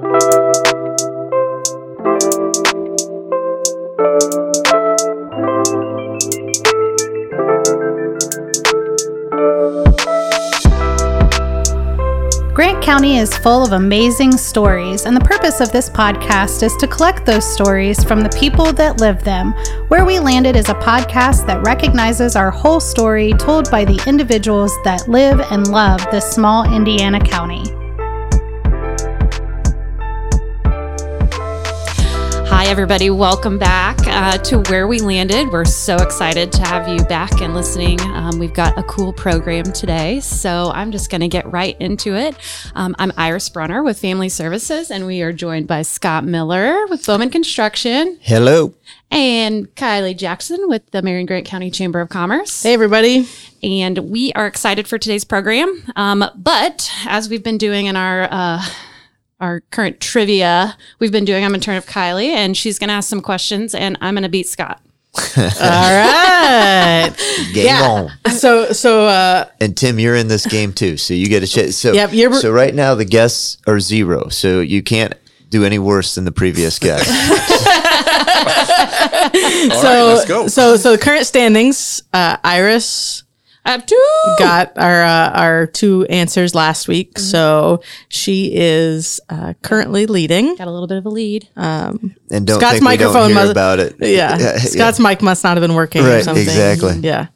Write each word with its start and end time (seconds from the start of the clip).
Grant 0.00 0.12
County 12.82 13.18
is 13.18 13.36
full 13.36 13.62
of 13.62 13.72
amazing 13.72 14.32
stories, 14.38 15.04
and 15.04 15.14
the 15.14 15.20
purpose 15.20 15.60
of 15.60 15.70
this 15.70 15.90
podcast 15.90 16.62
is 16.62 16.74
to 16.76 16.86
collect 16.86 17.26
those 17.26 17.44
stories 17.44 18.02
from 18.02 18.22
the 18.22 18.30
people 18.30 18.72
that 18.72 19.00
live 19.00 19.22
them. 19.22 19.52
Where 19.88 20.06
We 20.06 20.18
Landed 20.18 20.56
is 20.56 20.70
a 20.70 20.74
podcast 20.74 21.46
that 21.46 21.62
recognizes 21.62 22.36
our 22.36 22.50
whole 22.50 22.80
story 22.80 23.34
told 23.34 23.70
by 23.70 23.84
the 23.84 24.02
individuals 24.06 24.72
that 24.84 25.08
live 25.08 25.40
and 25.50 25.68
love 25.68 26.00
this 26.10 26.24
small 26.30 26.64
Indiana 26.74 27.20
county. 27.20 27.64
Everybody. 32.70 33.10
Welcome 33.10 33.58
back 33.58 33.98
uh, 34.06 34.38
to 34.44 34.60
Where 34.70 34.86
We 34.86 35.00
Landed. 35.00 35.50
We're 35.50 35.64
so 35.64 35.96
excited 35.96 36.52
to 36.52 36.62
have 36.62 36.86
you 36.86 37.04
back 37.06 37.40
and 37.40 37.52
listening. 37.52 38.00
Um, 38.00 38.38
we've 38.38 38.54
got 38.54 38.78
a 38.78 38.84
cool 38.84 39.12
program 39.12 39.64
today, 39.64 40.20
so 40.20 40.70
I'm 40.72 40.92
just 40.92 41.10
going 41.10 41.20
to 41.20 41.26
get 41.26 41.50
right 41.50 41.76
into 41.80 42.14
it. 42.14 42.36
Um, 42.76 42.94
I'm 43.00 43.10
Iris 43.16 43.48
Brunner 43.48 43.82
with 43.82 43.98
Family 43.98 44.28
Services, 44.28 44.88
and 44.88 45.04
we 45.04 45.20
are 45.20 45.32
joined 45.32 45.66
by 45.66 45.82
Scott 45.82 46.24
Miller 46.24 46.86
with 46.86 47.04
Bowman 47.04 47.30
Construction 47.30 48.20
Hello. 48.22 48.72
and 49.10 49.66
Kylie 49.74 50.16
Jackson 50.16 50.68
with 50.68 50.88
the 50.92 51.02
Marion 51.02 51.26
Grant 51.26 51.46
County 51.46 51.72
Chamber 51.72 52.00
of 52.00 52.08
Commerce. 52.08 52.62
Hey, 52.62 52.72
everybody. 52.72 53.26
And 53.64 53.98
we 53.98 54.32
are 54.34 54.46
excited 54.46 54.86
for 54.86 54.96
today's 54.96 55.24
program. 55.24 55.82
Um, 55.96 56.24
but 56.36 56.88
as 57.08 57.28
we've 57.28 57.42
been 57.42 57.58
doing 57.58 57.86
in 57.86 57.96
our 57.96 58.28
uh, 58.30 58.64
our 59.40 59.60
current 59.70 60.00
trivia, 60.00 60.76
we've 60.98 61.12
been 61.12 61.24
doing. 61.24 61.44
I'm 61.44 61.50
going 61.50 61.60
to 61.60 61.64
turn 61.64 61.76
of 61.76 61.86
Kylie, 61.86 62.28
and 62.30 62.56
she's 62.56 62.78
going 62.78 62.88
to 62.88 62.94
ask 62.94 63.08
some 63.08 63.20
questions, 63.20 63.74
and 63.74 63.96
I'm 64.00 64.14
going 64.14 64.22
to 64.22 64.28
beat 64.28 64.46
Scott. 64.46 64.80
All 65.36 65.42
right. 65.42 67.10
Game 67.52 67.66
Yeah. 67.66 68.08
on. 68.26 68.30
so, 68.32 68.72
so, 68.72 69.06
uh, 69.06 69.46
And 69.60 69.76
Tim, 69.76 69.98
you're 69.98 70.14
in 70.14 70.28
this 70.28 70.46
game 70.46 70.72
too, 70.72 70.96
so 70.96 71.14
you 71.14 71.26
get 71.26 71.42
a 71.42 71.46
chance. 71.48 71.76
So, 71.76 71.92
Yep, 71.92 72.12
you're- 72.12 72.36
so 72.36 72.50
right 72.52 72.72
now 72.74 72.94
the 72.94 73.04
guests 73.04 73.58
are 73.66 73.80
zero, 73.80 74.28
so 74.28 74.60
you 74.60 74.82
can't 74.84 75.14
do 75.48 75.64
any 75.64 75.80
worse 75.80 76.14
than 76.14 76.24
the 76.24 76.30
previous 76.32 76.78
guest. 76.78 77.06
so, 79.80 80.06
let's 80.14 80.24
go. 80.28 80.46
so, 80.46 80.76
so 80.76 80.92
the 80.92 80.98
current 80.98 81.26
standings, 81.26 82.02
uh, 82.12 82.36
Iris 82.44 83.24
I 83.70 83.72
have 83.72 83.86
two. 83.86 84.34
got 84.38 84.76
our, 84.76 85.04
uh, 85.04 85.30
our 85.30 85.66
two 85.66 86.04
answers 86.06 86.54
last 86.54 86.88
week. 86.88 87.18
So 87.18 87.82
she 88.08 88.50
is, 88.54 89.20
uh, 89.28 89.54
currently 89.62 90.06
leading. 90.06 90.56
Got 90.56 90.66
a 90.68 90.72
little 90.72 90.88
bit 90.88 90.98
of 90.98 91.06
a 91.06 91.08
lead. 91.08 91.48
and 91.56 92.14
don't 92.28 92.48
Scott's 92.48 92.78
think 92.80 92.88
we 92.88 92.96
don't 92.96 93.12
microphone 93.12 93.26
hear 93.28 93.34
must- 93.36 93.50
about 93.52 93.78
it. 93.78 93.94
Yeah. 94.00 94.58
Scott's 94.58 94.98
mic 94.98 95.22
must 95.22 95.44
not 95.44 95.56
have 95.56 95.62
been 95.62 95.74
working 95.76 96.04
or 96.04 96.08
Right, 96.08 96.24
something. 96.24 96.42
exactly. 96.42 96.98
Yeah. 97.00 97.28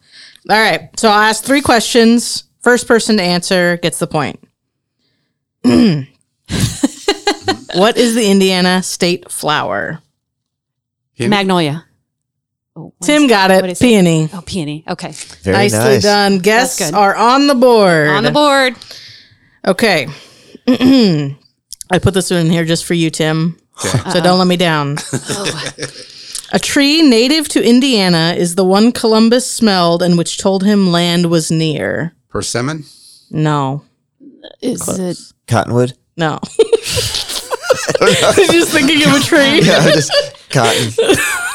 All 0.50 0.56
right. 0.60 0.88
So 0.98 1.08
I'll 1.08 1.20
ask 1.20 1.44
three 1.44 1.60
questions. 1.62 2.44
First 2.60 2.88
person 2.88 3.16
to 3.18 3.22
answer 3.22 3.76
gets 3.76 3.98
the 3.98 4.06
point. 4.06 4.40
what 7.74 7.96
is 7.96 8.14
the 8.14 8.26
Indiana 8.30 8.82
state 8.82 9.30
flower? 9.30 10.00
Magnolia. 11.18 11.84
Oh, 12.76 12.92
Tim 13.02 13.28
got 13.28 13.50
what 13.50 13.64
it. 13.66 13.72
is 13.72 13.80
it? 13.80 13.84
Peony. 13.84 14.28
Oh, 14.32 14.42
peony. 14.44 14.84
Okay. 14.88 15.12
Very 15.42 15.56
Nicely 15.56 15.78
nice. 15.78 16.02
done. 16.02 16.38
Guests 16.40 16.78
good. 16.78 16.94
are 16.94 17.14
on 17.14 17.46
the 17.46 17.54
board. 17.54 18.08
On 18.08 18.24
the 18.24 18.32
board. 18.32 18.74
Okay. 19.66 20.08
I 20.66 21.98
put 22.00 22.14
this 22.14 22.30
one 22.30 22.40
in 22.40 22.50
here 22.50 22.64
just 22.64 22.84
for 22.84 22.94
you, 22.94 23.10
Tim. 23.10 23.58
So 23.78 24.20
don't 24.20 24.38
let 24.38 24.46
me 24.48 24.56
down. 24.56 24.96
A 26.52 26.58
tree 26.58 27.02
native 27.02 27.48
to 27.50 27.62
Indiana 27.64 28.34
is 28.36 28.54
the 28.54 28.64
one 28.64 28.92
Columbus 28.92 29.50
smelled 29.50 30.02
and 30.02 30.16
which 30.16 30.38
told 30.38 30.62
him 30.62 30.92
land 30.92 31.30
was 31.30 31.50
near. 31.50 32.14
Persimmon? 32.28 32.84
No. 33.30 33.82
Is 34.60 34.88
it? 34.88 35.18
Cottonwood. 35.48 35.94
No. 36.16 36.38
You're 38.00 38.46
just 38.52 38.70
thinking 38.72 39.02
of 39.08 39.14
a 39.14 39.20
tree. 39.20 39.60
Yeah, 39.62 39.90
just 39.92 40.12
cotton. 40.50 40.92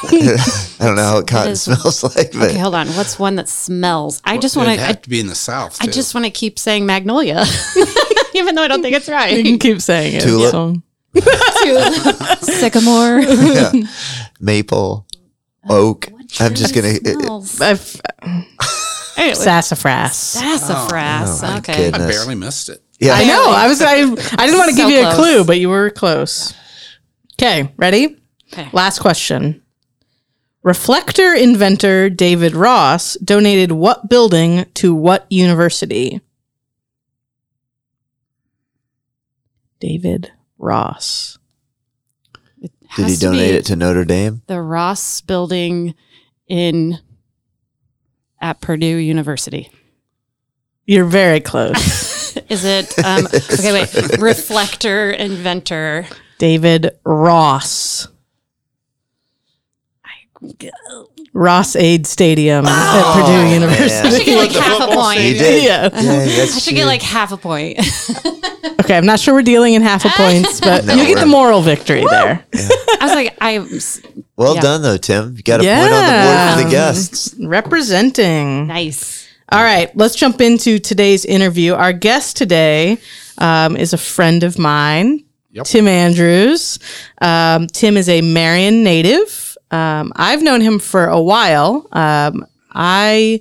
I 0.12 0.86
don't 0.86 0.96
know 0.96 1.04
how 1.04 1.22
cotton 1.24 1.52
is- 1.54 1.64
smells 1.64 2.04
like, 2.16 2.32
but 2.32 2.50
Okay, 2.52 2.58
hold 2.58 2.76
on. 2.76 2.88
What's 2.90 3.20
one 3.20 3.36
that 3.36 3.50
smells? 3.50 4.22
I 4.24 4.38
just 4.38 4.56
want 4.56 4.70
to. 4.70 4.78
have 4.78 4.90
I, 4.90 4.94
to 4.94 5.10
be 5.10 5.20
in 5.20 5.28
the 5.28 5.36
south. 5.36 5.78
I 5.82 5.88
just 5.88 6.14
want 6.16 6.26
to 6.26 6.32
keep 6.32 6.58
saying 6.60 6.86
magnolia, 6.86 7.44
even 8.34 8.56
though 8.56 8.64
I 8.64 8.68
don't 8.68 8.82
think 8.82 8.96
it's 8.96 9.08
You 9.08 9.14
right. 9.14 9.44
can 9.46 9.60
keep 9.60 9.82
saying 9.82 10.16
it. 10.16 10.22
Tulip. 10.22 10.52
So- 10.52 10.76
Sycamore. 12.42 13.20
yeah. 13.22 13.72
maple, 14.40 15.06
uh, 15.70 15.74
oak. 15.74 16.08
I'm 16.40 16.54
just 16.54 16.74
gonna. 16.74 16.90
it- 16.90 17.02
it- 17.06 18.46
Anyway, 19.18 19.34
sassafras. 19.36 20.16
sassafras. 20.16 21.44
Oh, 21.44 21.48
my 21.48 21.58
okay. 21.58 21.76
goodness. 21.92 22.02
I 22.04 22.08
barely 22.10 22.36
missed 22.36 22.70
it. 22.70 22.82
yeah, 23.02 23.16
I 23.16 23.26
know. 23.26 23.50
I 23.50 23.68
was. 23.68 23.82
I. 23.82 23.96
I 23.96 24.06
didn't 24.06 24.58
want 24.58 24.70
to 24.70 24.76
So 24.76 24.78
give 24.78 24.90
you 24.92 25.00
a 25.02 25.12
close. 25.14 25.16
clue, 25.18 25.44
but 25.44 25.60
you 25.60 25.68
were 25.68 25.90
close. 25.90 26.54
Okay, 27.34 27.74
ready? 27.76 28.18
Okay. 28.54 28.70
Last 28.72 29.00
question. 29.00 29.62
Reflector 30.62 31.34
inventor 31.34 32.10
David 32.10 32.54
Ross 32.54 33.16
donated 33.16 33.72
what 33.72 34.10
building 34.10 34.66
to 34.76 34.94
what 34.94 35.26
university? 35.30 36.20
David 39.80 40.32
Ross. 40.58 41.38
It 42.62 42.72
Did 42.98 43.08
he 43.08 43.16
donate 43.16 43.56
it 43.56 43.66
to 43.68 43.76
Notre 43.78 44.04
Dame? 44.04 44.42
the 44.48 44.62
Ross 44.62 45.22
Building 45.22 45.96
in 46.48 47.00
at 48.42 48.60
Purdue 48.60 48.86
University? 48.98 49.70
You're 50.86 51.06
very 51.06 51.40
close. 51.40 52.10
Is 52.50 52.66
it? 52.66 52.98
Um, 53.04 53.26
okay, 53.28 53.74
wait. 53.74 54.18
Reflector 54.20 55.12
inventor. 55.12 56.06
David 56.38 56.92
Ross. 57.04 58.08
Ross-Ade 61.34 62.08
Stadium 62.08 62.66
at 62.66 63.14
Purdue 63.14 63.32
I 63.32 63.54
University. 63.54 64.10
should 64.18 64.26
get 64.26 64.38
like 64.38 64.52
half 64.52 64.90
a 64.90 64.94
point. 64.96 65.20
He 65.20 65.34
did. 65.34 65.64
Yeah. 65.64 65.84
Yeah, 65.84 65.90
that's 65.92 66.56
I 66.56 66.60
should 66.60 66.70
true. 66.70 66.78
get 66.78 66.86
like 66.86 67.02
half 67.02 67.32
a 67.32 67.38
point. 67.38 67.80
Okay, 68.82 68.98
I'm 68.98 69.06
not 69.06 69.20
sure 69.20 69.36
we're 69.36 69.44
dealing 69.44 69.76
in 69.76 69.82
half 69.84 70.04
a 70.04 70.10
points, 70.10 70.60
but 70.62 70.84
No, 70.86 70.96
you 70.96 71.02
get 71.06 71.16
the 71.16 71.22
we're- 71.22 71.30
moral 71.32 71.62
victory 71.62 72.04
there. 72.10 72.44
I 72.56 72.98
was 73.02 73.12
like, 73.14 73.38
I. 73.40 73.60
Well 74.36 74.56
Yeah. 74.56 74.62
done 74.62 74.82
though, 74.82 74.98
Tim. 74.98 75.36
You 75.38 75.44
got 75.44 75.60
a 75.60 75.64
point 75.64 75.70
on 75.70 75.90
the 75.90 75.90
board 75.92 76.02
for 76.02 76.60
Yeah. 76.60 76.64
the 76.64 76.70
guests. 76.72 77.36
Representing. 77.40 78.66
Nice. 78.68 79.28
All 79.52 79.62
right, 79.62 79.96
let's 79.96 80.16
jump 80.16 80.42
into 80.42 80.80
today's 80.80 81.24
interview. 81.24 81.74
Our 81.76 81.94
guest 81.94 82.36
today 82.38 82.98
um, 83.38 83.78
is 83.78 83.94
a 83.94 83.98
friend 83.98 84.44
of 84.44 84.58
mine, 84.58 85.24
Yep. 85.52 85.66
Tim 85.66 85.88
Andrews. 85.88 86.80
Um, 87.22 87.68
Tim 87.68 87.96
is 87.96 88.10
a 88.10 88.22
Marion 88.22 88.84
native. 88.84 89.49
Um, 89.72 90.12
I've 90.16 90.42
known 90.42 90.62
him 90.62 90.80
for 90.80 91.06
a 91.06 91.22
while. 91.22 91.88
Um, 91.92 92.46
I 92.72 93.40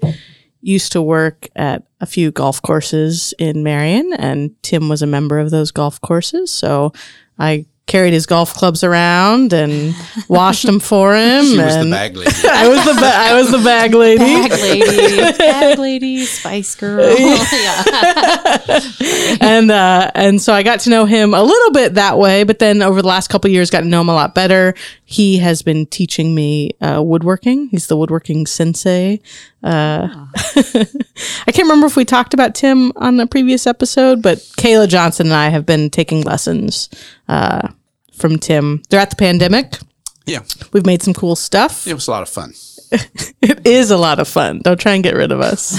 used 0.61 0.93
to 0.93 1.03
work 1.03 1.49
at 1.57 1.85
a 2.01 2.07
few 2.07 2.31
golf 2.31 2.61
courses 2.63 3.35
in 3.39 3.63
Marion, 3.63 4.13
and 4.15 4.61
Tim 4.63 4.89
was 4.89 5.03
a 5.03 5.07
member 5.07 5.39
of 5.39 5.51
those 5.51 5.71
golf 5.71 6.01
courses. 6.01 6.51
So 6.51 6.93
I 7.39 7.67
carried 7.87 8.13
his 8.13 8.27
golf 8.27 8.53
clubs 8.53 8.85
around 8.85 9.53
and 9.55 9.95
washed 10.29 10.67
them 10.67 10.79
for 10.79 11.15
him. 11.17 11.45
She 11.45 11.57
was 11.59 11.77
the 11.77 11.91
bag 11.91 12.15
lady. 12.17 12.31
I 12.51 12.69
was 12.69 12.85
the 12.85 12.95
ba- 13.01 13.17
I 13.17 13.35
was 13.35 13.51
the 13.51 13.59
bag 13.59 13.95
lady. 13.95 14.19
Bag 14.19 14.51
lady, 14.61 15.39
bag 15.39 15.79
lady, 15.79 16.25
Spice 16.27 16.75
Girl. 16.75 17.09
yeah. 17.19 17.83
and 19.41 19.71
uh, 19.71 20.11
and 20.15 20.41
so 20.41 20.53
I 20.53 20.63
got 20.63 20.81
to 20.81 20.91
know 20.91 21.07
him 21.07 21.35
a 21.35 21.43
little 21.43 21.71
bit 21.73 21.95
that 21.95 22.19
way. 22.19 22.45
But 22.45 22.59
then 22.59 22.83
over 22.83 23.01
the 23.03 23.09
last 23.09 23.29
couple 23.29 23.49
of 23.49 23.53
years, 23.55 23.71
got 23.71 23.81
to 23.81 23.87
know 23.87 24.01
him 24.03 24.09
a 24.09 24.15
lot 24.15 24.35
better. 24.35 24.75
He 25.11 25.39
has 25.39 25.63
been 25.63 25.87
teaching 25.87 26.35
me 26.35 26.73
uh, 26.83 27.03
woodworking. 27.03 27.69
He's 27.69 27.87
the 27.87 27.97
woodworking 27.97 28.45
sensei. 28.47 29.23
Uh, 29.63 30.27
I 30.37 31.51
can't 31.51 31.61
remember 31.65 31.87
if 31.87 31.97
we 31.97 32.05
talked 32.05 32.35
about 32.35 32.55
Tim 32.55 32.93
on 32.97 33.19
a 33.19 33.27
previous 33.27 33.67
episode, 33.67 34.21
but 34.23 34.37
Kayla 34.59 34.87
Johnson 34.87 35.29
and 35.29 35.35
I 35.35 35.49
have 35.49 35.65
been 35.65 35.89
taking 35.89 36.21
lessons 36.25 36.91
uh, 37.27 37.69
from 38.13 38.39
Tim 38.39 38.83
throughout 38.91 39.09
the 39.09 39.17
pandemic. 39.17 39.79
Yeah, 40.27 40.41
We've 40.75 40.85
made 40.85 41.03
some 41.03 41.15
cool 41.15 41.37
stuff. 41.37 41.87
it 41.87 41.95
was 41.95 42.07
a 42.07 42.11
lot 42.11 42.21
of 42.23 42.29
fun. 42.29 42.53
It 43.41 43.67
is 43.67 43.91
a 43.93 43.97
lot 43.97 44.19
of 44.19 44.27
fun. 44.27 44.61
Don't 44.65 44.81
try 44.81 44.95
and 44.95 45.03
get 45.03 45.15
rid 45.15 45.31
of 45.31 45.41
us. 45.41 45.79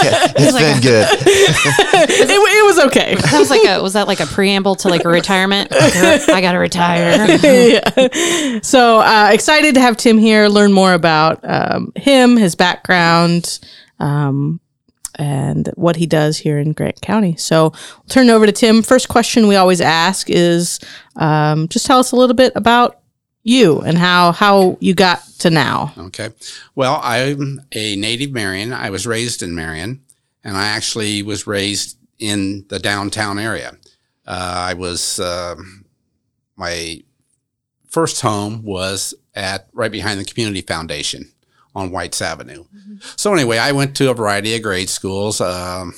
It's 0.00 0.56
been 0.56 0.80
good. 0.80 1.08
it, 1.10 2.30
it 2.30 2.66
was 2.66 2.78
okay. 2.86 3.16
That 3.16 3.38
was 3.38 3.50
like 3.50 3.66
a 3.66 3.82
was 3.82 3.94
that 3.94 4.06
like 4.06 4.20
a 4.20 4.26
preamble 4.26 4.76
to 4.76 4.88
like 4.88 5.04
a 5.04 5.08
retirement? 5.08 5.72
I 5.72 6.40
gotta 6.40 6.58
retire. 6.58 7.26
Yeah. 7.42 8.60
So 8.62 9.00
uh, 9.00 9.30
excited 9.32 9.74
to 9.74 9.80
have 9.80 9.96
Tim 9.96 10.18
here, 10.18 10.46
learn 10.48 10.72
more 10.72 10.92
about 10.92 11.40
um, 11.42 11.92
him, 11.96 12.36
his 12.36 12.54
background, 12.54 13.58
um, 13.98 14.60
and 15.16 15.68
what 15.74 15.96
he 15.96 16.06
does 16.06 16.38
here 16.38 16.58
in 16.58 16.72
Grant 16.72 17.00
County. 17.00 17.34
So 17.36 17.70
we'll 17.70 18.08
turn 18.08 18.28
it 18.28 18.32
over 18.32 18.46
to 18.46 18.52
Tim. 18.52 18.82
First 18.82 19.08
question 19.08 19.48
we 19.48 19.56
always 19.56 19.80
ask 19.80 20.30
is 20.30 20.78
um, 21.16 21.66
just 21.68 21.86
tell 21.86 21.98
us 21.98 22.12
a 22.12 22.16
little 22.16 22.36
bit 22.36 22.52
about 22.54 23.00
you 23.48 23.80
and 23.80 23.98
how 23.98 24.32
how 24.32 24.76
you 24.80 24.94
got 24.94 25.22
to 25.38 25.50
now. 25.50 25.92
Okay. 25.98 26.30
Well, 26.74 27.00
I'm 27.02 27.62
a 27.72 27.96
native 27.96 28.32
Marion. 28.32 28.72
I 28.72 28.90
was 28.90 29.06
raised 29.06 29.42
in 29.42 29.54
Marion, 29.54 30.02
and 30.44 30.56
I 30.56 30.68
actually 30.68 31.22
was 31.22 31.46
raised 31.46 31.98
in 32.18 32.64
the 32.68 32.78
downtown 32.78 33.38
area. 33.38 33.76
Uh, 34.26 34.66
I 34.70 34.74
was 34.74 35.18
um 35.20 35.84
my 36.56 37.02
first 37.86 38.20
home 38.20 38.62
was 38.62 39.14
at 39.34 39.68
right 39.72 39.92
behind 39.92 40.20
the 40.20 40.24
Community 40.24 40.60
Foundation 40.60 41.32
on 41.74 41.90
Whites 41.90 42.20
Avenue. 42.20 42.64
So 43.16 43.32
anyway, 43.32 43.58
I 43.58 43.72
went 43.72 43.96
to 43.96 44.10
a 44.10 44.14
variety 44.14 44.54
of 44.56 44.62
grade 44.62 44.90
schools. 44.90 45.40
Um, 45.40 45.94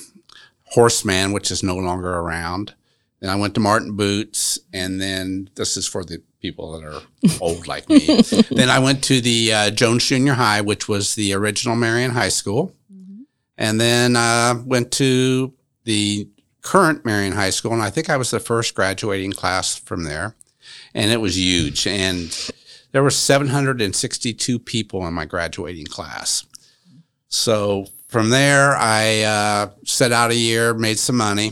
Horseman, 0.71 1.33
which 1.33 1.51
is 1.51 1.63
no 1.63 1.75
longer 1.75 2.09
around. 2.09 2.73
Then 3.19 3.29
I 3.29 3.35
went 3.35 3.53
to 3.55 3.59
Martin 3.59 3.95
Boots, 3.95 4.57
and 4.73 5.01
then 5.01 5.49
this 5.55 5.75
is 5.75 5.85
for 5.85 6.03
the 6.03 6.21
people 6.41 6.71
that 6.73 6.83
are 6.83 7.01
old 7.39 7.67
like 7.67 7.87
me. 7.87 8.21
then 8.51 8.69
I 8.69 8.79
went 8.79 9.03
to 9.05 9.21
the 9.21 9.53
uh, 9.53 9.71
Jones 9.71 10.05
Junior 10.05 10.33
High, 10.33 10.61
which 10.61 10.87
was 10.87 11.15
the 11.15 11.33
original 11.33 11.75
Marion 11.75 12.11
High 12.11 12.29
School, 12.29 12.73
and 13.57 13.79
then 13.79 14.15
uh, 14.15 14.55
went 14.65 14.91
to 14.93 15.53
the 15.83 16.27
current 16.61 17.05
Marion 17.05 17.33
High 17.33 17.49
School, 17.49 17.73
and 17.73 17.81
I 17.81 17.89
think 17.89 18.09
I 18.09 18.17
was 18.17 18.31
the 18.31 18.39
first 18.39 18.75
graduating 18.75 19.33
class 19.33 19.77
from 19.77 20.03
there, 20.03 20.35
and 20.93 21.11
it 21.11 21.21
was 21.21 21.37
huge. 21.37 21.87
And 21.87 22.51
there 22.91 23.03
were 23.03 23.11
762 23.11 24.59
people 24.59 25.05
in 25.07 25.13
my 25.13 25.25
graduating 25.25 25.85
class. 25.85 26.45
So 27.27 27.85
from 28.09 28.29
there, 28.29 28.75
I 28.75 29.21
uh, 29.21 29.69
set 29.85 30.11
out 30.11 30.31
a 30.31 30.35
year, 30.35 30.73
made 30.73 30.99
some 30.99 31.17
money, 31.17 31.51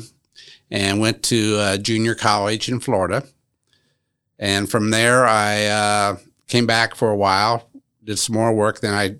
and 0.69 0.99
went 0.99 1.23
to 1.23 1.57
uh, 1.57 1.77
junior 1.77 2.15
college 2.15 2.69
in 2.69 2.79
Florida. 2.79 3.23
And 4.39 4.69
from 4.71 4.89
there, 4.91 5.25
I 5.27 5.65
uh, 5.65 6.17
came 6.47 6.65
back 6.65 6.95
for 6.95 7.09
a 7.09 7.15
while, 7.15 7.69
did 8.03 8.17
some 8.17 8.35
more 8.35 8.53
work. 8.53 8.79
Then 8.79 8.93
I 8.93 9.15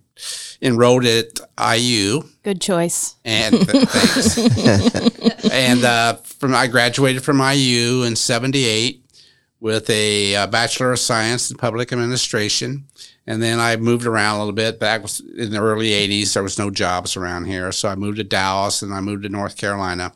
enrolled 0.62 1.06
at 1.06 1.39
IU, 1.77 2.24
Good 2.44 2.62
choice. 2.62 3.16
and 3.25 3.56
thanks. 3.68 4.38
and 5.51 5.83
uh, 5.83 6.13
from 6.16 6.56
I 6.56 6.68
graduated 6.68 7.24
from 7.24 7.39
IU 7.42 8.04
in 8.04 8.16
'78 8.16 9.04
with 9.60 9.89
a 9.89 10.36
uh, 10.36 10.48
bachelor 10.48 10.94
of 10.94 11.00
science 11.00 11.51
in 11.51 11.57
public 11.57 11.92
administration, 11.92 12.86
and 13.27 13.42
then 13.42 13.60
I 13.60 13.75
moved 13.75 14.06
around 14.06 14.36
a 14.36 14.39
little 14.39 14.54
bit. 14.54 14.80
Back 14.80 15.01
in 15.38 15.51
the 15.51 15.62
early 15.62 15.89
'80s, 15.89 16.33
there 16.33 16.44
was 16.44 16.57
no 16.57 16.69
jobs 16.69 17.18
around 17.18 17.45
here, 17.45 17.71
so 17.74 17.89
I 17.89 17.95
moved 17.95 18.18
to 18.18 18.24
Dallas 18.24 18.81
and 18.81 18.94
I 18.94 19.01
moved 19.01 19.24
to 19.24 19.30
North 19.30 19.57
Carolina, 19.57 20.13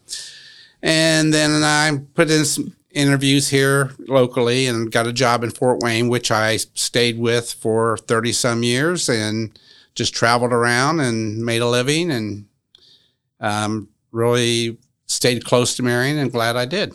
and 0.82 1.34
then 1.34 1.62
I 1.64 1.98
put 2.14 2.30
in 2.32 2.46
some 2.46 2.74
interviews 2.94 3.50
here 3.50 3.92
locally 4.08 4.68
and 4.68 4.92
got 4.92 5.08
a 5.08 5.14
job 5.14 5.44
in 5.44 5.50
Fort 5.50 5.82
Wayne, 5.82 6.08
which 6.08 6.32
I 6.32 6.58
stayed 6.58 7.18
with 7.18 7.52
for 7.52 7.98
30 7.98 8.32
some 8.32 8.64
years 8.64 9.10
and 9.10 9.58
just 9.96 10.14
traveled 10.14 10.54
around 10.54 11.00
and 11.00 11.44
made 11.44 11.62
a 11.62 11.68
living 11.68 12.12
and 12.12 12.46
um, 13.40 13.90
really 14.12 14.78
stayed 15.08 15.46
close 15.46 15.76
to 15.76 15.84
Marion 15.84 16.18
and 16.18 16.32
glad 16.32 16.56
I 16.56 16.66
did. 16.66 16.94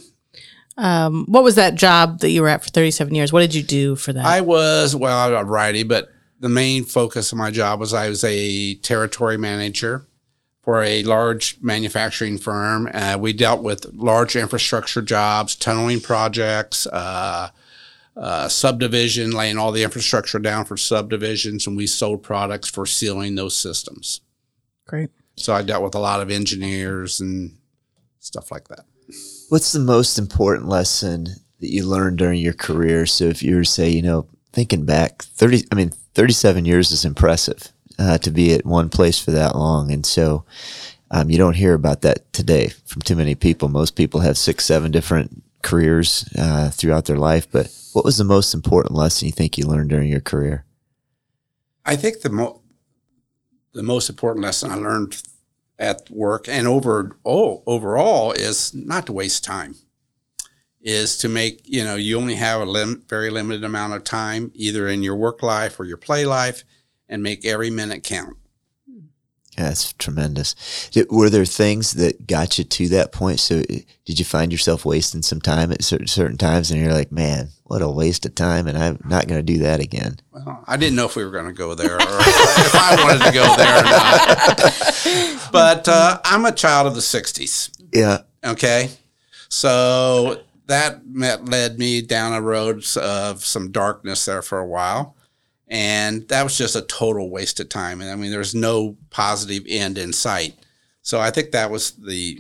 Um, 0.77 1.27
what 1.27 1.43
was 1.43 1.57
that 1.57 1.75
job 1.75 2.21
that 2.21 2.31
you 2.31 2.43
were 2.43 2.49
at 2.49 2.63
for 2.63 2.71
37 2.71 3.15
years? 3.15 3.33
What 3.33 3.41
did 3.41 3.55
you 3.55 3.63
do 3.63 3.97
for 3.97 4.13
that? 4.13 4.25
I 4.25 4.41
was, 4.41 4.95
well, 4.95 5.35
a 5.35 5.45
variety, 5.45 5.83
but 5.83 6.09
the 6.41 6.49
main 6.49 6.85
focus 6.85 7.33
of 7.33 7.39
my 7.39 7.51
job 7.51 7.81
was 7.81 7.93
I 7.93 8.09
was 8.09 8.23
a 8.23 8.77
territory 8.77 9.37
manager 9.37 10.07
for 10.69 10.83
a 10.83 11.03
large 11.05 11.57
manufacturing 11.63 12.37
firm. 12.37 12.91
Uh, 12.93 13.17
we 13.19 13.33
dealt 13.33 13.63
with 13.63 13.87
large 13.95 14.37
infrastructure 14.37 15.01
jobs, 15.01 15.57
tunneling 15.57 15.99
projects, 15.99 16.87
uh, 16.89 17.49
uh, 18.15 18.49
subdivision, 18.49 19.31
laying 19.31 19.57
all 19.57 19.73
the 19.73 19.83
infrastructure 19.83 20.39
down 20.39 20.67
for 20.67 20.77
subdivisions, 20.77 21.67
and 21.67 21.75
we 21.75 21.87
sold 21.87 22.23
products 22.23 22.69
for 22.69 22.85
sealing 22.85 23.35
those 23.35 23.57
systems. 23.57 24.21
Great. 24.87 25.09
So 25.37 25.55
I 25.55 25.63
dealt 25.63 25.83
with 25.83 25.95
a 25.95 26.01
lot 26.01 26.21
of 26.21 26.31
engineers 26.31 27.19
and 27.19 27.57
stuff 28.19 28.53
like 28.53 28.69
that. 28.69 28.85
What's 29.49 29.73
the 29.73 29.79
most 29.79 30.19
important 30.19 30.69
lesson 30.69 31.29
that 31.61 31.73
you 31.73 31.87
learned 31.87 32.19
during 32.19 32.43
your 32.43 32.53
career? 32.53 33.07
So 33.07 33.25
if 33.25 33.43
you 33.43 33.57
were 33.57 33.63
to 33.63 33.71
say, 33.71 33.89
you 33.89 34.03
know, 34.03 34.29
thinking 34.53 34.85
back, 34.85 35.23
30, 35.23 35.65
I 35.73 35.77
mean, 35.77 35.93
37 36.13 36.67
years 36.67 36.93
is 36.93 37.07
impressive 37.07 37.73
uh, 37.99 38.19
to 38.19 38.31
be 38.31 38.55
at 38.55 38.65
one 38.65 38.89
place 38.89 39.19
for 39.19 39.31
that 39.33 39.57
long. 39.57 39.91
And 39.91 40.05
so 40.05 40.45
um, 41.11 41.31
you 41.31 41.39
don't 41.39 41.57
hear 41.57 41.75
about 41.75 42.03
that 42.03 42.33
today 42.33 42.69
from 42.87 43.03
too 43.03 43.17
many 43.17 43.35
people. 43.35 43.69
Most 43.69 43.97
people 43.97 44.21
have 44.21 44.39
six, 44.39 44.65
seven 44.65 44.91
different 44.91 45.43
careers 45.63 46.29
uh, 46.39 46.71
throughout 46.71 47.07
their 47.07 47.17
life. 47.17 47.51
But 47.51 47.75
what 47.93 48.05
was 48.05 48.19
the 48.19 48.25
most 48.25 48.55
important 48.55 48.95
lesson 48.95 49.27
you 49.27 49.33
think 49.33 49.59
you 49.59 49.67
learned 49.67 49.91
during 49.91 50.09
your 50.09 50.21
career? 50.21 50.65
I 51.85 51.97
think 51.97 52.21
the 52.21 52.31
mo- 52.31 52.63
the 53.73 53.83
most 53.83 54.09
important 54.11 54.45
lesson 54.45 54.71
I 54.71 54.75
learned 54.75 55.23
at 55.79 56.11
work 56.11 56.49
and 56.49 56.67
over 56.67 57.17
oh, 57.25 57.63
overall 57.67 58.33
is 58.33 58.75
not 58.75 59.07
to 59.07 59.13
waste 59.13 59.45
time. 59.45 59.77
Is 60.81 61.17
to 61.19 61.29
make 61.29 61.63
you 61.65 61.83
know 61.83 61.97
you 61.97 62.17
only 62.19 62.37
have 62.37 62.61
a 62.61 62.65
lim- 62.65 63.03
very 63.09 63.31
limited 63.31 63.65
amount 63.65 63.95
of 63.95 64.05
time 64.05 64.53
either 64.55 64.87
in 64.87 65.03
your 65.03 65.17
work 65.17 65.43
life 65.43 65.81
or 65.81 65.85
your 65.85 65.97
play 65.97 66.25
life, 66.25 66.63
and 67.09 67.23
make 67.23 67.45
every 67.45 67.71
minute 67.71 68.03
count. 68.03 68.37
Yeah, 69.57 69.65
that's 69.65 69.93
tremendous. 69.95 70.89
Did, 70.91 71.11
were 71.11 71.29
there 71.29 71.45
things 71.45 71.93
that 71.95 72.29
got 72.29 72.59
you 72.59 72.65
to 72.65 72.89
that 72.91 73.11
point? 73.11 73.41
So, 73.41 73.63
did 73.63 74.19
you 74.19 74.25
find 74.25 74.53
yourself 74.53 74.85
wasting 74.85 75.23
some 75.23 75.41
time 75.41 75.73
at 75.73 75.83
certain, 75.83 76.07
certain 76.07 76.37
times, 76.37 76.71
and 76.71 76.81
you're 76.81 76.93
like, 76.93 77.11
"Man, 77.11 77.49
what 77.65 77.83
a 77.83 77.89
waste 77.89 78.25
of 78.25 78.37
time," 78.37 78.69
and 78.69 78.79
I'm 78.79 79.01
not 79.05 79.27
going 79.27 79.45
to 79.45 79.53
do 79.53 79.59
that 79.65 79.81
again. 79.81 80.19
Well, 80.31 80.63
I 80.69 80.77
didn't 80.77 80.95
know 80.95 81.07
if 81.07 81.17
we 81.17 81.25
were 81.25 81.33
going 81.33 81.47
to 81.47 81.53
go 81.53 81.75
there 81.75 81.97
or 81.97 81.99
if 82.01 82.75
I 82.75 83.03
wanted 83.03 83.25
to 83.25 83.33
go 83.33 83.57
there 83.57 83.79
or 83.79 83.83
not. 83.83 84.95
But 85.51 85.89
uh, 85.89 86.21
I'm 86.25 86.45
a 86.45 86.53
child 86.53 86.87
of 86.87 86.95
the 86.95 87.01
'60s. 87.01 87.71
Yeah, 87.93 88.19
Okay. 88.45 88.91
So 89.49 90.43
that 90.67 91.07
met, 91.07 91.47
led 91.47 91.79
me 91.79 92.03
down 92.03 92.33
a 92.33 92.43
road 92.43 92.85
of 92.97 93.45
some 93.45 93.73
darkness 93.73 94.25
there 94.25 94.43
for 94.43 94.59
a 94.59 94.67
while. 94.67 95.17
And 95.71 96.27
that 96.29 96.43
was 96.45 96.57
just 96.57 96.77
a 96.77 96.83
total 96.83 97.31
waste 97.31 97.61
of 97.61 97.69
time. 97.69 98.01
And 98.01 98.11
I 98.11 98.15
mean, 98.17 98.31
there's 98.31 98.55
no 98.55 98.97
positive 99.11 99.65
end 99.69 99.99
in 99.99 100.13
sight. 100.13 100.55
So 101.03 101.21
I 101.21 101.31
think 101.31 101.53
that 101.53 101.71
was 101.71 101.93
the 101.93 102.39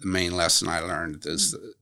the 0.00 0.06
main 0.08 0.36
lesson 0.36 0.68
I 0.68 0.80
learned 0.80 1.24
is 1.24 1.52
that 1.52 1.74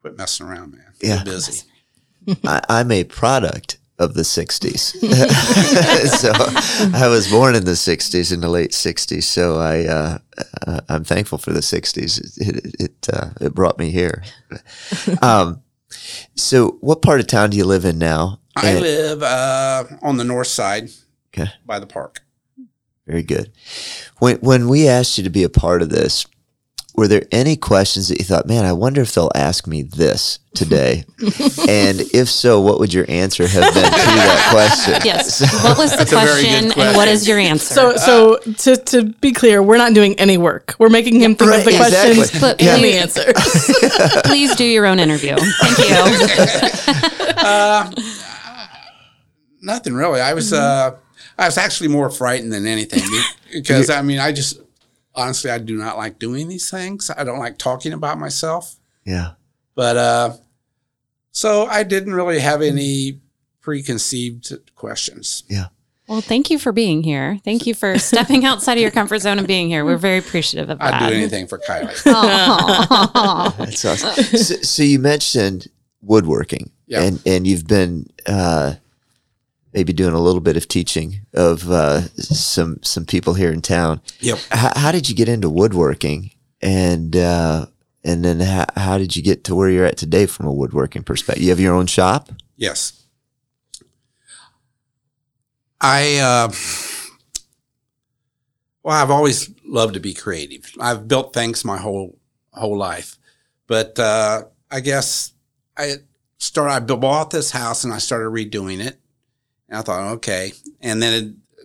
quit 0.00 0.16
messing 0.16 0.46
around, 0.46 0.72
man. 0.72 0.92
Get 1.00 1.08
Yeah. 1.18 1.24
busy. 1.24 1.62
I, 2.44 2.60
I'm 2.68 2.90
a 2.92 3.04
product 3.04 3.78
of 3.98 4.14
the 4.14 4.22
60s. 4.22 4.92
so 6.20 6.32
I 6.96 7.08
was 7.08 7.28
born 7.28 7.54
in 7.56 7.64
the 7.64 7.72
60s, 7.72 8.32
in 8.32 8.40
the 8.42 8.48
late 8.48 8.70
60s. 8.72 9.22
So 9.24 9.56
I, 9.58 9.86
uh, 9.86 10.18
uh, 10.66 10.80
I'm 10.88 11.02
thankful 11.02 11.38
for 11.38 11.52
the 11.52 11.60
60s. 11.60 12.20
It, 12.38 12.56
it, 12.64 12.74
it, 12.78 13.08
uh, 13.12 13.30
it 13.40 13.54
brought 13.54 13.78
me 13.78 13.90
here. 13.90 14.22
Um, 15.22 15.62
so 16.36 16.76
what 16.80 17.02
part 17.02 17.20
of 17.20 17.26
town 17.26 17.50
do 17.50 17.56
you 17.56 17.64
live 17.64 17.84
in 17.84 17.98
now? 17.98 18.38
I 18.56 18.70
And- 18.70 18.80
live 18.80 19.22
uh, 19.22 19.84
on 20.02 20.16
the 20.16 20.24
north 20.24 20.48
side 20.48 20.90
Okay. 21.36 21.50
by 21.66 21.78
the 21.78 21.86
park. 21.86 22.22
Very 23.06 23.22
good. 23.22 23.52
When 24.18 24.36
when 24.38 24.68
we 24.68 24.88
asked 24.88 25.16
you 25.18 25.24
to 25.24 25.30
be 25.30 25.44
a 25.44 25.48
part 25.48 25.80
of 25.82 25.90
this, 25.90 26.26
were 26.96 27.06
there 27.06 27.24
any 27.30 27.56
questions 27.56 28.08
that 28.08 28.18
you 28.18 28.24
thought, 28.24 28.46
man, 28.48 28.64
I 28.64 28.72
wonder 28.72 29.00
if 29.02 29.12
they'll 29.14 29.30
ask 29.34 29.66
me 29.66 29.82
this 29.82 30.38
today? 30.54 31.04
and 31.68 32.00
if 32.14 32.28
so, 32.30 32.58
what 32.60 32.80
would 32.80 32.92
your 32.94 33.04
answer 33.08 33.46
have 33.46 33.74
been 33.74 33.84
to 33.84 33.90
that 33.90 34.48
question? 34.50 35.02
Yes. 35.04 35.40
What 35.62 35.76
was 35.78 35.92
the 35.94 36.02
a 36.02 36.04
very 36.06 36.42
good 36.42 36.72
question, 36.72 36.82
and 36.82 36.96
what 36.96 37.06
is 37.06 37.28
your 37.28 37.38
answer? 37.38 37.74
So, 37.74 37.96
so 37.96 38.38
to, 38.38 38.76
to 38.76 39.02
be 39.20 39.30
clear, 39.32 39.62
we're 39.62 39.76
not 39.76 39.92
doing 39.94 40.18
any 40.18 40.38
work. 40.38 40.74
We're 40.78 40.88
making 40.88 41.20
him 41.20 41.34
think 41.36 41.50
Right, 41.50 41.58
of 41.60 41.64
the 41.66 41.76
exactly. 41.76 42.14
questions 42.16 42.40
But 42.40 42.60
and 42.62 42.80
please- 42.80 43.14
the 43.14 43.28
answer. 43.28 44.22
please 44.24 44.56
do 44.56 44.64
your 44.64 44.86
own 44.86 44.98
interview. 44.98 45.36
Thank 45.36 45.78
you. 48.00 48.22
Nothing 49.62 49.94
really. 49.94 50.20
I 50.20 50.34
was 50.34 50.52
uh, 50.52 50.96
I 51.38 51.46
was 51.46 51.58
actually 51.58 51.88
more 51.88 52.10
frightened 52.10 52.52
than 52.52 52.66
anything 52.66 53.02
because 53.52 53.90
I 53.90 54.02
mean 54.02 54.18
I 54.18 54.32
just 54.32 54.60
honestly 55.14 55.50
I 55.50 55.58
do 55.58 55.76
not 55.76 55.96
like 55.96 56.18
doing 56.18 56.48
these 56.48 56.70
things. 56.70 57.10
I 57.16 57.24
don't 57.24 57.38
like 57.38 57.58
talking 57.58 57.92
about 57.92 58.18
myself. 58.18 58.76
Yeah. 59.04 59.32
But 59.74 59.96
uh, 59.96 60.32
so 61.32 61.66
I 61.66 61.82
didn't 61.82 62.14
really 62.14 62.38
have 62.40 62.62
any 62.62 63.20
preconceived 63.60 64.52
questions. 64.74 65.44
Yeah. 65.48 65.66
Well, 66.08 66.20
thank 66.20 66.50
you 66.50 66.58
for 66.60 66.70
being 66.70 67.02
here. 67.02 67.40
Thank 67.44 67.66
you 67.66 67.74
for 67.74 67.98
stepping 67.98 68.44
outside 68.50 68.74
of 68.74 68.82
your 68.82 68.92
comfort 68.92 69.18
zone 69.18 69.38
and 69.38 69.46
being 69.46 69.68
here. 69.68 69.84
We're 69.84 69.96
very 69.96 70.18
appreciative 70.18 70.70
of 70.70 70.78
that. 70.78 70.94
I'd 71.02 71.08
do 71.08 71.14
anything 71.16 71.48
for 71.48 71.58
Kylie. 71.58 72.00
Aw. 72.06 73.54
That's 73.58 73.84
awesome. 73.84 74.24
so, 74.24 74.54
so 74.56 74.82
you 74.84 75.00
mentioned 75.00 75.66
woodworking, 76.02 76.70
Yeah. 76.86 77.02
and 77.02 77.20
and 77.26 77.44
you've 77.46 77.66
been 77.66 78.08
uh, 78.26 78.74
maybe 79.76 79.92
doing 79.92 80.14
a 80.14 80.20
little 80.20 80.40
bit 80.40 80.56
of 80.56 80.66
teaching 80.66 81.20
of 81.34 81.70
uh, 81.70 82.00
some 82.16 82.82
some 82.82 83.04
people 83.04 83.34
here 83.34 83.52
in 83.52 83.60
town. 83.60 84.00
Yep. 84.20 84.38
How, 84.50 84.72
how 84.74 84.90
did 84.90 85.08
you 85.08 85.14
get 85.14 85.28
into 85.28 85.50
woodworking, 85.50 86.32
and 86.62 87.14
uh, 87.14 87.66
and 88.02 88.24
then 88.24 88.40
how, 88.40 88.66
how 88.74 88.98
did 88.98 89.14
you 89.14 89.22
get 89.22 89.44
to 89.44 89.54
where 89.54 89.68
you're 89.68 89.84
at 89.84 89.98
today 89.98 90.26
from 90.26 90.46
a 90.46 90.52
woodworking 90.52 91.02
perspective? 91.02 91.44
You 91.44 91.50
have 91.50 91.60
your 91.60 91.74
own 91.74 91.86
shop. 91.86 92.30
Yes. 92.56 93.02
I, 95.78 96.16
uh, 96.16 96.50
well, 98.82 98.96
I've 98.96 99.10
always 99.10 99.50
loved 99.62 99.92
to 99.94 100.00
be 100.00 100.14
creative. 100.14 100.72
I've 100.80 101.06
built 101.06 101.34
things 101.34 101.66
my 101.66 101.76
whole 101.76 102.18
whole 102.52 102.78
life, 102.78 103.18
but 103.66 103.98
uh, 103.98 104.44
I 104.70 104.80
guess 104.80 105.34
I 105.76 105.96
started. 106.38 106.72
I 106.72 106.96
bought 106.96 107.30
this 107.30 107.50
house 107.50 107.84
and 107.84 107.92
I 107.92 107.98
started 107.98 108.30
redoing 108.30 108.82
it. 108.82 108.98
And 109.68 109.78
I 109.78 109.82
thought, 109.82 110.12
okay, 110.14 110.52
and 110.80 111.02
then 111.02 111.12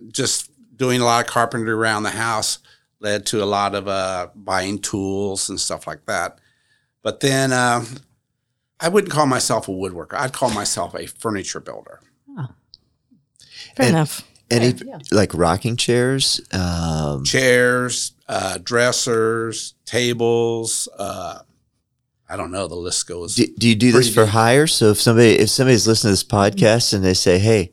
it, 0.00 0.12
just 0.12 0.50
doing 0.76 1.00
a 1.00 1.04
lot 1.04 1.24
of 1.24 1.30
carpentry 1.30 1.70
around 1.72 2.02
the 2.02 2.10
house 2.10 2.58
led 3.00 3.26
to 3.26 3.42
a 3.42 3.46
lot 3.46 3.74
of 3.74 3.86
uh, 3.88 4.28
buying 4.34 4.78
tools 4.80 5.48
and 5.48 5.58
stuff 5.60 5.86
like 5.86 6.04
that. 6.06 6.38
But 7.02 7.20
then 7.20 7.52
uh, 7.52 7.84
I 8.80 8.88
wouldn't 8.88 9.12
call 9.12 9.26
myself 9.26 9.68
a 9.68 9.72
woodworker. 9.72 10.14
I'd 10.14 10.32
call 10.32 10.50
myself 10.50 10.94
a 10.94 11.06
furniture 11.06 11.60
builder. 11.60 12.00
Fair 13.76 13.86
And- 13.86 13.88
enough. 13.96 14.28
Any 14.50 14.74
like 15.10 15.32
rocking 15.32 15.78
chairs? 15.78 16.38
Um, 16.52 17.24
Chairs, 17.24 18.12
uh, 18.28 18.58
dressers, 18.62 19.72
tables. 19.86 20.90
Uh, 20.98 21.38
I 22.28 22.36
don't 22.36 22.50
know. 22.50 22.68
The 22.68 22.74
list 22.74 23.06
goes. 23.06 23.34
do, 23.34 23.46
do 23.56 23.66
you 23.66 23.74
do 23.74 23.92
this 23.92 24.12
for 24.12 24.24
deep. 24.24 24.32
hire? 24.34 24.66
So 24.66 24.90
if 24.90 25.00
somebody 25.00 25.38
if 25.38 25.48
somebody's 25.48 25.88
listening 25.88 26.10
to 26.10 26.12
this 26.12 26.24
podcast 26.24 26.92
and 26.92 27.02
they 27.02 27.14
say, 27.14 27.38
"Hey, 27.38 27.72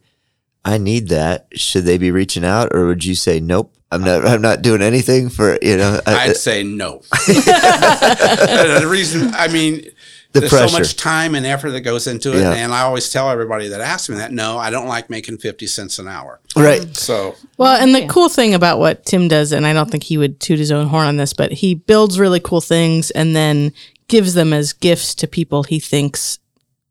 I 0.66 0.78
need 0.78 1.10
that," 1.10 1.48
should 1.56 1.86
they 1.86 1.98
be 1.98 2.12
reaching 2.12 2.44
out, 2.46 2.70
or 2.74 2.86
would 2.88 3.04
you 3.06 3.16
say, 3.16 3.40
"Nope, 3.40 3.74
I'm 3.92 4.04
not. 4.04 4.26
I'm 4.26 4.42
not 4.42 4.62
doing 4.62 4.82
anything 4.82 5.30
for 5.30 5.58
you 5.62 5.78
know." 5.78 6.00
I- 6.06 6.26
I'd 6.30 6.38
say 6.38 6.64
no. 6.64 7.02
the 7.28 8.88
reason, 8.90 9.34
I 9.34 9.48
mean, 9.48 9.86
The 10.34 10.42
there's 10.42 10.52
so 10.52 10.70
much 10.78 10.96
time 10.96 11.34
and 11.34 11.46
effort 11.46 11.72
that 11.72 11.82
goes 11.82 12.06
into 12.08 12.34
it, 12.36 12.42
Yeah. 12.42 12.54
and 12.54 12.74
I 12.74 12.82
always 12.82 13.10
tell 13.10 13.30
everybody 13.30 13.68
that 13.70 13.82
asks 13.82 14.10
me 14.10 14.18
that, 14.18 14.32
no, 14.32 14.58
I 14.58 14.70
don't 14.70 14.88
like 14.88 15.10
making 15.10 15.38
fifty 15.38 15.66
cents 15.68 15.98
an 16.00 16.08
hour. 16.08 16.40
right. 16.56 16.96
So 16.96 17.36
Well, 17.58 17.82
and 17.82 17.96
the 17.96 18.06
cool 18.08 18.30
thing 18.30 18.54
about 18.54 18.80
what 18.80 19.06
Tim 19.06 19.28
does, 19.28 19.52
and 19.52 19.66
I 19.66 19.74
don't 19.74 19.90
think 19.90 20.04
he 20.04 20.18
would 20.18 20.40
toot 20.40 20.60
his 20.60 20.72
own 20.72 20.88
horn 20.88 21.08
on 21.08 21.18
this, 21.18 21.34
but 21.34 21.52
he 21.52 21.74
builds 21.76 22.20
really 22.20 22.40
cool 22.40 22.62
things 22.62 23.10
and 23.12 23.36
then 23.36 23.72
gives 24.08 24.34
them 24.34 24.54
as 24.54 24.74
gifts 24.74 25.14
to 25.16 25.28
people 25.28 25.64
he 25.64 25.80
thinks 25.80 26.40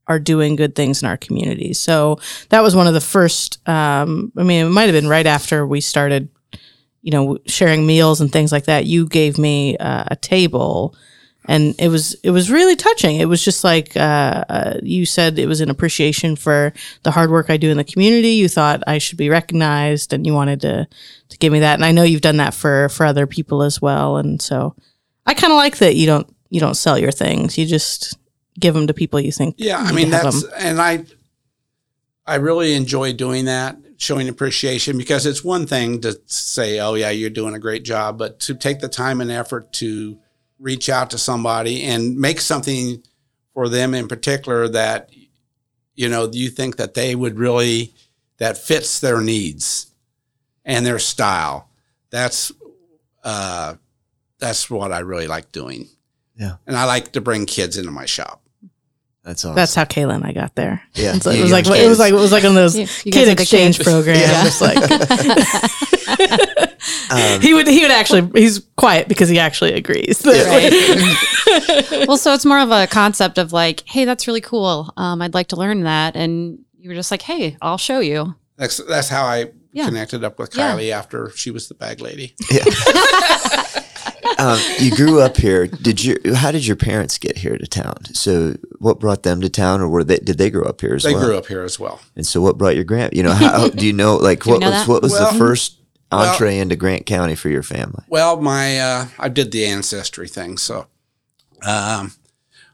are 0.08 0.18
doing 0.18 0.56
good 0.56 0.74
things 0.74 1.02
in 1.02 1.08
our 1.08 1.16
community. 1.16 1.72
So 1.74 2.18
that 2.48 2.62
was 2.62 2.74
one 2.74 2.86
of 2.86 2.94
the 2.94 3.00
first. 3.00 3.66
Um, 3.68 4.32
I 4.36 4.42
mean, 4.42 4.66
it 4.66 4.70
might 4.70 4.84
have 4.84 4.94
been 4.94 5.08
right 5.08 5.26
after 5.26 5.66
we 5.66 5.80
started, 5.80 6.28
you 7.02 7.12
know, 7.12 7.38
sharing 7.46 7.86
meals 7.86 8.20
and 8.20 8.32
things 8.32 8.50
like 8.50 8.64
that. 8.64 8.86
You 8.86 9.06
gave 9.06 9.38
me 9.38 9.76
uh, 9.76 10.04
a 10.08 10.16
table. 10.16 10.96
And 11.50 11.74
it 11.78 11.88
was 11.88 12.12
it 12.22 12.30
was 12.30 12.50
really 12.50 12.76
touching. 12.76 13.16
It 13.16 13.24
was 13.24 13.42
just 13.42 13.64
like 13.64 13.96
uh, 13.96 14.44
uh, 14.50 14.74
you 14.82 15.06
said, 15.06 15.38
it 15.38 15.46
was 15.46 15.62
an 15.62 15.70
appreciation 15.70 16.36
for 16.36 16.74
the 17.04 17.10
hard 17.10 17.30
work 17.30 17.48
I 17.48 17.56
do 17.56 17.70
in 17.70 17.78
the 17.78 17.84
community. 17.84 18.32
You 18.32 18.48
thought 18.48 18.82
I 18.86 18.98
should 18.98 19.16
be 19.16 19.30
recognized, 19.30 20.12
and 20.12 20.26
you 20.26 20.34
wanted 20.34 20.60
to 20.60 20.86
to 21.30 21.38
give 21.38 21.50
me 21.50 21.60
that. 21.60 21.74
And 21.74 21.86
I 21.86 21.92
know 21.92 22.02
you've 22.02 22.20
done 22.20 22.36
that 22.36 22.52
for 22.52 22.90
for 22.90 23.06
other 23.06 23.26
people 23.26 23.62
as 23.62 23.80
well. 23.80 24.18
And 24.18 24.42
so 24.42 24.76
I 25.24 25.32
kind 25.32 25.50
of 25.50 25.56
like 25.56 25.78
that 25.78 25.96
you 25.96 26.04
don't 26.04 26.28
you 26.50 26.60
don't 26.60 26.74
sell 26.74 26.98
your 26.98 27.12
things. 27.12 27.56
You 27.56 27.64
just 27.64 28.18
give 28.58 28.74
them 28.74 28.86
to 28.86 28.94
people 28.94 29.20
you 29.20 29.32
think. 29.32 29.54
yeah, 29.58 29.78
I 29.78 29.92
mean 29.92 30.10
to 30.10 30.16
have 30.16 30.24
that's, 30.24 30.44
'em. 30.44 30.50
and 30.58 30.80
I, 30.80 31.04
I 32.26 32.36
really 32.36 32.74
enjoy 32.74 33.12
doing 33.12 33.46
that, 33.46 33.76
showing 33.96 34.28
appreciation 34.28 34.98
because 34.98 35.24
it's 35.26 35.42
one 35.42 35.66
thing 35.66 36.00
to 36.02 36.18
say, 36.26 36.78
oh 36.80 36.94
yeah, 36.94 37.10
you're 37.10 37.30
doing 37.30 37.54
a 37.54 37.58
great 37.58 37.84
job, 37.84 38.18
but 38.18 38.38
to 38.40 38.54
take 38.54 38.80
the 38.80 38.88
time 38.88 39.20
and 39.20 39.30
effort 39.30 39.72
to 39.74 40.18
reach 40.58 40.88
out 40.88 41.10
to 41.10 41.18
somebody 41.18 41.82
and 41.84 42.18
make 42.18 42.40
something 42.40 43.02
for 43.54 43.68
them 43.68 43.94
in 43.94 44.08
particular 44.08 44.68
that 44.68 45.10
you 45.94 46.08
know 46.08 46.28
you 46.32 46.48
think 46.50 46.76
that 46.76 46.94
they 46.94 47.14
would 47.14 47.38
really 47.38 47.92
that 48.38 48.56
fits 48.58 49.00
their 49.00 49.20
needs 49.20 49.86
and 50.64 50.84
their 50.84 50.98
style 50.98 51.68
that's 52.10 52.50
uh 53.24 53.74
that's 54.38 54.68
what 54.70 54.92
i 54.92 54.98
really 55.00 55.26
like 55.28 55.50
doing 55.52 55.88
Yeah. 56.36 56.56
and 56.66 56.76
i 56.76 56.84
like 56.84 57.12
to 57.12 57.20
bring 57.20 57.46
kids 57.46 57.76
into 57.76 57.90
my 57.90 58.06
shop 58.06 58.42
That's 59.28 59.44
awesome. 59.44 59.54
That's 59.56 59.74
how 59.74 59.84
Kayla 59.84 60.14
and 60.14 60.24
I 60.24 60.32
got 60.32 60.54
there. 60.54 60.82
Yeah. 60.94 61.14
It's 61.14 61.26
like- 61.26 61.36
You 61.36 61.40
it 61.42 61.44
was 61.44 61.52
like 61.52 61.66
young 61.66 61.76
it 61.76 61.88
was 61.88 61.98
like 61.98 62.12
it 62.12 62.16
was 62.16 62.32
like 62.32 62.42
one 62.44 62.52
of 62.52 62.56
those 62.56 62.76
You- 62.78 62.86
you 63.04 63.12
kid 63.12 63.28
exchange 63.28 63.76
kids. 63.76 63.86
programs. 63.88 64.20
Yeah. 64.20 64.42
Just 64.44 64.60
like 64.62 64.78
Um, 67.10 67.40
he 67.42 67.52
would 67.54 67.66
he 67.66 67.82
would 67.82 67.90
actually 67.90 68.30
he's 68.40 68.60
quiet 68.76 69.08
because 69.08 69.28
he 69.28 69.38
actually 69.38 69.72
agrees. 69.74 70.22
Right. 70.26 72.06
well, 72.08 72.16
so 72.16 72.32
it's 72.32 72.44
more 72.46 72.58
of 72.60 72.70
a 72.70 72.86
concept 72.86 73.36
of 73.38 73.52
like, 73.52 73.82
hey, 73.86 74.04
that's 74.06 74.26
really 74.26 74.40
cool. 74.40 74.92
Um, 74.96 75.20
I'd 75.22 75.34
like 75.34 75.48
to 75.48 75.56
learn 75.56 75.82
that. 75.82 76.16
And 76.16 76.58
you 76.78 76.88
were 76.88 76.94
just 76.94 77.10
like, 77.10 77.22
hey, 77.22 77.56
I'll 77.60 77.76
show 77.78 78.00
you. 78.00 78.34
that's 78.56 78.78
that's 78.84 79.08
how 79.10 79.24
i 79.24 79.50
Yeah. 79.72 79.84
connected 79.86 80.24
up 80.24 80.38
with 80.38 80.56
Yeah. 80.56 80.72
kylie 80.74 80.90
after 80.90 81.30
she 81.36 81.50
was 81.50 81.68
the 81.68 81.74
bag 81.74 82.00
lady 82.00 82.34
um, 84.38 84.58
you 84.78 84.94
grew 84.94 85.20
up 85.20 85.36
here. 85.36 85.66
Did 85.66 86.02
you? 86.02 86.16
How 86.34 86.50
did 86.52 86.66
your 86.66 86.76
parents 86.76 87.18
get 87.18 87.38
here 87.38 87.56
to 87.56 87.66
town? 87.66 88.04
So, 88.14 88.56
what 88.78 89.00
brought 89.00 89.22
them 89.22 89.40
to 89.40 89.48
town, 89.48 89.80
or 89.80 89.88
were 89.88 90.04
they? 90.04 90.18
Did 90.18 90.38
they 90.38 90.50
grow 90.50 90.64
up 90.64 90.80
here 90.80 90.94
as 90.94 91.02
they 91.02 91.12
well? 91.12 91.20
They 91.20 91.26
grew 91.26 91.36
up 91.38 91.46
here 91.46 91.62
as 91.62 91.78
well 91.78 92.00
And 92.16 92.26
so, 92.26 92.40
what 92.40 92.58
brought 92.58 92.74
your 92.74 92.84
grand? 92.84 93.14
You 93.14 93.22
know, 93.22 93.32
how 93.32 93.68
do 93.80 93.86
you 93.86 93.92
know? 93.92 94.16
Like, 94.16 94.46
what 94.46 94.60
know 94.60 94.70
was 94.70 94.80
that? 94.86 94.88
what 94.88 95.02
was 95.02 95.12
Well- 95.12 95.32
the 95.32 95.38
first 95.38 95.78
well- 96.12 96.32
entree 96.32 96.58
into 96.58 96.76
Grant 96.76 97.06
County 97.06 97.34
for 97.34 97.48
your 97.48 97.62
family? 97.62 98.04
Well, 98.08 98.40
my 98.40 98.78
uh, 98.78 99.06
I 99.18 99.28
did 99.28 99.50
the 99.52 99.66
ancestry 99.66 100.28
thing. 100.28 100.56
So, 100.58 100.86
um, 101.66 102.12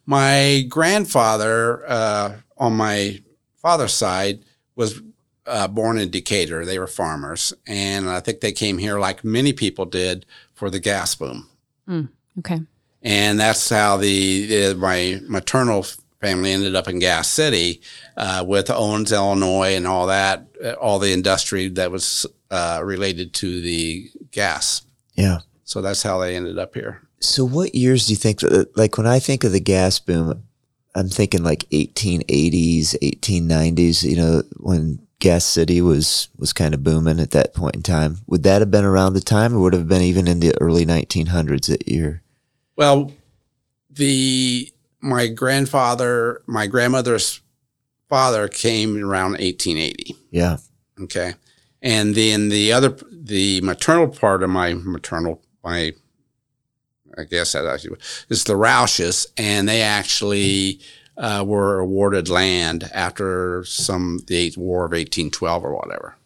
my 0.06 0.64
grandfather 0.68 1.82
uh, 1.88 2.36
on 2.58 2.74
my 2.76 3.22
father's 3.56 3.94
side 3.94 4.40
was 4.76 5.00
uh, 5.46 5.68
born 5.68 5.98
in 5.98 6.10
Decatur. 6.10 6.64
They 6.64 6.78
were 6.78 6.86
farmers, 6.86 7.52
and 7.66 8.08
I 8.08 8.20
think 8.20 8.40
they 8.40 8.52
came 8.52 8.78
here 8.78 8.98
like 8.98 9.24
many 9.24 9.52
people 9.52 9.84
did 9.86 10.26
for 10.54 10.70
the 10.70 10.80
gas 10.80 11.14
boom. 11.14 11.48
Okay. 12.38 12.60
and 13.02 13.38
that's 13.38 13.68
how 13.68 13.96
the, 13.96 14.66
uh, 14.66 14.74
my 14.74 15.20
maternal 15.28 15.84
family 16.20 16.52
ended 16.52 16.74
up 16.74 16.88
in 16.88 16.98
Gas 16.98 17.28
City 17.28 17.82
uh, 18.16 18.42
with 18.46 18.70
Owens-Illinois, 18.70 19.74
and 19.76 19.86
all 19.86 20.06
that, 20.06 20.46
uh, 20.64 20.72
all 20.72 20.98
the 20.98 21.12
industry 21.12 21.68
that 21.68 21.90
was 21.90 22.24
uh, 22.50 22.80
related 22.82 23.34
to 23.34 23.60
the 23.60 24.10
gas. 24.30 24.82
Yeah. 25.14 25.40
So 25.64 25.82
that's 25.82 26.02
how 26.02 26.18
they 26.18 26.34
ended 26.34 26.58
up 26.58 26.74
here. 26.74 27.02
So, 27.20 27.44
what 27.44 27.74
years 27.74 28.06
do 28.06 28.12
you 28.12 28.16
think? 28.16 28.42
uh, 28.42 28.64
Like, 28.74 28.96
when 28.98 29.06
I 29.06 29.18
think 29.18 29.44
of 29.44 29.52
the 29.52 29.60
gas 29.60 29.98
boom, 29.98 30.42
I'm 30.94 31.08
thinking 31.08 31.42
like 31.42 31.68
1880s, 31.70 32.94
1890s. 33.02 34.02
You 34.02 34.16
know, 34.16 34.42
when 34.58 35.03
Gas 35.18 35.44
City 35.44 35.80
was 35.80 36.28
was 36.36 36.52
kind 36.52 36.74
of 36.74 36.82
booming 36.82 37.20
at 37.20 37.30
that 37.30 37.54
point 37.54 37.76
in 37.76 37.82
time. 37.82 38.18
Would 38.26 38.42
that 38.42 38.60
have 38.60 38.70
been 38.70 38.84
around 38.84 39.14
the 39.14 39.20
time, 39.20 39.54
or 39.54 39.60
would 39.60 39.74
it 39.74 39.78
have 39.78 39.88
been 39.88 40.02
even 40.02 40.26
in 40.28 40.40
the 40.40 40.54
early 40.60 40.84
1900s 40.84 41.66
that 41.66 41.88
year? 41.88 42.22
Well, 42.76 43.12
the 43.90 44.72
my 45.00 45.28
grandfather, 45.28 46.42
my 46.46 46.66
grandmother's 46.66 47.40
father 48.08 48.48
came 48.48 48.96
around 48.96 49.32
1880. 49.32 50.16
Yeah. 50.30 50.56
Okay. 51.00 51.34
And 51.82 52.14
then 52.14 52.48
the 52.48 52.72
other, 52.72 52.96
the 53.10 53.60
maternal 53.60 54.08
part 54.08 54.42
of 54.42 54.48
my 54.48 54.72
maternal, 54.72 55.42
my, 55.62 55.92
I 57.18 57.24
guess 57.24 57.52
that 57.52 57.66
actually 57.66 57.98
is 58.30 58.44
the 58.44 58.54
Roushes, 58.54 59.26
and 59.36 59.68
they 59.68 59.82
actually 59.82 60.80
uh, 61.16 61.44
were 61.46 61.78
awarded 61.80 62.28
land 62.28 62.90
after 62.92 63.64
some 63.64 64.20
the 64.26 64.36
eighth 64.36 64.56
war 64.56 64.84
of 64.84 64.92
1812 64.92 65.64
or 65.64 65.74
whatever. 65.74 66.16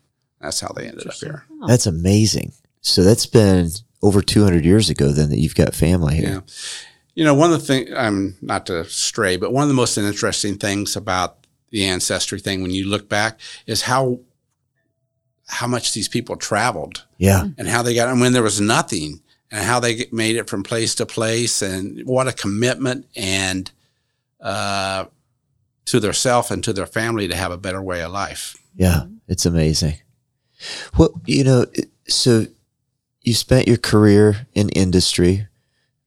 That's 0.40 0.61
how 0.61 0.73
they 0.75 0.87
ended 0.87 1.07
up 1.07 1.14
here. 1.14 1.45
That's 1.66 1.87
amazing. 1.87 2.52
So 2.80 3.02
that's 3.02 3.26
been 3.26 3.71
over 4.02 4.23
200 4.23 4.64
years 4.64 4.88
ago 4.88 5.09
then 5.09 5.30
that 5.30 5.38
you've 5.38 5.54
got 5.57 5.75
family 5.75 6.14
here. 6.16 6.28
Yeah. 6.28 6.40
You 7.14 7.25
know, 7.25 7.35
one 7.35 7.52
of 7.52 7.59
the 7.61 7.66
things, 7.66 7.90
I'm 7.97 8.37
not 8.40 8.66
to 8.66 8.85
stray, 8.85 9.37
but 9.37 9.52
one 9.52 9.62
of 9.64 9.68
the 9.68 9.75
most 9.75 9.99
interesting 9.99 10.57
things 10.57 10.95
about 10.95 11.45
the 11.71 11.85
ancestry 11.85 12.38
thing 12.38 12.62
when 12.62 12.71
you 12.71 12.87
look 12.87 13.09
back 13.09 13.40
is 13.66 13.83
how 13.83 14.21
how 15.47 15.66
much 15.66 15.95
these 15.95 16.09
people 16.09 16.37
traveled 16.37 17.04
Yeah. 17.16 17.47
and 17.57 17.66
how 17.68 17.83
they 17.83 17.95
got 17.95 18.09
and 18.09 18.21
when 18.21 18.33
there 18.35 18.42
was 18.42 18.61
nothing 18.61 19.21
and 19.50 19.64
how 19.64 19.80
they 19.80 20.07
made 20.12 20.37
it 20.37 20.49
from 20.49 20.62
place 20.62 20.95
to 20.97 21.07
place 21.07 21.62
and 21.62 22.04
what 22.07 22.28
a 22.28 22.33
commitment 22.33 23.07
and 23.16 23.71
uh, 24.40 25.07
to 25.87 26.00
their 26.00 26.12
self 26.12 26.50
and 26.50 26.62
to 26.64 26.73
their 26.73 26.87
family 26.87 27.28
to 27.28 27.37
have 27.37 27.52
a 27.52 27.59
better 27.59 27.83
way 27.83 28.02
of 28.02 28.12
life. 28.12 28.57
Yeah. 28.75 29.04
It's 29.28 29.45
amazing. 29.47 29.95
Well, 30.97 31.21
you 31.26 31.45
know, 31.45 31.66
so 32.09 32.47
you 33.23 33.35
spent 33.35 33.68
your 33.68 33.76
career 33.76 34.47
in 34.54 34.71
industry, 34.71 35.47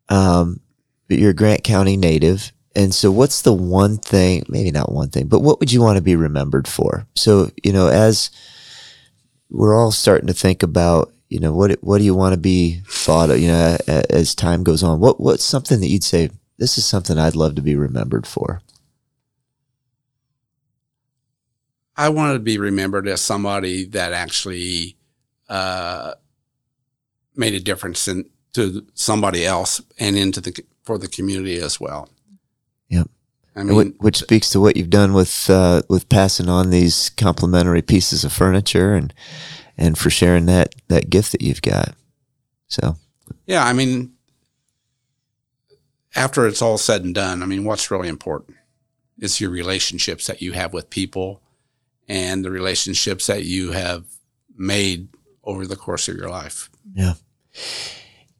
um, 0.10 0.60
but 1.08 1.20
you're 1.20 1.30
a 1.30 1.36
Grant 1.36 1.64
County 1.64 1.96
native. 1.96 2.52
And 2.76 2.94
so, 2.94 3.12
what's 3.12 3.42
the 3.42 3.54
one 3.54 3.98
thing, 3.98 4.44
maybe 4.48 4.72
not 4.72 4.92
one 4.92 5.10
thing, 5.10 5.28
but 5.28 5.42
what 5.42 5.60
would 5.60 5.72
you 5.72 5.82
want 5.82 5.98
to 5.98 6.02
be 6.02 6.16
remembered 6.16 6.68
for? 6.68 7.06
So, 7.16 7.52
you 7.64 7.74
know, 7.74 7.88
as 7.88 8.32
we're 9.50 9.78
all 9.78 9.92
starting 9.92 10.28
to 10.28 10.34
think 10.34 10.64
about, 10.64 11.14
you 11.30 11.40
know, 11.40 11.54
what 11.54 11.72
what 11.84 11.98
do 11.98 12.06
you 12.06 12.16
want 12.16 12.34
to 12.34 12.40
be 12.40 12.82
thought 12.88 13.30
of, 13.30 13.40
you 13.40 13.50
know, 13.50 13.78
as 13.88 14.34
time 14.34 14.64
goes 14.64 14.84
on? 14.84 15.00
What 15.00 15.20
what's 15.20 15.44
something 15.44 15.82
that 15.82 15.88
you'd 15.88 16.04
say, 16.04 16.30
this 16.62 16.78
is 16.78 16.86
something 16.86 17.18
I'd 17.18 17.36
love 17.36 17.56
to 17.56 17.62
be 17.62 17.76
remembered 17.76 18.28
for? 18.28 18.62
I 21.98 22.10
wanted 22.10 22.34
to 22.34 22.40
be 22.40 22.60
remembered 22.60 23.08
as 23.08 23.20
somebody 23.20 23.86
that 23.86 24.14
actually 24.14 24.96
uh, 25.50 26.14
made 27.36 27.56
a 27.56 27.60
difference 27.60 28.08
in, 28.08 28.30
to 28.54 28.86
somebody 28.94 29.44
else 29.44 29.82
and 29.98 30.16
into 30.16 30.40
the 30.40 30.64
for 30.84 31.00
the 31.00 31.08
community 31.08 31.58
as 31.58 31.80
well. 31.80 32.10
Yep. 32.90 33.10
I 33.56 33.64
mean, 33.64 33.96
which, 33.98 34.18
speaks 34.18 34.52
to 34.52 34.60
what 34.60 34.78
you've 34.78 34.92
done 34.92 35.14
with 35.14 35.50
uh, 35.50 35.82
with 35.90 36.10
passing 36.10 36.48
on 36.48 36.70
these 36.70 37.10
complimentary 37.10 37.82
pieces 37.82 38.24
of 38.24 38.32
furniture 38.32 38.94
and 38.94 39.16
and 39.80 39.98
for 39.98 40.12
sharing 40.12 40.46
that 40.46 40.76
that 40.90 41.10
gift 41.10 41.32
that 41.32 41.42
you've 41.42 41.64
got. 41.64 41.96
So, 42.68 42.98
yeah, 43.48 43.66
I 43.66 43.74
mean, 43.74 44.14
after 46.16 46.46
it's 46.48 46.62
all 46.62 46.78
said 46.78 47.04
and 47.04 47.16
done, 47.16 47.42
I 47.42 47.46
mean, 47.46 47.64
what's 47.64 47.92
really 47.92 48.08
important 48.08 48.58
is 49.18 49.40
your 49.40 49.50
relationships 49.50 50.28
that 50.28 50.42
you 50.42 50.54
have 50.54 50.74
with 50.74 50.90
people 50.90 51.42
and 52.08 52.44
the 52.44 52.52
relationships 52.52 53.28
that 53.28 53.46
you 53.46 53.72
have 53.72 54.06
made 54.56 55.08
over 55.44 55.66
the 55.66 55.76
course 55.76 56.08
of 56.08 56.16
your 56.16 56.30
life. 56.30 56.70
Yeah. 56.94 57.14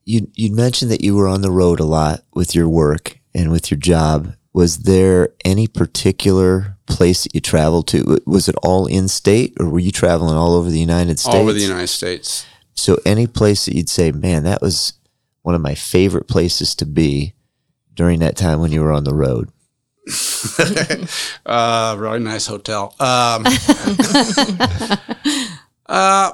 You 0.04 0.32
you 0.36 0.52
mentioned 0.52 0.92
that 0.92 1.02
you 1.02 1.16
were 1.16 1.28
on 1.28 1.42
the 1.42 1.52
road 1.52 1.80
a 1.80 1.86
lot 1.86 2.24
with 2.34 2.56
your 2.56 2.68
work 2.68 3.20
and 3.34 3.52
with 3.52 3.72
your 3.72 3.80
job. 3.80 4.34
Was 4.54 4.80
there 4.80 5.30
any 5.46 5.68
particular 5.68 6.78
place 6.88 7.24
that 7.24 7.34
you 7.34 7.40
traveled 7.40 7.88
to? 7.90 8.20
Was 8.26 8.50
it 8.50 8.56
all 8.64 8.88
in 8.88 9.08
state 9.08 9.54
or 9.60 9.70
were 9.70 9.80
you 9.80 9.92
traveling 9.92 10.36
all 10.36 10.56
over 10.56 10.70
the 10.70 10.80
United 10.80 11.20
States? 11.20 11.36
All 11.36 11.42
over 11.42 11.54
the 11.54 11.62
United 11.62 11.88
States. 11.88 12.46
So 12.74 13.00
any 13.06 13.28
place 13.28 13.66
that 13.66 13.76
you'd 13.76 13.90
say, 13.90 14.12
man, 14.12 14.44
that 14.44 14.62
was 14.62 14.94
one 15.44 15.56
of 15.56 15.62
my 15.62 15.76
favorite 15.76 16.28
places 16.28 16.76
to 16.76 16.86
be 16.86 17.34
during 17.94 18.20
that 18.20 18.38
time 18.38 18.60
when 18.60 18.72
you 18.72 18.82
were 18.82 18.92
on 18.92 19.04
the 19.04 19.14
road? 19.14 19.50
uh, 21.46 21.96
really 21.98 22.20
nice 22.20 22.48
hotel. 22.48 22.96
Um, 23.00 23.46
uh, 25.86 26.32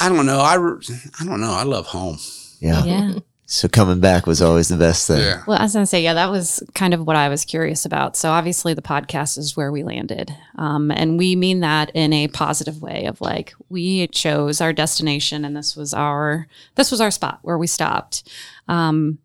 I 0.00 0.08
don't 0.08 0.26
know. 0.26 0.40
I, 0.40 0.54
I 0.54 1.24
don't 1.24 1.40
know. 1.40 1.52
I 1.52 1.64
love 1.64 1.86
home. 1.86 2.18
Yeah. 2.60 2.84
Yeah. 2.84 3.14
So 3.50 3.66
coming 3.66 3.98
back 3.98 4.26
was 4.26 4.42
always 4.42 4.68
the 4.68 4.76
best 4.76 5.06
thing. 5.06 5.20
Yeah. 5.20 5.42
Well, 5.46 5.58
I 5.58 5.62
was 5.62 5.72
going 5.72 5.82
to 5.82 5.86
say, 5.86 6.02
yeah, 6.02 6.12
that 6.12 6.30
was 6.30 6.62
kind 6.74 6.92
of 6.92 7.06
what 7.06 7.16
I 7.16 7.30
was 7.30 7.46
curious 7.46 7.86
about. 7.86 8.14
So 8.14 8.30
obviously, 8.30 8.74
the 8.74 8.82
podcast 8.82 9.38
is 9.38 9.56
where 9.56 9.72
we 9.72 9.82
landed, 9.82 10.34
um, 10.56 10.90
and 10.90 11.16
we 11.16 11.34
mean 11.34 11.60
that 11.60 11.90
in 11.94 12.12
a 12.12 12.28
positive 12.28 12.82
way. 12.82 13.06
Of 13.06 13.22
like, 13.22 13.54
we 13.70 14.06
chose 14.08 14.60
our 14.60 14.74
destination, 14.74 15.46
and 15.46 15.56
this 15.56 15.74
was 15.74 15.94
our 15.94 16.46
this 16.74 16.90
was 16.90 17.00
our 17.00 17.10
spot 17.10 17.38
where 17.40 17.56
we 17.56 17.66
stopped. 17.66 18.28
Um, 18.68 19.18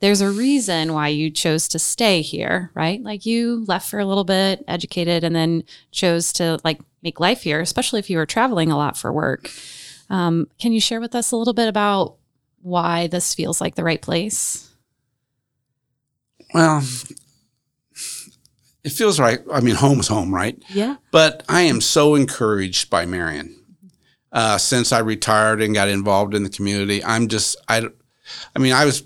there's 0.00 0.20
a 0.20 0.30
reason 0.30 0.92
why 0.92 1.08
you 1.08 1.30
chose 1.30 1.68
to 1.68 1.78
stay 1.78 2.22
here, 2.22 2.70
right? 2.74 3.02
Like 3.02 3.26
you 3.26 3.64
left 3.66 3.90
for 3.90 3.98
a 3.98 4.06
little 4.06 4.24
bit, 4.24 4.64
educated, 4.68 5.24
and 5.24 5.34
then 5.34 5.64
chose 5.90 6.32
to 6.34 6.58
like 6.64 6.80
make 7.02 7.20
life 7.20 7.42
here, 7.42 7.60
especially 7.60 7.98
if 7.98 8.08
you 8.08 8.16
were 8.16 8.26
traveling 8.26 8.70
a 8.70 8.76
lot 8.76 8.96
for 8.96 9.12
work. 9.12 9.50
Um, 10.10 10.48
can 10.58 10.72
you 10.72 10.80
share 10.80 11.00
with 11.00 11.14
us 11.14 11.32
a 11.32 11.36
little 11.36 11.54
bit 11.54 11.68
about 11.68 12.16
why 12.62 13.08
this 13.08 13.34
feels 13.34 13.60
like 13.60 13.74
the 13.74 13.84
right 13.84 14.00
place? 14.00 14.70
Well, 16.54 16.82
it 18.84 18.92
feels 18.92 19.20
right. 19.20 19.40
I 19.52 19.60
mean, 19.60 19.74
home 19.74 20.00
is 20.00 20.08
home, 20.08 20.34
right? 20.34 20.60
Yeah. 20.68 20.96
But 21.10 21.42
I 21.48 21.62
am 21.62 21.80
so 21.80 22.14
encouraged 22.14 22.88
by 22.88 23.04
Marion. 23.04 23.54
Uh, 24.30 24.58
since 24.58 24.92
I 24.92 24.98
retired 24.98 25.62
and 25.62 25.74
got 25.74 25.88
involved 25.88 26.34
in 26.34 26.42
the 26.42 26.50
community, 26.50 27.02
I'm 27.02 27.28
just, 27.28 27.56
I, 27.66 27.88
I 28.54 28.58
mean, 28.58 28.72
I 28.72 28.84
was 28.84 29.02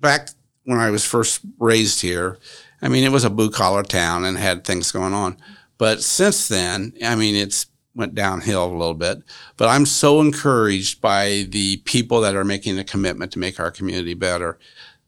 back 0.00 0.30
when 0.64 0.78
I 0.78 0.90
was 0.90 1.04
first 1.04 1.40
raised 1.58 2.00
here. 2.00 2.38
I 2.82 2.88
mean, 2.88 3.04
it 3.04 3.12
was 3.12 3.24
a 3.24 3.30
blue 3.30 3.50
collar 3.50 3.82
town 3.82 4.24
and 4.24 4.38
had 4.38 4.64
things 4.64 4.92
going 4.92 5.14
on. 5.14 5.36
But 5.78 6.02
since 6.02 6.48
then, 6.48 6.92
I 7.04 7.14
mean, 7.14 7.34
it's 7.34 7.66
went 7.98 8.14
downhill 8.14 8.64
a 8.64 8.72
little 8.72 8.94
bit. 8.94 9.22
But 9.56 9.68
I'm 9.68 9.84
so 9.84 10.20
encouraged 10.20 11.00
by 11.00 11.46
the 11.48 11.78
people 11.78 12.20
that 12.22 12.36
are 12.36 12.44
making 12.44 12.78
a 12.78 12.84
commitment 12.84 13.32
to 13.32 13.38
make 13.38 13.60
our 13.60 13.70
community 13.70 14.14
better. 14.14 14.58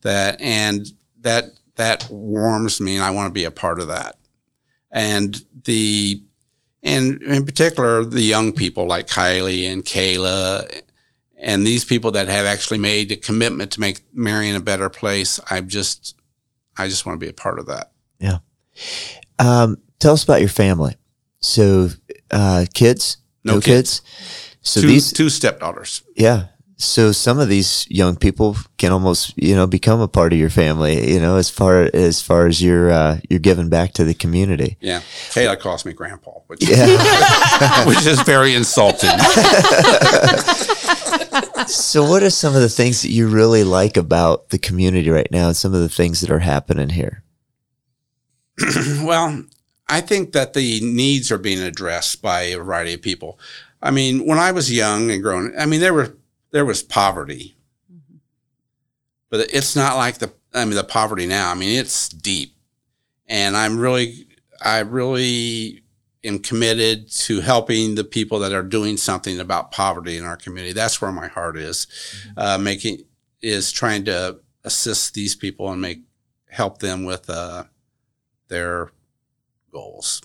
That 0.03 0.41
and 0.41 0.87
that 1.21 1.45
that 1.77 2.09
warms 2.11 2.81
me, 2.81 2.97
and 2.97 3.05
I 3.05 3.11
want 3.11 3.29
to 3.29 3.33
be 3.33 3.45
a 3.45 3.51
part 3.51 3.81
of 3.81 3.89
that. 3.89 4.17
And 4.91 5.43
the 5.65 6.23
and 6.83 7.23
in 7.23 7.47
particular 7.47 8.05
the 8.05 8.23
young 8.23 8.53
people 8.53 8.87
like 8.87 9.07
Kylie 9.07 9.71
and 9.71 9.85
Kayla 9.85 10.83
and 11.43 11.67
these 11.67 11.85
people 11.85 12.11
that 12.13 12.29
have 12.29 12.47
actually 12.47 12.79
made 12.79 13.11
a 13.13 13.17
commitment 13.17 13.71
to 13.73 13.81
make 13.81 14.01
Marion 14.15 14.57
a 14.57 14.61
better 14.61 14.89
place. 14.89 15.41
I 15.51 15.61
just 15.61 16.15
I 16.79 16.89
just 16.89 17.05
want 17.07 17.19
to 17.21 17.25
be 17.25 17.31
a 17.31 17.35
part 17.35 17.59
of 17.59 17.67
that. 17.67 17.91
Yeah. 18.19 18.39
Um, 19.39 19.79
tell 19.99 20.13
us 20.15 20.25
about 20.25 20.41
your 20.41 20.49
family. 20.51 20.97
So, 21.41 21.89
uh, 22.31 22.67
kids, 22.75 23.17
No 23.45 23.55
no, 23.55 23.61
kids. 23.61 24.01
kids. 24.01 24.57
So 24.63 24.81
two 24.83 24.87
these, 24.89 25.13
two 25.13 25.29
stepdaughters. 25.31 26.03
yeah. 26.15 26.47
So 26.77 27.13
some 27.13 27.39
of 27.39 27.49
these 27.51 27.87
young 27.91 28.17
people 28.17 28.57
can 28.79 28.91
almost, 28.91 29.35
you 29.37 29.55
know, 29.55 29.67
become 29.67 30.01
a 30.01 30.09
part 30.09 30.33
of 30.33 30.39
your 30.39 30.49
family. 30.49 31.13
You 31.13 31.21
know, 31.21 31.37
as 31.37 31.51
far 31.51 31.91
as 31.93 32.23
far 32.23 32.47
as 32.47 32.63
you're 32.63 32.91
uh, 32.91 33.21
you're 33.29 33.39
giving 33.39 33.69
back 33.69 33.93
to 33.95 34.05
the 34.05 34.15
community. 34.15 34.79
Yeah, 34.81 35.01
Kayla 35.29 35.59
calls 35.61 35.85
me 35.85 35.93
grandpa, 35.93 36.31
which, 36.47 36.67
Yeah. 36.67 37.85
which 37.87 38.07
is 38.07 38.23
very 38.23 38.55
insulting. 38.55 39.11
so, 41.71 42.09
what 42.09 42.23
are 42.23 42.31
some 42.31 42.55
of 42.55 42.61
the 42.61 42.69
things 42.69 43.03
that 43.03 43.11
you 43.11 43.29
really 43.29 43.65
like 43.65 43.97
about 43.97 44.51
the 44.51 44.59
community 44.59 45.11
right 45.11 45.31
now, 45.31 45.49
and 45.49 45.57
some 45.57 45.75
of 45.75 45.81
the 45.81 45.89
things 45.89 46.21
that 46.21 46.31
are 46.31 46.41
happening 46.41 46.91
here? 46.91 47.23
well, 49.03 49.45
I 49.89 50.01
think 50.01 50.33
that 50.33 50.53
the 50.55 50.81
needs 50.81 51.33
are 51.33 51.39
being 51.39 51.61
addressed 51.61 52.23
by 52.23 52.43
a 52.43 52.59
variety 52.59 52.95
of 52.95 53.03
people. 53.03 53.39
I 53.83 53.91
mean, 53.91 54.27
when 54.27 54.39
I 54.39 54.53
was 54.53 54.73
young 54.73 55.11
and 55.11 55.23
growing, 55.23 55.53
I 55.59 55.67
mean, 55.67 55.81
there 55.81 55.95
were 55.95 56.17
there 56.51 56.65
was 56.65 56.83
poverty, 56.83 57.57
but 59.31 59.53
it's 59.53 59.75
not 59.75 59.97
like 59.97 60.19
the 60.19 60.33
I 60.53 60.65
mean 60.65 60.75
the 60.75 60.85
poverty 60.85 61.27
now. 61.27 61.51
I 61.51 61.55
mean, 61.55 61.79
it's 61.79 62.09
deep, 62.09 62.55
and 63.27 63.57
I'm 63.57 63.79
really 63.79 64.27
I 64.61 64.81
really 64.81 65.80
am 66.23 66.39
committed 66.39 67.11
to 67.11 67.41
helping 67.41 67.95
the 67.95 68.05
people 68.05 68.39
that 68.41 68.53
are 68.53 68.63
doing 68.63 68.97
something 68.97 69.41
about 69.41 69.71
poverty 69.73 70.17
in 70.17 70.25
our 70.25 70.37
community. 70.37 70.73
That's 70.73 71.01
where 71.01 71.13
my 71.13 71.29
heart 71.29 71.57
is, 71.57 71.87
uh, 72.37 72.59
making 72.59 73.05
is 73.41 73.73
trying 73.73 74.05
to 74.05 74.39
assist 74.65 75.15
these 75.15 75.35
people 75.35 75.71
and 75.73 75.81
make 75.81 76.01
help 76.51 76.79
them 76.79 77.05
with 77.05 77.31
uh, 77.31 77.65
their 78.49 78.91
goals. 79.73 80.21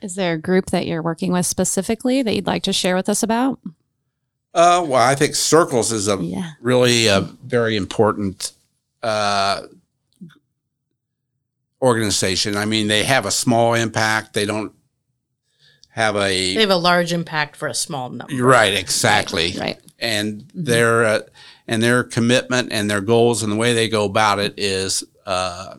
Is 0.00 0.14
there 0.14 0.34
a 0.34 0.38
group 0.38 0.66
that 0.70 0.86
you're 0.86 1.02
working 1.02 1.32
with 1.32 1.44
specifically 1.44 2.22
that 2.22 2.34
you'd 2.34 2.46
like 2.46 2.62
to 2.62 2.72
share 2.72 2.94
with 2.96 3.08
us 3.08 3.22
about? 3.22 3.58
Uh, 4.54 4.82
well, 4.88 5.02
I 5.06 5.14
think 5.14 5.34
Circles 5.34 5.92
is 5.92 6.08
a 6.08 6.16
Yeah. 6.16 6.52
really 6.62 7.08
a 7.08 7.20
very 7.20 7.76
important 7.76 8.52
uh, 9.02 9.62
organization. 11.82 12.56
I 12.56 12.64
mean, 12.64 12.88
they 12.88 13.04
have 13.04 13.26
a 13.26 13.30
small 13.30 13.74
impact. 13.74 14.32
They 14.32 14.46
don't 14.46 14.72
have 15.96 16.14
a 16.16 16.54
They 16.54 16.56
a 16.56 16.60
have 16.60 16.70
a 16.70 16.76
large 16.76 17.12
impact 17.12 17.56
for 17.56 17.66
a 17.68 17.74
small 17.74 18.10
number. 18.10 18.34
right 18.44 18.72
exactly 18.74 19.54
Right. 19.58 19.78
and 19.98 20.48
their 20.54 21.04
uh, 21.04 21.20
and 21.66 21.82
their 21.82 22.04
commitment 22.04 22.70
and 22.70 22.88
their 22.90 23.00
goals 23.00 23.42
and 23.42 23.50
the 23.50 23.56
way 23.56 23.72
they 23.74 23.88
go 23.88 24.04
about 24.04 24.38
it 24.38 24.54
is 24.58 25.02
uh, 25.26 25.76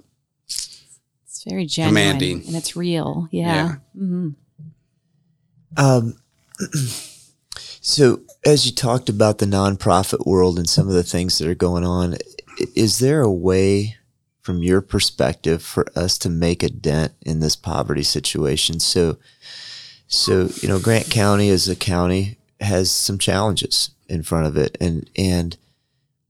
It's 0.47 1.43
very 1.47 1.65
genuine 1.65 1.91
Commanding. 1.95 2.43
and 2.47 2.55
it's 2.55 2.75
real. 2.75 3.27
Yeah. 3.31 3.55
Yeah. 3.55 3.75
hmm 3.95 4.29
Um, 5.77 6.17
so, 7.81 8.21
as 8.45 8.65
you 8.65 8.71
talked 8.73 9.09
about 9.09 9.37
the 9.37 9.45
nonprofit 9.45 10.25
world 10.25 10.57
and 10.57 10.67
some 10.69 10.87
of 10.87 10.93
the 10.93 11.03
things 11.03 11.37
that 11.37 11.47
are 11.47 11.55
going 11.55 11.83
on, 11.83 12.15
is 12.75 12.99
there 12.99 13.21
a 13.21 13.31
way, 13.31 13.95
from 14.41 14.63
your 14.63 14.81
perspective, 14.81 15.61
for 15.61 15.85
us 15.95 16.17
to 16.19 16.29
make 16.29 16.63
a 16.63 16.69
dent 16.69 17.13
in 17.21 17.39
this 17.39 17.55
poverty 17.55 18.03
situation? 18.03 18.79
So, 18.79 19.17
so 20.07 20.49
you 20.61 20.67
know, 20.67 20.79
Grant 20.79 21.09
County 21.09 21.49
as 21.49 21.67
a 21.67 21.75
county 21.75 22.37
has 22.59 22.89
some 22.89 23.17
challenges 23.17 23.91
in 24.07 24.23
front 24.23 24.47
of 24.47 24.57
it, 24.57 24.77
and 24.79 25.09
and 25.15 25.57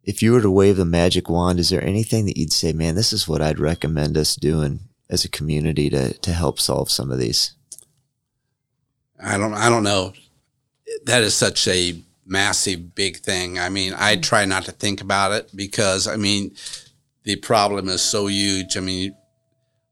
if 0.03 0.21
you 0.21 0.31
were 0.31 0.41
to 0.41 0.51
wave 0.51 0.77
the 0.77 0.85
magic 0.85 1.29
wand, 1.29 1.59
is 1.59 1.69
there 1.69 1.83
anything 1.83 2.25
that 2.25 2.37
you'd 2.37 2.53
say, 2.53 2.73
man, 2.73 2.95
this 2.95 3.11
is 3.11 3.27
what 3.27 3.41
I'd 3.41 3.59
recommend 3.59 4.17
us 4.17 4.35
doing 4.35 4.79
as 5.09 5.23
a 5.23 5.29
community 5.29 5.89
to 5.89 6.13
to 6.13 6.31
help 6.31 6.59
solve 6.59 6.89
some 6.89 7.11
of 7.11 7.19
these? 7.19 7.53
I 9.21 9.37
don't 9.37 9.53
I 9.53 9.69
don't 9.69 9.83
know. 9.83 10.13
That 11.05 11.23
is 11.23 11.35
such 11.35 11.67
a 11.67 12.01
massive 12.25 12.93
big 12.95 13.17
thing. 13.17 13.57
I 13.57 13.69
mean, 13.69 13.93
I 13.93 14.15
mm. 14.15 14.23
try 14.23 14.45
not 14.45 14.65
to 14.65 14.71
think 14.71 15.01
about 15.01 15.31
it 15.31 15.49
because 15.55 16.07
I 16.07 16.17
mean, 16.17 16.55
the 17.23 17.35
problem 17.35 17.89
is 17.89 18.01
so 18.01 18.27
huge. 18.27 18.77
I 18.77 18.81
mean, 18.81 19.15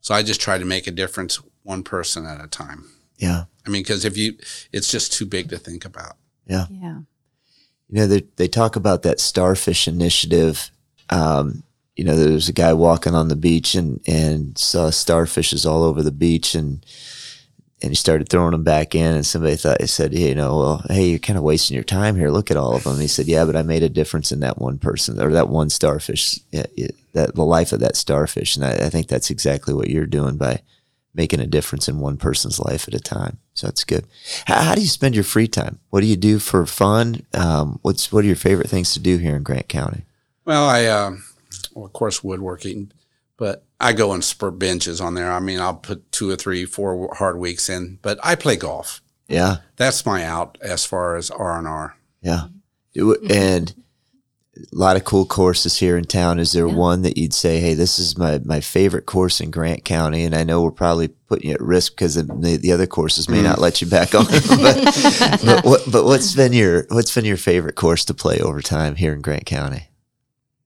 So 0.01 0.13
I 0.13 0.23
just 0.23 0.41
try 0.41 0.57
to 0.57 0.65
make 0.65 0.87
a 0.87 0.91
difference 0.91 1.41
one 1.63 1.83
person 1.83 2.25
at 2.25 2.43
a 2.43 2.47
time. 2.47 2.85
Yeah. 3.17 3.45
I 3.65 3.69
mean, 3.69 3.81
because 3.81 4.05
if 4.05 4.17
you, 4.17 4.35
it's 4.71 4.91
just 4.91 5.13
too 5.13 5.25
big 5.25 5.49
to 5.49 5.57
think 5.57 5.85
about. 5.85 6.17
Yeah. 6.45 6.65
Yeah. 6.69 6.99
You 7.89 7.95
know, 8.01 8.07
they, 8.07 8.23
they 8.35 8.47
talk 8.47 8.75
about 8.75 9.03
that 9.03 9.19
starfish 9.19 9.87
initiative. 9.87 10.71
Um, 11.09 11.63
you 11.95 12.03
know, 12.03 12.15
there 12.15 12.33
was 12.33 12.49
a 12.49 12.53
guy 12.53 12.73
walking 12.73 13.15
on 13.15 13.27
the 13.27 13.35
beach 13.35 13.75
and, 13.75 14.01
and 14.07 14.57
saw 14.57 14.89
starfishes 14.89 15.69
all 15.69 15.83
over 15.83 16.01
the 16.03 16.11
beach 16.11 16.55
and, 16.55 16.85
and 17.81 17.91
he 17.91 17.95
started 17.95 18.27
throwing 18.27 18.51
them 18.51 18.63
back 18.63 18.95
in 18.95 19.15
and 19.15 19.25
somebody 19.25 19.55
thought, 19.55 19.81
he 19.81 19.87
said, 19.87 20.13
hey, 20.13 20.29
you 20.29 20.35
know, 20.35 20.57
well, 20.57 20.85
hey, 20.89 21.09
you're 21.09 21.19
kind 21.19 21.37
of 21.37 21.43
wasting 21.43 21.75
your 21.75 21.83
time 21.83 22.15
here. 22.15 22.31
Look 22.31 22.49
at 22.49 22.57
all 22.57 22.75
of 22.75 22.83
them. 22.83 22.99
he 22.99 23.07
said, 23.07 23.27
yeah, 23.27 23.45
but 23.45 23.55
I 23.55 23.61
made 23.61 23.83
a 23.83 23.89
difference 23.89 24.31
in 24.31 24.39
that 24.41 24.57
one 24.57 24.77
person 24.77 25.21
or 25.21 25.31
that 25.31 25.49
one 25.49 25.69
starfish, 25.69 26.39
yeah, 26.51 26.65
yeah, 26.75 26.87
that 27.13 27.35
the 27.35 27.45
life 27.45 27.71
of 27.71 27.79
that 27.81 27.95
starfish. 27.95 28.55
And 28.55 28.65
I, 28.65 28.71
I 28.71 28.89
think 28.89 29.07
that's 29.07 29.29
exactly 29.29 29.73
what 29.73 29.89
you're 29.89 30.05
doing 30.05 30.37
by 30.37 30.61
making 31.15 31.39
a 31.39 31.47
difference 31.47 31.87
in 31.87 31.99
one 31.99 32.17
person's 32.17 32.59
life 32.59 32.87
at 32.87 32.93
a 32.93 32.99
time. 32.99 33.37
So 33.53 33.67
that's 33.67 33.83
good. 33.83 34.05
How, 34.45 34.61
how 34.61 34.75
do 34.75 34.81
you 34.81 34.87
spend 34.87 35.15
your 35.15 35.23
free 35.23 35.47
time? 35.47 35.79
What 35.89 36.01
do 36.01 36.07
you 36.07 36.15
do 36.17 36.39
for 36.39 36.65
fun? 36.65 37.25
Um, 37.33 37.79
what's 37.81 38.11
what 38.11 38.23
are 38.23 38.27
your 38.27 38.35
favorite 38.35 38.69
things 38.69 38.93
to 38.93 38.99
do 38.99 39.17
here 39.17 39.35
in 39.35 39.43
Grant 39.43 39.67
County? 39.69 40.03
Well, 40.45 40.67
I, 40.67 40.85
uh, 40.85 41.15
well, 41.73 41.85
of 41.85 41.93
course, 41.93 42.23
woodworking, 42.23 42.91
but 43.37 43.63
I 43.79 43.93
go 43.93 44.13
in 44.13 44.21
spurt 44.21 44.59
benches 44.59 45.01
on 45.01 45.15
there. 45.15 45.31
I 45.31 45.39
mean, 45.39 45.59
I'll 45.59 45.75
put 45.75 46.11
two 46.11 46.29
or 46.29 46.35
three, 46.35 46.65
four 46.65 47.13
hard 47.15 47.37
weeks 47.39 47.69
in, 47.69 47.97
but 48.01 48.19
I 48.23 48.35
play 48.35 48.55
golf. 48.57 49.01
Yeah, 49.27 49.57
That's 49.77 50.05
my 50.05 50.23
out 50.23 50.57
as 50.61 50.85
far 50.85 51.15
as 51.15 51.31
R 51.31 51.57
and 51.57 51.67
R. 51.67 51.97
yeah. 52.21 52.47
Do- 52.93 53.17
And 53.29 53.73
a 54.57 54.75
lot 54.75 54.95
of 54.95 55.03
cool 55.03 55.25
courses 55.25 55.77
here 55.77 55.97
in 55.97 56.05
town. 56.05 56.39
Is 56.39 56.53
there 56.53 56.67
one 56.67 57.01
that 57.01 57.17
you'd 57.17 57.33
say, 57.33 57.59
hey, 57.59 57.73
this 57.73 57.99
is 57.99 58.17
my, 58.17 58.39
my 58.45 58.61
favorite 58.61 59.05
course 59.05 59.41
in 59.41 59.51
Grant 59.51 59.83
County? 59.83 60.23
And 60.23 60.33
I 60.33 60.43
know 60.43 60.61
we're 60.63 60.71
probably 60.71 61.09
putting 61.09 61.49
you 61.49 61.55
at 61.55 61.61
risk 61.61 61.93
because 61.93 62.15
the, 62.15 62.57
the 62.61 62.71
other 62.71 62.87
courses 62.87 63.27
may 63.27 63.41
not 63.41 63.59
let 63.59 63.81
you 63.81 63.87
back 63.87 64.15
on. 64.15 64.25
but, 64.29 64.39
but, 65.45 65.65
what, 65.65 65.81
but 65.91 66.05
what's 66.05 66.33
been 66.33 66.53
your 66.53 66.85
what's 66.89 67.13
been 67.13 67.25
your 67.25 67.37
favorite 67.37 67.75
course 67.75 68.05
to 68.05 68.13
play 68.13 68.39
over 68.39 68.61
time 68.61 68.95
here 68.95 69.13
in 69.13 69.21
Grant 69.21 69.45
County? 69.45 69.89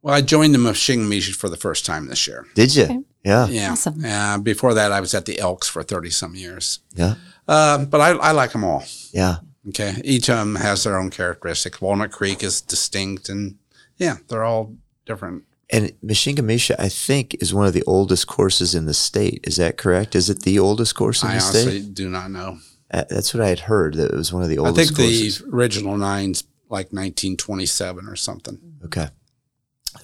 Well, 0.01 0.13
I 0.15 0.21
joined 0.21 0.53
the 0.53 0.59
Meshingomesia 0.59 1.35
for 1.35 1.49
the 1.49 1.57
first 1.57 1.85
time 1.85 2.07
this 2.07 2.25
year. 2.27 2.45
Did 2.55 2.75
you? 2.75 2.83
Okay. 2.83 2.99
Yeah, 3.25 3.47
Yeah. 3.47 3.71
Awesome. 3.73 4.05
Uh, 4.05 4.37
before 4.37 4.73
that, 4.75 4.93
I 4.93 5.01
was 5.01 5.13
at 5.13 5.25
the 5.25 5.39
Elks 5.39 5.67
for 5.67 5.83
30 5.83 6.09
some 6.09 6.35
years. 6.35 6.79
yeah, 6.93 7.15
Uh, 7.49 7.83
but 7.85 7.99
I, 7.99 8.11
I 8.11 8.31
like 8.31 8.53
them 8.53 8.63
all. 8.63 8.85
yeah. 9.11 9.37
Okay. 9.67 9.99
Each 10.05 10.29
of 10.29 10.37
them 10.37 10.55
has 10.55 10.85
their 10.85 10.97
own 10.97 11.09
characteristics. 11.09 11.81
Walnut 11.81 12.11
Creek 12.11 12.43
is 12.43 12.61
distinct 12.61 13.27
and 13.27 13.58
yeah, 13.99 14.17
they're 14.27 14.43
all 14.43 14.75
different. 15.05 15.43
And 15.71 15.91
Meshingomesia, 16.03 16.75
I 16.79 16.89
think, 16.89 17.35
is 17.41 17.53
one 17.53 17.67
of 17.67 17.73
the 17.73 17.83
oldest 17.85 18.25
courses 18.25 18.73
in 18.73 18.85
the 18.85 18.93
state. 18.95 19.41
Is 19.43 19.57
that 19.57 19.77
correct? 19.77 20.15
Is 20.15 20.27
it 20.29 20.41
the 20.41 20.57
oldest 20.57 20.95
course 20.95 21.21
in 21.21 21.29
I 21.29 21.37
the 21.37 21.43
honestly 21.43 21.81
state? 21.81 21.93
do 21.93 22.09
not 22.09 22.31
know. 22.31 22.57
Uh, 22.91 23.03
That's 23.07 23.35
what 23.35 23.43
I 23.43 23.49
had 23.49 23.59
heard. 23.59 23.93
That 23.93 24.09
it 24.11 24.15
was 24.17 24.33
one 24.33 24.41
of 24.41 24.49
the 24.49 24.57
oldest. 24.57 24.77
I 24.77 24.81
oldest 24.81 24.95
think 24.97 25.09
courses. 25.09 25.39
the 25.39 25.49
original 25.55 25.95
nine's 25.97 26.41
like 26.69 26.87
1927 26.87 28.07
or 28.07 28.15
something. 28.15 28.57
Okay. 28.85 29.09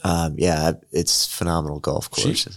Um, 0.03 0.35
yeah, 0.37 0.73
it's 0.91 1.25
phenomenal 1.25 1.79
golf 1.79 2.11
course. 2.11 2.47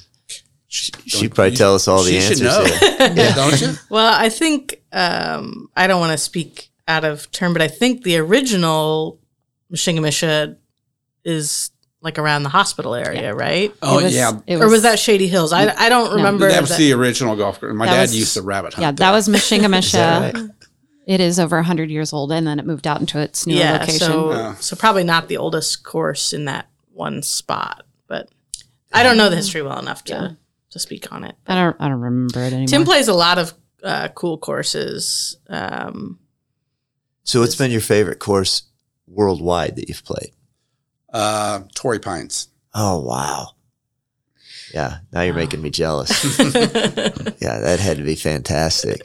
She, 0.71 0.93
Don't- 0.93 1.09
she'd 1.09 1.35
probably 1.35 1.53
you- 1.53 1.57
tell 1.57 1.75
us 1.75 1.89
all 1.89 2.03
the 2.03 2.11
she 2.11 2.19
answers. 2.19 2.39
should 2.41 2.45
know. 2.45 3.15
here. 3.15 3.33
Don't 3.35 3.59
you? 3.61 3.69
Well, 3.91 4.13
I 4.15 4.29
think 4.29 4.83
um, 4.93 5.69
I 5.75 5.87
don't 5.87 6.01
want 6.01 6.13
to 6.13 6.19
speak 6.19 6.69
out 6.87 7.05
of 7.07 7.31
turn, 7.33 7.55
but 7.55 7.63
I 7.63 7.69
think 7.69 8.03
the 8.05 8.19
original 8.19 9.19
Meshingomesia 9.73 10.57
is 11.29 11.71
like 12.01 12.19
around 12.19 12.43
the 12.45 12.49
hospital 12.49 12.95
area, 12.95 13.35
right? 13.35 13.75
Oh, 13.83 14.03
was- 14.03 14.15
yeah. 14.15 14.39
it 14.47 14.57
or 14.61 14.69
was 14.69 14.83
that 14.83 14.99
Shady 14.99 15.27
Hills? 15.29 15.53
I, 15.53 15.75
I 15.77 15.89
don't 15.89 16.15
remember. 16.15 16.49
That 16.49 16.61
was 16.61 16.71
that- 16.71 16.79
the 16.79 16.93
original 16.93 17.37
golf 17.37 17.61
course. 17.61 17.75
My 17.75 17.87
That 17.87 17.95
dad 17.95 18.01
was- 18.03 18.17
used 18.19 18.35
to 18.35 18.43
rabbit 18.43 18.75
hunt. 18.75 18.83
Yeah, 18.83 18.91
there. 18.93 19.07
that 19.07 19.13
was 19.13 19.29
Mishinga 19.29 19.79
Is 19.79 19.95
right? 19.95 20.51
It 21.07 21.21
is 21.21 21.41
over 21.41 21.57
100 21.57 21.91
years 21.91 22.13
old, 22.13 22.31
and 22.33 22.47
then 22.47 22.59
it 22.59 22.67
moved 22.67 22.87
out 22.87 23.01
into 23.01 23.19
its 23.19 23.47
newer 23.47 23.59
yeah, 23.59 23.73
location. 23.79 23.99
so 23.99 24.31
Yeah. 24.33 24.55
so 24.57 24.77
probably 24.77 25.05
not 25.05 25.29
the 25.29 25.39
oldest 25.39 25.83
course 25.83 26.33
in 26.35 26.45
that 26.45 26.69
one 26.93 27.23
spot, 27.23 27.85
but 28.09 28.29
I 28.93 29.03
don't 29.03 29.17
know 29.17 29.31
the 29.31 29.37
history 29.37 29.63
well 29.63 29.79
enough 29.79 30.05
to 30.05 30.13
Yeah. 30.13 30.29
to 30.71 30.79
speak 30.79 31.11
on 31.13 31.25
it. 31.25 31.35
I 31.47 31.55
don't. 31.55 31.77
I 31.81 31.89
don't 31.89 32.01
remember 32.01 32.41
it 32.41 32.53
anymore. 32.53 32.67
Tim 32.67 32.85
plays 32.85 33.09
a 33.09 33.15
lot 33.15 33.39
of 33.39 33.55
uh, 33.83 34.09
cool 34.09 34.37
courses. 34.39 35.37
Um, 35.49 36.19
So, 37.25 37.41
what's 37.41 37.55
been 37.57 37.71
your 37.71 37.81
favorite 37.81 38.19
course 38.19 38.63
worldwide 39.07 39.77
that 39.77 39.89
you've 39.89 40.05
played? 40.05 40.33
Uh, 41.13 41.61
Torrey 41.75 41.99
Pines. 41.99 42.49
Oh, 42.75 43.01
wow. 43.01 43.49
Yeah, 44.75 44.99
now 45.13 45.23
you're 45.23 45.35
making 45.35 45.63
me 45.63 45.71
jealous. 45.71 46.11
yeah, 46.39 47.59
that 47.61 47.79
had 47.81 47.97
to 47.97 48.03
be 48.05 48.15
fantastic. 48.17 49.01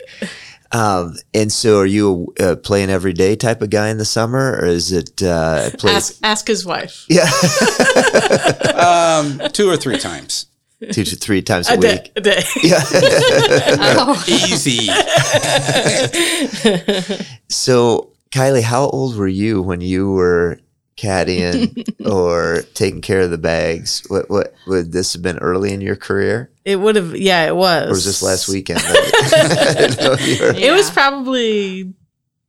Um, 0.74 1.16
and 1.34 1.52
so, 1.52 1.80
are 1.80 1.86
you 1.86 2.34
a 2.40 2.52
uh, 2.52 2.56
play 2.58 2.84
an 2.84 2.90
everyday 2.90 3.36
type 3.38 3.62
of 3.62 3.70
guy 3.70 3.88
in 3.90 3.98
the 3.98 4.06
summer, 4.06 4.58
or 4.60 4.66
is 4.66 4.92
it 4.92 5.22
uh, 5.24 5.70
play? 5.78 5.94
ask 5.94 6.18
ask 6.24 6.48
his 6.48 6.66
wife. 6.66 7.06
yeah, 7.08 7.30
Um, 8.76 9.40
two 9.52 9.70
or 9.70 9.78
three 9.78 9.98
times. 10.00 10.48
two 10.92 11.04
to 11.06 11.16
three 11.16 11.42
times 11.42 11.70
a, 11.70 11.74
A 11.74 11.78
day, 11.78 11.94
week. 11.94 12.12
a 12.18 12.22
day. 12.22 12.44
Yeah. 12.64 12.82
Oh, 14.00 14.22
Easy. 14.28 14.88
so, 17.50 18.12
Kylie, 18.32 18.64
how 18.64 18.88
old 18.88 19.16
were 19.16 19.28
you 19.28 19.62
when 19.62 19.82
you 19.82 20.12
were 20.12 20.60
caddying 20.98 21.84
or 22.10 22.64
taking 22.74 23.02
care 23.02 23.22
of 23.22 23.32
the 23.32 23.38
bags? 23.38 24.04
What 24.10 24.30
what 24.30 24.54
would 24.68 24.92
this 24.92 25.14
have 25.14 25.22
been 25.22 25.38
early 25.40 25.74
in 25.74 25.82
your 25.82 25.96
career, 25.96 26.52
It 26.66 26.78
would 26.78 26.96
have, 26.96 27.16
yeah, 27.16 27.46
it 27.48 27.56
was. 27.56 27.88
or 27.88 27.92
was 27.92 28.06
this 28.06 28.22
last 28.24 28.48
weekend? 28.48 28.82
I 28.86 29.74
didn't 29.78 30.00
know 30.00 30.16
you 30.26 30.40
were- 30.42 30.54
It 30.56 30.72
was 30.72 30.90
probably 30.92 31.94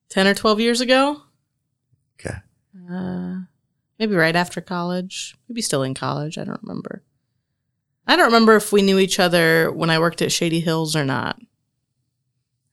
ten 0.09 0.27
or 0.27 0.35
twelve 0.35 0.61
years 0.61 0.81
ago. 0.81 1.21
Okay. 2.21 2.37
Uh, 2.91 3.41
maybe 3.99 4.15
right 4.15 4.37
after 4.37 4.61
college. 4.61 5.35
Maybe 5.49 5.63
still 5.63 5.83
in 5.83 5.95
college. 5.95 6.39
I 6.39 6.45
don't 6.45 6.61
remember. 6.63 7.03
I 8.07 8.17
don't 8.17 8.27
remember 8.27 8.55
if 8.57 8.71
we 8.71 8.83
knew 8.83 8.99
each 8.99 9.19
other 9.19 9.73
when 9.73 9.89
I 9.89 9.99
worked 9.99 10.21
at 10.21 10.31
Shady 10.31 10.61
Hills 10.61 10.95
or 10.95 11.05
not. 11.07 11.41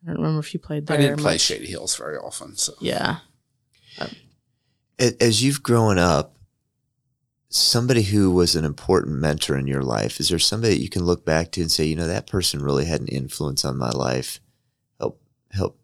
I 0.04 0.08
don't 0.08 0.18
remember 0.18 0.40
if 0.42 0.54
you 0.54 0.60
played 0.60 0.88
there. 0.88 0.98
I 0.98 1.02
didn't 1.02 1.20
play 1.20 1.34
much. 1.36 1.42
Shady 1.42 1.68
Hills 1.68 1.96
very 1.96 2.18
often. 2.18 2.58
So 2.58 2.74
Yeah. 2.82 3.20
A- 4.00 4.10
As 5.02 5.44
you've 5.44 5.64
grown 5.64 5.98
up, 5.98 6.36
somebody 7.50 8.04
who 8.04 8.32
was 8.32 8.56
an 8.56 8.64
important 8.64 9.18
mentor 9.18 9.58
in 9.58 9.68
your 9.68 9.82
life, 9.82 10.20
is 10.20 10.30
there 10.30 10.40
somebody 10.40 10.76
that 10.76 10.82
you 10.82 10.90
can 10.90 11.04
look 11.04 11.26
back 11.26 11.52
to 11.52 11.62
and 11.62 11.72
say, 11.72 11.86
you 11.86 11.96
know, 11.96 12.08
that 12.08 12.28
person 12.28 12.62
really 12.62 12.86
had 12.86 13.02
an 13.02 13.08
influence 13.08 13.66
on 13.66 13.78
my 13.78 13.90
life, 13.90 14.40
help 15.00 15.22
help 15.52 15.80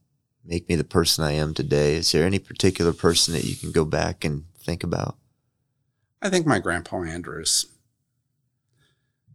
make 0.45 0.69
me 0.69 0.75
the 0.75 0.83
person 0.83 1.23
I 1.23 1.33
am 1.33 1.53
today? 1.53 1.95
Is 1.95 2.11
there 2.11 2.25
any 2.25 2.39
particular 2.39 2.93
person 2.93 3.33
that 3.33 3.43
you 3.43 3.55
can 3.55 3.71
go 3.71 3.85
back 3.85 4.23
and 4.23 4.45
think 4.57 4.83
about? 4.83 5.17
I 6.21 6.29
think 6.29 6.45
my 6.45 6.59
grandpa 6.59 7.01
Andrews. 7.01 7.65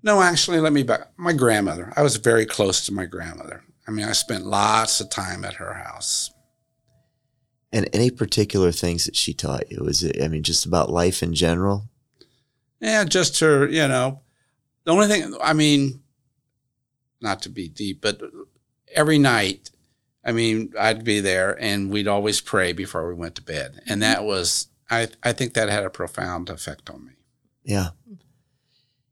No, 0.02 0.20
actually, 0.20 0.58
let 0.60 0.72
me 0.72 0.82
back. 0.82 1.12
My 1.16 1.32
grandmother. 1.32 1.92
I 1.96 2.02
was 2.02 2.16
very 2.16 2.44
close 2.44 2.84
to 2.86 2.92
my 2.92 3.06
grandmother. 3.06 3.62
I 3.86 3.90
mean, 3.90 4.04
I 4.04 4.12
spent 4.12 4.46
lots 4.46 5.00
of 5.00 5.10
time 5.10 5.44
at 5.44 5.54
her 5.54 5.74
house. 5.74 6.31
And 7.72 7.88
any 7.92 8.10
particular 8.10 8.70
things 8.70 9.06
that 9.06 9.16
she 9.16 9.32
taught 9.32 9.70
you? 9.70 9.82
Was 9.82 10.02
it, 10.02 10.22
I 10.22 10.28
mean, 10.28 10.42
just 10.42 10.66
about 10.66 10.90
life 10.90 11.22
in 11.22 11.34
general? 11.34 11.88
Yeah, 12.80 13.04
just 13.04 13.40
her, 13.40 13.66
you 13.66 13.88
know. 13.88 14.20
The 14.84 14.92
only 14.92 15.06
thing, 15.06 15.34
I 15.42 15.52
mean, 15.52 16.02
not 17.20 17.40
to 17.42 17.48
be 17.48 17.68
deep, 17.68 18.02
but 18.02 18.20
every 18.94 19.18
night, 19.18 19.70
I 20.24 20.32
mean, 20.32 20.72
I'd 20.78 21.02
be 21.02 21.20
there 21.20 21.60
and 21.60 21.90
we'd 21.90 22.08
always 22.08 22.40
pray 22.40 22.72
before 22.72 23.08
we 23.08 23.14
went 23.14 23.36
to 23.36 23.42
bed. 23.42 23.80
And 23.86 24.02
that 24.02 24.24
was, 24.24 24.66
I, 24.90 25.08
I 25.22 25.32
think 25.32 25.54
that 25.54 25.68
had 25.68 25.84
a 25.84 25.90
profound 25.90 26.50
effect 26.50 26.90
on 26.90 27.06
me. 27.06 27.12
Yeah. 27.64 27.90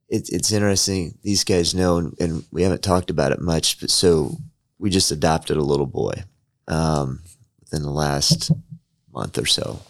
It, 0.09 0.29
it's 0.29 0.53
interesting. 0.53 1.19
These 1.23 1.45
guys 1.45 1.75
know, 1.75 1.97
and, 1.97 2.15
and 2.21 2.45
we 2.51 2.63
haven't 2.63 2.83
talked 2.83 3.11
about 3.11 3.33
it 3.33 3.41
much, 3.41 3.81
but 3.81 3.91
so 3.91 4.37
we 4.79 4.91
just 4.91 5.13
adopted 5.13 5.57
a 5.57 5.63
little 5.63 5.87
boy 5.87 6.25
um, 6.69 7.23
within 7.71 7.83
the 7.83 7.91
last 7.91 8.51
month 9.13 9.39
or 9.39 9.47
so. 9.47 9.81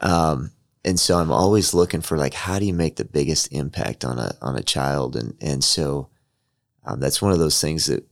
Um, 0.00 0.52
and 0.84 0.98
so 0.98 1.18
I'm 1.18 1.30
always 1.30 1.74
looking 1.74 2.00
for 2.00 2.16
like, 2.16 2.34
how 2.34 2.58
do 2.58 2.64
you 2.64 2.72
make 2.72 2.96
the 2.96 3.04
biggest 3.04 3.52
impact 3.52 4.04
on 4.04 4.18
a 4.18 4.34
on 4.40 4.56
a 4.56 4.62
child? 4.62 5.16
And 5.16 5.36
and 5.40 5.62
so 5.62 6.08
um, 6.84 7.00
that's 7.00 7.20
one 7.20 7.32
of 7.32 7.38
those 7.38 7.60
things 7.60 7.86
that 7.86 8.06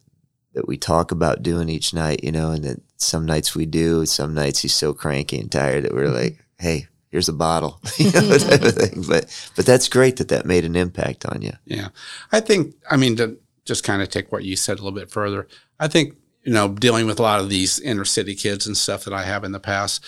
that 0.52 0.68
we 0.68 0.76
talk 0.76 1.11
about 1.11 1.42
doing 1.42 1.68
each 1.68 1.94
night, 1.94 2.22
you 2.22 2.32
know. 2.32 2.50
And 2.50 2.64
that 2.64 2.82
some 2.96 3.24
nights 3.24 3.54
we 3.54 3.64
do, 3.64 4.04
some 4.04 4.34
nights 4.34 4.61
he's 4.61 4.74
so 4.74 4.92
cranky 4.92 5.38
and 5.38 5.50
tired 5.50 5.84
that 5.84 5.94
we're 5.94 6.11
like, 6.11 6.44
hey, 6.58 6.88
here's 7.11 7.28
a 7.28 7.32
bottle, 7.32 7.80
you 7.96 8.11
know, 8.12 8.37
type 8.37 8.62
of 8.62 8.74
thing. 8.74 9.04
But 9.08 9.50
but 9.56 9.64
that's 9.64 9.88
great 9.88 10.16
that 10.18 10.28
that 10.28 10.44
made 10.44 10.64
an 10.66 10.76
impact 10.76 11.24
on 11.24 11.40
you. 11.40 11.52
Yeah. 11.64 11.88
I 12.32 12.40
think, 12.40 12.74
I 12.90 12.98
mean, 12.98 13.16
to 13.16 13.38
just 13.64 13.82
kind 13.82 14.02
of 14.02 14.11
take 14.11 14.30
what 14.30 14.44
you 14.44 14.56
said 14.56 14.74
a 14.74 14.82
little 14.82 14.98
bit 14.98 15.11
further, 15.11 15.48
I 15.80 15.88
think, 15.88 16.16
you 16.48 16.54
know, 16.54 16.66
dealing 16.66 17.04
with 17.04 17.18
a 17.18 17.22
lot 17.22 17.40
of 17.40 17.50
these 17.50 17.78
inner 17.78 18.06
city 18.06 18.34
kids 18.34 18.66
and 18.66 18.74
stuff 18.74 19.04
that 19.04 19.12
I 19.12 19.22
have 19.24 19.44
in 19.44 19.52
the 19.52 19.61
past, 19.61 20.02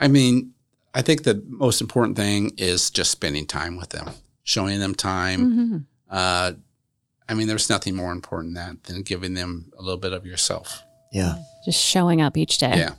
I 0.00 0.08
mean, 0.08 0.52
I 0.92 1.00
think 1.00 1.22
the 1.22 1.40
most 1.46 1.80
important 1.80 2.16
thing 2.16 2.50
is 2.58 2.90
just 2.90 3.12
spending 3.12 3.46
time 3.46 3.76
with 3.76 3.90
them, 3.90 4.10
showing 4.42 4.80
them 4.80 4.96
time. 4.96 5.40
mhm. 5.40 5.84
Uh, 6.10 6.54
I 7.28 7.34
mean, 7.34 7.46
there's 7.46 7.70
nothing 7.70 7.94
more 7.94 8.10
important 8.10 8.56
than 8.56 8.80
that 8.80 8.82
than 8.92 9.02
giving 9.02 9.34
them 9.34 9.72
a 9.78 9.82
little 9.82 10.00
bit 10.00 10.12
of 10.12 10.26
yourself. 10.26 10.82
Yeah. 11.12 11.36
Just 11.64 11.80
showing 11.80 12.20
up 12.20 12.36
each 12.36 12.58
day. 12.58 12.78
Yeah. 12.78 12.94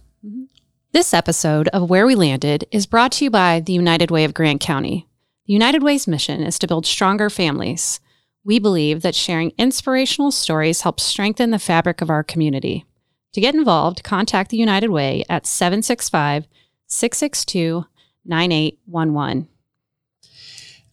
This 0.94 1.14
episode 1.14 1.68
of 1.74 1.90
Where 1.90 2.06
We 2.06 2.16
Landed 2.16 2.68
is 2.72 2.86
brought 2.86 3.12
to 3.14 3.26
you 3.26 3.30
by 3.30 3.60
the 3.60 3.74
United 3.74 4.12
Way 4.12 4.24
of 4.24 4.34
Grant 4.34 4.62
County. 4.62 5.10
The 5.46 5.52
United 5.52 5.84
Way's 5.84 6.08
mission 6.08 6.42
is 6.42 6.58
to 6.60 6.68
build 6.68 6.86
stronger 6.86 7.30
families. 7.30 8.00
We 8.48 8.60
believe 8.60 9.02
that 9.02 9.14
sharing 9.14 9.52
inspirational 9.58 10.32
stories 10.32 10.80
helps 10.80 11.04
strengthen 11.04 11.52
the 11.52 11.60
fabric 11.60 12.02
of 12.02 12.10
our 12.10 12.24
community. 12.24 12.86
To 13.34 13.42
get 13.42 13.54
involved, 13.54 14.06
contact 14.06 14.52
the 14.52 14.58
United 14.58 14.90
Way 14.90 15.26
at 15.30 15.46
765 15.46 16.48
662 16.88 17.86
9811. 18.24 19.50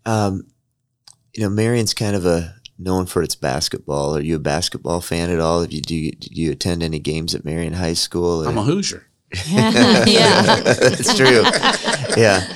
Um, 0.04 0.48
you 1.32 1.44
know, 1.44 1.48
Marion's 1.48 1.94
kind 1.94 2.16
of 2.16 2.26
a 2.26 2.56
known 2.76 3.06
for 3.06 3.22
its 3.22 3.36
basketball. 3.36 4.16
Are 4.16 4.20
you 4.20 4.34
a 4.34 4.40
basketball 4.40 5.00
fan 5.00 5.30
at 5.30 5.38
all? 5.38 5.60
Have 5.60 5.72
you 5.72 5.80
do 5.80 5.94
you, 5.94 6.10
do 6.10 6.28
you 6.32 6.50
attend 6.50 6.82
any 6.82 6.98
games 6.98 7.36
at 7.36 7.44
Marion 7.44 7.74
High 7.74 7.92
School? 7.94 8.44
or- 8.44 8.48
I'm 8.48 8.58
a 8.58 8.64
Hoosier. 8.64 9.06
yeah. 9.46 10.62
it's 10.66 11.16
true. 11.16 11.42
Yeah, 12.16 12.46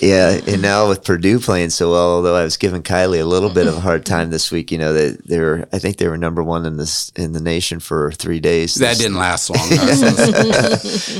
yeah. 0.00 0.40
And 0.46 0.62
now 0.62 0.88
with 0.88 1.04
Purdue 1.04 1.40
playing 1.40 1.70
so 1.70 1.90
well, 1.92 2.16
although 2.16 2.36
I 2.36 2.44
was 2.44 2.56
giving 2.56 2.82
Kylie 2.82 3.20
a 3.20 3.24
little 3.24 3.50
bit 3.50 3.66
of 3.66 3.76
a 3.76 3.80
hard 3.80 4.04
time 4.06 4.30
this 4.30 4.50
week, 4.50 4.70
you 4.70 4.78
know 4.78 4.92
that 4.92 5.26
they 5.26 5.40
were. 5.40 5.68
I 5.72 5.78
think 5.78 5.96
they 5.96 6.08
were 6.08 6.16
number 6.16 6.42
one 6.42 6.66
in 6.66 6.76
this 6.76 7.10
in 7.16 7.32
the 7.32 7.40
nation 7.40 7.80
for 7.80 8.12
three 8.12 8.40
days. 8.40 8.74
That 8.76 8.98
didn't 8.98 9.16
last 9.16 9.50
long. 9.50 9.68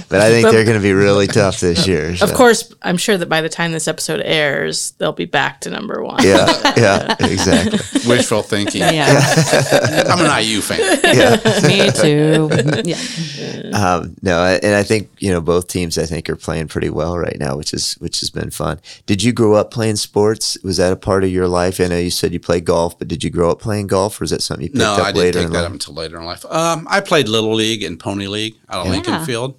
but 0.09 0.21
I 0.21 0.31
think 0.31 0.51
they're 0.51 0.65
going 0.65 0.79
to 0.79 0.83
be 0.83 0.93
really 0.93 1.27
tough 1.27 1.61
this 1.61 1.87
year. 1.87 2.15
Of 2.21 2.35
course, 2.35 2.73
I'm 2.83 2.97
sure 2.97 3.17
that 3.17 3.29
by 3.29 3.41
the 3.41 3.49
time 3.49 3.73
this 3.73 3.89
episode 3.89 4.21
airs, 4.25 4.93
they'll 4.93 5.13
be 5.13 5.27
back 5.27 5.61
to 5.63 5.71
number 5.71 6.03
one. 6.03 6.23
Yeah, 6.23 6.47
yeah, 6.77 7.17
exactly. 7.21 7.79
Wishful 8.07 8.43
thinking. 8.43 8.83
yeah. 8.83 10.05
I'm 10.09 10.25
an 10.25 10.45
IU 10.45 10.61
fan. 10.61 11.01
Yeah. 11.05 11.37
Me 11.67 11.91
too. 11.91 12.49
Yeah. 12.85 13.71
Um, 13.73 14.17
no, 14.23 14.45
and 14.45 14.75
I 14.75 14.83
think 14.83 15.00
you 15.19 15.31
know 15.31 15.41
both 15.41 15.69
teams. 15.69 15.97
I 15.99 16.07
think 16.07 16.29
are 16.31 16.37
playing 16.37 16.69
pretty 16.69 16.91
well 16.91 17.17
right 17.19 17.37
now, 17.39 17.57
which 17.57 17.73
is 17.75 17.95
which 17.95 18.21
has 18.21 18.31
been 18.31 18.51
fun. 18.51 18.81
Did 19.07 19.23
you 19.23 19.33
grow 19.33 19.55
up 19.55 19.71
playing 19.71 19.97
sports? 19.97 20.57
Was 20.63 20.77
that 20.79 20.93
a 20.93 20.97
part 20.97 21.25
of 21.25 21.31
your 21.31 21.49
life? 21.49 21.81
I 21.81 21.87
know 21.89 21.99
you 21.99 22.11
said 22.11 22.33
you 22.33 22.41
played 22.41 22.65
golf, 22.65 22.99
but 22.99 23.09
did 23.09 23.23
you 23.25 23.31
grow 23.31 23.51
up 23.51 23.61
playing 23.61 23.87
golf, 23.89 24.21
or 24.21 24.25
is 24.25 24.31
that 24.31 24.43
something 24.43 24.65
you 24.65 24.71
picked 24.71 24.79
No, 24.79 24.93
up 24.95 25.01
I 25.01 25.13
didn't 25.13 25.17
later 25.19 25.39
take 25.41 25.47
in 25.47 25.53
that 25.53 25.59
life? 25.61 25.67
up 25.67 25.73
until 25.73 25.95
later 25.95 26.19
in 26.19 26.25
life. 26.25 26.45
Um, 26.47 26.87
I 26.91 27.01
played 27.01 27.29
Little 27.29 27.55
League 27.55 27.83
and 27.83 27.99
Pony 27.99 28.27
League 28.27 28.57
out 28.69 28.81
of 28.81 28.87
Yeah. 28.87 28.93
Lincoln 28.93 29.25
Field. 29.25 29.59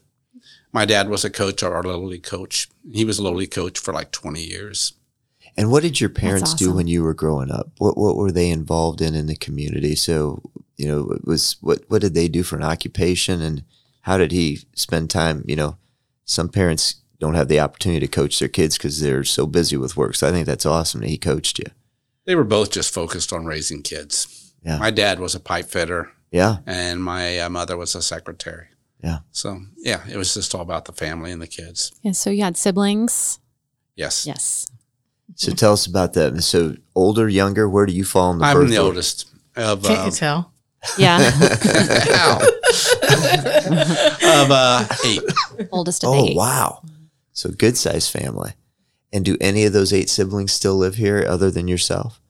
My 0.73 0.85
dad 0.85 1.09
was 1.09 1.25
a 1.25 1.29
coach, 1.29 1.63
our 1.63 1.83
Little 1.83 2.05
League 2.05 2.23
coach. 2.23 2.69
He 2.91 3.03
was 3.03 3.19
a 3.19 3.23
Little 3.23 3.39
League 3.39 3.51
coach 3.51 3.77
for 3.77 3.93
like 3.93 4.11
20 4.11 4.41
years. 4.41 4.93
And 5.57 5.69
what 5.69 5.83
did 5.83 5.99
your 5.99 6.09
parents 6.09 6.53
do 6.53 6.71
when 6.71 6.87
you 6.87 7.03
were 7.03 7.13
growing 7.13 7.51
up? 7.51 7.71
What 7.77 7.97
what 7.97 8.15
were 8.15 8.31
they 8.31 8.49
involved 8.49 9.01
in 9.01 9.13
in 9.15 9.27
the 9.27 9.35
community? 9.35 9.95
So 9.95 10.41
you 10.77 10.87
know, 10.87 11.11
it 11.11 11.27
was 11.27 11.57
what 11.59 11.81
what 11.89 12.01
did 12.01 12.13
they 12.13 12.29
do 12.29 12.41
for 12.41 12.55
an 12.55 12.63
occupation, 12.63 13.41
and 13.41 13.63
how 14.01 14.17
did 14.17 14.31
he 14.31 14.59
spend 14.75 15.09
time? 15.09 15.43
You 15.47 15.55
know, 15.55 15.77
some 16.25 16.49
parents 16.49 16.95
don't 17.19 17.35
have 17.35 17.47
the 17.47 17.59
opportunity 17.59 18.05
to 18.07 18.11
coach 18.11 18.39
their 18.39 18.47
kids 18.49 18.77
because 18.77 18.99
they're 18.99 19.23
so 19.23 19.45
busy 19.45 19.77
with 19.77 19.95
work. 19.97 20.15
So 20.15 20.27
I 20.27 20.31
think 20.31 20.45
that's 20.47 20.65
awesome 20.65 21.01
that 21.01 21.09
he 21.09 21.17
coached 21.17 21.59
you. 21.59 21.65
They 22.25 22.35
were 22.35 22.43
both 22.43 22.71
just 22.71 22.93
focused 22.93 23.31
on 23.33 23.45
raising 23.45 23.83
kids. 23.83 24.53
Yeah. 24.63 24.77
My 24.77 24.91
dad 24.91 25.19
was 25.19 25.33
a 25.35 25.39
pipe 25.39 25.65
fitter, 25.65 26.11
Yeah, 26.31 26.57
and 26.65 27.03
my 27.03 27.39
uh, 27.39 27.49
mother 27.49 27.75
was 27.77 27.95
a 27.95 28.01
secretary. 28.01 28.67
Yeah. 29.03 29.19
So, 29.31 29.59
yeah, 29.77 30.01
it 30.07 30.15
was 30.17 30.33
just 30.35 30.53
all 30.53 30.61
about 30.61 30.85
the 30.85 30.91
family 30.91 31.31
and 31.31 31.41
the 31.41 31.47
kids. 31.47 31.91
yeah. 32.03 32.11
So 32.11 32.29
you 32.29 32.43
had 32.43 32.55
siblings? 32.57 33.39
Yes. 33.95 34.27
Yes. 34.27 34.67
So 35.35 35.51
tell 35.53 35.73
us 35.73 35.87
about 35.87 36.13
that. 36.13 36.41
So 36.43 36.75
older, 36.95 37.27
younger, 37.27 37.67
where 37.67 37.85
do 37.87 37.93
you 37.93 38.03
fall 38.05 38.31
in 38.31 38.37
the 38.39 38.45
I'm 38.45 38.55
birth 38.57 38.69
the 38.69 38.77
order? 38.77 38.87
oldest 38.89 39.27
of, 39.55 39.81
Can't 39.83 39.99
uh, 39.99 40.05
you 40.05 40.11
tell? 40.11 40.50
Yeah. 40.97 41.19
of 44.23 44.51
uh, 44.51 44.87
eight. 45.05 45.21
Oldest 45.71 46.03
of 46.03 46.09
Oh 46.11 46.25
eight. 46.25 46.35
wow! 46.35 46.81
So 47.33 47.49
good 47.49 47.77
sized 47.77 48.11
family. 48.11 48.53
And 49.13 49.25
do 49.25 49.37
any 49.41 49.65
of 49.65 49.73
those 49.73 49.91
eight 49.91 50.09
siblings 50.09 50.53
still 50.53 50.75
live 50.75 50.95
here 50.95 51.25
other 51.27 51.51
than 51.51 51.67
yourself? 51.67 52.21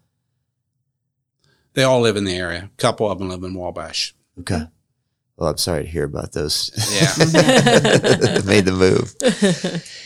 They 1.73 1.83
all 1.83 2.01
live 2.01 2.17
in 2.17 2.23
the 2.25 2.35
area. 2.35 2.69
A 2.73 2.81
couple 2.81 3.09
of 3.09 3.19
them 3.19 3.29
live 3.29 3.43
in 3.43 3.53
Wabash. 3.53 4.15
Okay. 4.39 4.63
Well, 5.37 5.49
I'm 5.49 5.57
sorry 5.57 5.83
to 5.83 5.89
hear 5.89 6.03
about 6.05 6.33
those. 6.33 6.71
Yeah. 6.91 7.13
Made 8.45 8.65
the 8.65 8.75
move. 8.75 9.83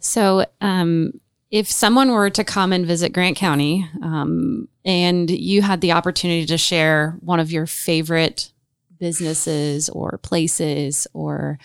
So, 0.00 0.46
um, 0.62 1.12
if 1.54 1.70
someone 1.70 2.10
were 2.10 2.30
to 2.30 2.42
come 2.42 2.72
and 2.72 2.84
visit 2.84 3.12
Grant 3.12 3.36
County, 3.36 3.88
um, 4.02 4.66
and 4.84 5.30
you 5.30 5.62
had 5.62 5.80
the 5.80 5.92
opportunity 5.92 6.46
to 6.46 6.58
share 6.58 7.16
one 7.20 7.38
of 7.38 7.52
your 7.52 7.64
favorite 7.64 8.50
businesses 8.98 9.88
or 9.88 10.18
places 10.18 11.06
or 11.14 11.60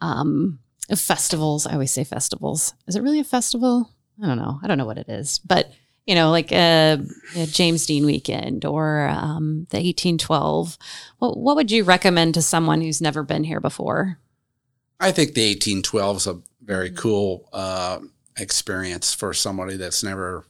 um, 0.00 0.60
festivals, 0.96 1.66
I 1.66 1.74
always 1.74 1.90
say 1.90 2.04
festivals. 2.04 2.72
Is 2.86 2.96
it 2.96 3.02
really 3.02 3.20
a 3.20 3.24
festival? 3.24 3.90
I 4.22 4.26
don't 4.26 4.38
know. 4.38 4.60
I 4.62 4.66
don't 4.66 4.78
know 4.78 4.86
what 4.86 4.96
it 4.96 5.10
is, 5.10 5.40
but 5.40 5.70
you 6.06 6.14
know, 6.14 6.30
like 6.30 6.50
a, 6.50 7.04
a 7.36 7.44
James 7.44 7.84
Dean 7.84 8.06
weekend 8.06 8.64
or 8.64 9.08
um, 9.08 9.66
the 9.68 9.76
1812. 9.76 10.78
What, 11.18 11.36
what 11.36 11.56
would 11.56 11.70
you 11.70 11.84
recommend 11.84 12.32
to 12.34 12.40
someone 12.40 12.80
who's 12.80 13.02
never 13.02 13.22
been 13.22 13.44
here 13.44 13.60
before? 13.60 14.18
I 14.98 15.12
think 15.12 15.34
the 15.34 15.46
1812 15.50 16.16
is 16.16 16.26
a 16.28 16.40
very 16.62 16.92
cool 16.92 17.46
uh, 17.52 17.98
experience 18.36 19.14
for 19.14 19.32
somebody 19.32 19.76
that's 19.76 20.02
never, 20.02 20.44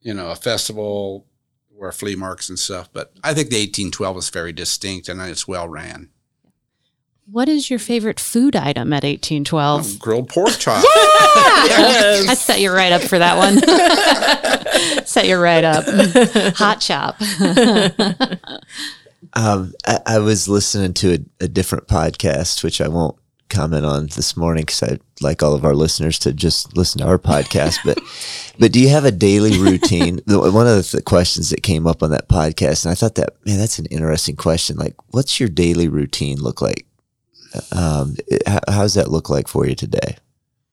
you 0.00 0.14
know, 0.14 0.30
a 0.30 0.36
festival 0.36 1.26
where 1.74 1.92
flea 1.92 2.16
marks 2.16 2.48
and 2.48 2.58
stuff. 2.58 2.88
But 2.92 3.12
I 3.22 3.34
think 3.34 3.50
the 3.50 3.56
1812 3.56 4.16
is 4.18 4.30
very 4.30 4.52
distinct 4.52 5.08
and 5.08 5.20
it's 5.20 5.46
well 5.46 5.68
ran. 5.68 6.10
What 7.30 7.48
is 7.48 7.68
your 7.68 7.78
favorite 7.78 8.18
food 8.18 8.56
item 8.56 8.92
at 8.92 9.04
1812? 9.04 9.98
Grilled 9.98 10.30
pork 10.30 10.58
chop. 10.58 10.82
Yeah, 10.82 12.24
I 12.28 12.34
set 12.34 12.60
you 12.60 12.72
right 12.72 12.90
up 12.90 13.02
for 13.02 13.18
that 13.18 13.36
one. 13.36 15.04
set 15.06 15.26
you 15.26 15.36
right 15.36 15.62
up. 15.62 15.84
Hot 16.56 16.80
chop. 16.80 17.16
Um, 19.34 19.74
I, 19.86 20.00
I 20.06 20.18
was 20.20 20.48
listening 20.48 20.94
to 20.94 21.14
a, 21.14 21.44
a 21.44 21.48
different 21.48 21.86
podcast, 21.86 22.64
which 22.64 22.80
I 22.80 22.88
won't 22.88 23.16
comment 23.48 23.84
on 23.84 24.06
this 24.08 24.36
morning 24.36 24.62
because 24.62 24.82
I'd 24.82 25.00
like 25.20 25.42
all 25.42 25.54
of 25.54 25.64
our 25.64 25.74
listeners 25.74 26.18
to 26.20 26.32
just 26.32 26.76
listen 26.76 27.00
to 27.00 27.06
our 27.06 27.18
podcast. 27.18 27.78
But, 27.84 27.98
but 28.58 28.72
do 28.72 28.80
you 28.80 28.88
have 28.88 29.04
a 29.04 29.10
daily 29.12 29.58
routine? 29.58 30.20
One 30.26 30.66
of 30.66 30.90
the 30.90 31.02
questions 31.04 31.50
that 31.50 31.62
came 31.62 31.86
up 31.86 32.02
on 32.02 32.10
that 32.10 32.28
podcast, 32.28 32.84
and 32.84 32.92
I 32.92 32.94
thought 32.94 33.14
that 33.16 33.34
man, 33.44 33.58
that's 33.58 33.78
an 33.78 33.86
interesting 33.86 34.36
question. 34.36 34.76
Like, 34.76 34.94
what's 35.08 35.40
your 35.40 35.48
daily 35.48 35.88
routine 35.88 36.38
look 36.38 36.60
like? 36.60 36.86
Um, 37.72 38.16
it- 38.26 38.46
how, 38.46 38.60
how 38.68 38.82
does 38.82 38.94
that 38.94 39.10
look 39.10 39.30
like 39.30 39.48
for 39.48 39.66
you 39.66 39.74
today? 39.74 40.16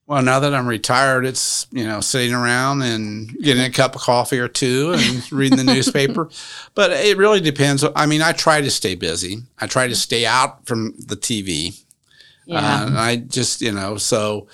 Well, 0.08 0.22
now 0.22 0.40
that 0.42 0.54
I'm 0.54 0.68
retired, 0.68 1.26
it's, 1.26 1.66
you 1.72 1.84
know, 1.84 2.00
sitting 2.00 2.32
around 2.36 2.84
and 2.84 3.36
getting 3.42 3.64
a 3.64 3.72
cup 3.72 3.96
of 3.96 4.02
coffee 4.02 4.38
or 4.38 4.48
two 4.48 4.94
and 4.96 5.32
reading 5.32 5.58
the 5.58 5.64
newspaper. 5.64 6.30
But 6.76 6.92
it 6.92 7.18
really 7.18 7.42
depends. 7.42 7.84
I 7.96 8.06
mean, 8.06 8.22
I 8.22 8.32
try 8.32 8.62
to 8.62 8.70
stay 8.70 8.94
busy. 8.94 9.40
I 9.58 9.66
try 9.66 9.88
to 9.88 9.96
stay 9.96 10.24
out 10.28 10.68
from 10.68 10.94
the 11.00 11.16
TV. 11.16 11.82
Yeah. 12.46 12.58
Uh, 12.60 12.90
I 12.96 13.18
just, 13.18 13.62
you 13.62 13.72
know, 13.72 13.98
so 13.98 14.48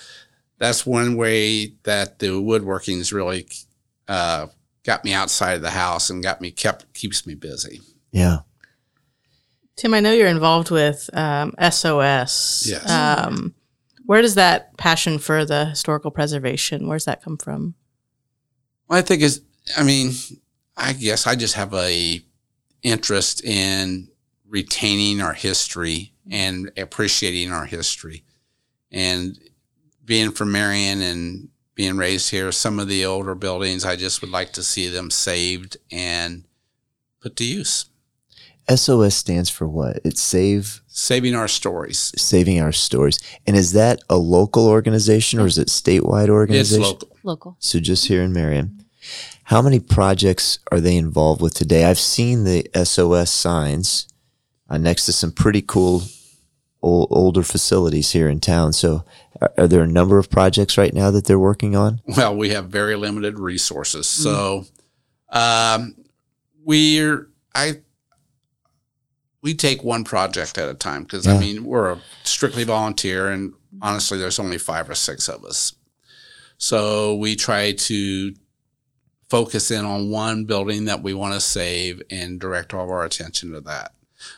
that's 0.57 0.85
one 0.85 1.15
way 1.15 1.73
that 1.83 2.19
the 2.19 2.39
woodworking 2.39 2.97
has 2.99 3.11
really 3.11 3.47
uh, 4.07 4.47
got 4.83 5.03
me 5.03 5.13
outside 5.13 5.53
of 5.53 5.61
the 5.61 5.71
house 5.71 6.09
and 6.09 6.23
got 6.23 6.41
me 6.41 6.51
kept 6.51 6.93
keeps 6.93 7.25
me 7.25 7.35
busy. 7.35 7.81
Yeah. 8.11 8.39
Tim, 9.75 9.93
I 9.93 9.99
know 9.99 10.11
you're 10.11 10.27
involved 10.27 10.69
with 10.69 11.09
um, 11.13 11.53
SOS. 11.59 12.65
Yes. 12.67 12.89
Um, 12.89 13.55
where 14.05 14.21
does 14.21 14.35
that 14.35 14.77
passion 14.77 15.17
for 15.17 15.45
the 15.45 15.65
historical 15.65 16.11
preservation? 16.11 16.87
Where's 16.87 17.05
that 17.05 17.23
come 17.23 17.37
from? 17.37 17.75
Well, 18.87 18.99
I 18.99 19.01
think 19.01 19.21
is, 19.21 19.41
I 19.77 19.83
mean, 19.83 20.11
I 20.75 20.93
guess 20.93 21.25
I 21.25 21.35
just 21.35 21.55
have 21.55 21.73
a 21.73 22.21
interest 22.83 23.43
in 23.43 24.09
retaining 24.47 25.21
our 25.21 25.33
history 25.33 26.10
and 26.29 26.71
appreciating 26.77 27.51
our 27.51 27.65
history, 27.65 28.23
and 28.91 29.37
being 30.05 30.31
from 30.31 30.51
Marion 30.51 31.01
and 31.01 31.49
being 31.75 31.97
raised 31.97 32.31
here. 32.31 32.51
Some 32.51 32.79
of 32.79 32.87
the 32.87 33.05
older 33.05 33.35
buildings, 33.35 33.85
I 33.85 33.95
just 33.95 34.21
would 34.21 34.29
like 34.29 34.53
to 34.53 34.63
see 34.63 34.87
them 34.87 35.09
saved 35.09 35.77
and 35.91 36.43
put 37.21 37.35
to 37.37 37.45
use, 37.45 37.85
SOS 38.69 39.15
stands 39.15 39.49
for 39.49 39.67
what? 39.67 39.99
It's 40.03 40.21
save 40.21 40.81
saving 40.87 41.35
our 41.35 41.47
stories. 41.47 42.13
saving 42.17 42.61
our 42.61 42.71
stories. 42.71 43.19
And 43.47 43.55
is 43.55 43.73
that 43.73 44.01
a 44.09 44.17
local 44.17 44.67
organization 44.67 45.39
or 45.39 45.45
is 45.45 45.57
it 45.57 45.67
statewide 45.67 46.29
organization? 46.29 46.29
It's 46.29 46.73
organization? 46.73 46.81
local. 46.83 47.17
Local. 47.23 47.57
So 47.59 47.79
just 47.79 48.07
here 48.07 48.21
in 48.21 48.33
Marion. 48.33 48.85
How 49.45 49.61
many 49.61 49.79
projects 49.79 50.59
are 50.71 50.79
they 50.79 50.95
involved 50.95 51.41
with 51.41 51.53
today? 51.53 51.85
I've 51.85 51.99
seen 51.99 52.43
the 52.43 52.69
SOS 52.73 53.31
signs 53.31 54.07
uh, 54.71 54.77
next 54.77 55.05
to 55.05 55.13
some 55.13 55.31
pretty 55.31 55.61
cool 55.61 56.03
old, 56.81 57.09
older 57.11 57.43
facilities 57.43 58.11
here 58.11 58.29
in 58.29 58.39
town. 58.39 58.73
So 58.73 59.03
are, 59.41 59.53
are 59.57 59.67
there 59.67 59.81
a 59.81 59.87
number 59.87 60.17
of 60.17 60.29
projects 60.29 60.77
right 60.77 60.93
now 60.93 61.11
that 61.11 61.25
they're 61.25 61.37
working 61.37 61.75
on? 61.75 62.01
Well, 62.07 62.35
we 62.35 62.49
have 62.49 62.69
very 62.69 62.95
limited 62.95 63.37
resources. 63.37 64.07
So 64.07 64.65
um, 65.29 65.95
we're 66.63 67.29
I 67.53 67.81
we 69.41 69.55
take 69.55 69.83
one 69.83 70.03
project 70.03 70.57
at 70.57 70.69
a 70.69 70.73
time 70.73 71.03
because 71.03 71.27
I 71.27 71.37
mean 71.37 71.65
we're 71.65 71.93
a 71.93 72.01
strictly 72.23 72.63
volunteer, 72.63 73.29
and 73.29 73.53
honestly, 73.81 74.17
there's 74.17 74.39
only 74.39 74.57
five 74.57 74.89
or 74.89 74.95
six 74.95 75.27
of 75.27 75.43
us. 75.43 75.73
So 76.57 77.15
we 77.15 77.35
try 77.35 77.71
to 77.71 78.35
focus 79.29 79.71
in 79.71 79.83
on 79.83 80.11
one 80.11 80.45
building 80.45 80.85
that 80.85 81.01
we 81.01 81.13
want 81.13 81.33
to 81.33 81.39
save 81.39 82.03
and 82.11 82.39
direct 82.39 82.73
all 82.73 82.83
of 82.83 82.89
our 82.91 83.03
attention 83.03 83.51
to 83.53 83.61
that. 83.61 83.93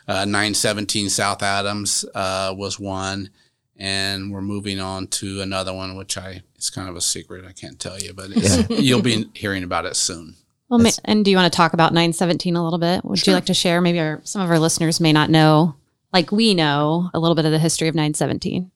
Uh, 0.08 0.26
917 0.26 1.10
South 1.10 1.43
Adams 1.43 2.06
uh, 2.15 2.54
was 2.58 2.80
one, 2.80 3.30
and 3.78 4.32
we're 4.32 4.41
moving 4.41 4.80
on 4.80 5.08
to 5.08 5.41
another 5.41 5.74
one, 5.74 5.96
which 5.96 6.17
I 6.17 6.43
it's 6.56 6.69
kind 6.69 6.88
of 6.88 6.96
a 6.96 7.02
secret. 7.02 7.46
I 7.46 7.52
can't 7.52 7.80
tell 7.80 8.00
you, 8.00 8.13
but 8.13 8.30
it's, 8.32 8.69
you'll 8.82 9.02
be 9.02 9.30
hearing 9.34 9.63
about 9.63 9.86
it 9.86 9.96
soon. 9.96 10.36
Well, 10.69 10.80
ma- 10.80 10.89
and 11.06 11.24
do 11.26 11.30
you 11.30 11.38
want 11.38 11.52
to 11.52 11.56
talk 11.56 11.74
about 11.74 11.93
917 11.93 12.56
a 12.56 12.63
little 12.63 12.80
bit? 12.80 13.04
Would 13.04 13.28
you 13.28 13.34
like 13.34 13.46
to 13.46 13.54
share? 13.54 13.82
Maybe 13.82 14.00
our, 14.00 14.22
some 14.24 14.41
of 14.41 14.50
our 14.50 14.60
listeners 14.60 15.00
may 15.00 15.12
not 15.12 15.30
know, 15.30 15.76
like 16.12 16.32
we 16.32 16.54
know, 16.54 17.10
a 17.13 17.19
little 17.19 17.36
bit 17.36 17.46
of 17.46 17.52
the 17.52 17.60
history 17.60 17.89
of 17.89 17.96
917. 17.96 18.72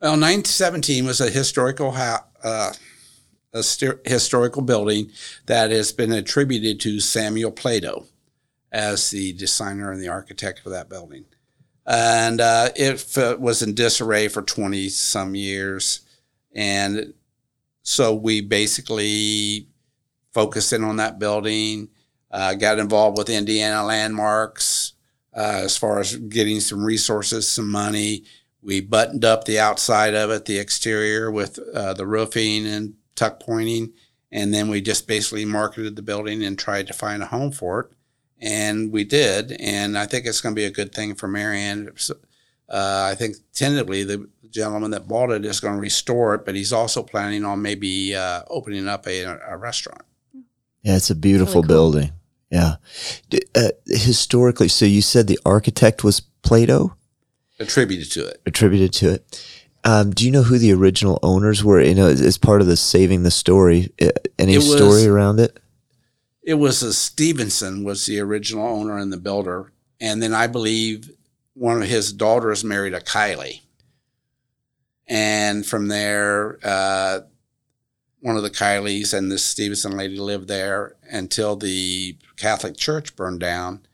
Well, 0.00 0.12
917 0.12 1.04
was 1.04 1.20
a 1.20 1.30
historical 1.30 1.92
ha- 1.92 2.24
uh, 2.42 2.72
a 3.52 3.62
st- 3.62 4.06
historical 4.06 4.62
building 4.62 5.10
that 5.46 5.70
has 5.70 5.92
been 5.92 6.12
attributed 6.12 6.80
to 6.80 7.00
Samuel 7.00 7.50
Plato 7.50 8.06
as 8.70 9.10
the 9.10 9.32
designer 9.32 9.90
and 9.90 10.00
the 10.00 10.08
architect 10.08 10.60
for 10.60 10.70
that 10.70 10.88
building. 10.88 11.24
And 11.86 12.40
uh, 12.40 12.70
it 12.76 13.40
was 13.40 13.62
in 13.62 13.74
disarray 13.74 14.28
for 14.28 14.42
20 14.42 14.88
some 14.90 15.34
years. 15.34 16.00
And 16.54 17.14
so 17.82 18.14
we 18.14 18.42
basically 18.42 19.68
focused 20.34 20.72
in 20.74 20.84
on 20.84 20.96
that 20.96 21.18
building, 21.18 21.88
uh, 22.30 22.54
got 22.54 22.78
involved 22.78 23.16
with 23.16 23.30
Indiana 23.30 23.84
Landmarks 23.84 24.92
uh, 25.34 25.62
as 25.64 25.78
far 25.78 25.98
as 26.00 26.16
getting 26.16 26.60
some 26.60 26.84
resources, 26.84 27.48
some 27.48 27.70
money. 27.70 28.24
We 28.60 28.80
buttoned 28.80 29.24
up 29.24 29.44
the 29.44 29.58
outside 29.58 30.14
of 30.14 30.30
it, 30.30 30.44
the 30.44 30.58
exterior 30.58 31.30
with 31.30 31.58
uh, 31.74 31.94
the 31.94 32.06
roofing 32.06 32.66
and 32.66 32.94
tuck 33.14 33.40
pointing. 33.40 33.92
And 34.30 34.52
then 34.52 34.68
we 34.68 34.82
just 34.82 35.06
basically 35.06 35.44
marketed 35.46 35.96
the 35.96 36.02
building 36.02 36.44
and 36.44 36.58
tried 36.58 36.86
to 36.88 36.92
find 36.92 37.22
a 37.22 37.26
home 37.26 37.52
for 37.52 37.80
it. 37.80 37.86
And 38.40 38.92
we 38.92 39.04
did. 39.04 39.52
And 39.60 39.98
I 39.98 40.06
think 40.06 40.26
it's 40.26 40.40
going 40.40 40.54
to 40.54 40.58
be 40.58 40.64
a 40.64 40.70
good 40.70 40.94
thing 40.94 41.14
for 41.14 41.26
Marion. 41.28 41.90
Uh, 42.68 43.08
I 43.10 43.14
think 43.14 43.36
tentatively 43.52 44.04
the 44.04 44.28
gentleman 44.50 44.90
that 44.92 45.08
bought 45.08 45.30
it 45.30 45.44
is 45.44 45.60
going 45.60 45.74
to 45.74 45.80
restore 45.80 46.34
it, 46.34 46.44
but 46.44 46.54
he's 46.54 46.72
also 46.72 47.02
planning 47.02 47.44
on 47.44 47.62
maybe 47.62 48.14
uh, 48.14 48.42
opening 48.48 48.86
up 48.88 49.06
a, 49.06 49.22
a 49.24 49.56
restaurant. 49.56 50.02
Yeah, 50.82 50.96
it's 50.96 51.10
a 51.10 51.14
beautiful 51.14 51.62
cool. 51.62 51.68
building. 51.68 52.12
Yeah. 52.50 52.76
Uh, 53.54 53.70
historically, 53.86 54.68
so 54.68 54.84
you 54.86 55.02
said 55.02 55.26
the 55.26 55.38
architect 55.44 56.04
was 56.04 56.20
Plato, 56.42 56.94
Attributed 57.60 58.10
to 58.12 58.24
it. 58.26 58.40
attributed 58.46 58.92
to 58.94 59.14
it. 59.14 59.44
Um, 59.84 60.12
do 60.12 60.24
you 60.24 60.30
know 60.30 60.44
who 60.44 60.58
the 60.58 60.72
original 60.72 61.18
owners 61.22 61.64
were? 61.64 61.80
You 61.80 61.94
know, 61.94 62.06
as, 62.06 62.20
as 62.20 62.38
part 62.38 62.60
of 62.60 62.66
the 62.68 62.76
saving 62.76 63.22
the 63.24 63.30
story, 63.30 63.92
uh, 64.00 64.10
any 64.38 64.56
was- 64.56 64.72
story 64.72 65.06
around 65.06 65.40
it? 65.40 65.58
It 66.48 66.54
was 66.54 66.82
a 66.82 66.94
Stevenson 66.94 67.84
was 67.84 68.06
the 68.06 68.20
original 68.20 68.66
owner 68.66 68.96
and 68.96 69.12
the 69.12 69.18
builder, 69.18 69.70
and 70.00 70.22
then 70.22 70.32
I 70.32 70.46
believe 70.46 71.10
one 71.52 71.82
of 71.82 71.88
his 71.90 72.10
daughters 72.10 72.64
married 72.64 72.94
a 72.94 73.02
Kylie, 73.02 73.60
and 75.06 75.66
from 75.66 75.88
there, 75.88 76.58
uh, 76.64 77.20
one 78.20 78.38
of 78.38 78.42
the 78.42 78.48
Kylies 78.48 79.12
and 79.12 79.30
this 79.30 79.44
Stevenson 79.44 79.94
lady 79.94 80.16
lived 80.16 80.48
there 80.48 80.96
until 81.10 81.54
the 81.54 82.16
Catholic 82.38 82.78
Church 82.78 83.14
burned 83.14 83.40
down, 83.40 83.86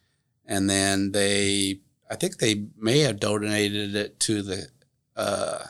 and 0.47 0.71
then 0.71 1.11
they, 1.11 1.81
I 2.09 2.15
think 2.15 2.37
they 2.37 2.67
may 2.79 3.01
have 3.01 3.19
donated 3.19 3.97
it 3.97 4.21
to 4.21 4.43
the. 4.43 4.69
Uh, 5.17 5.65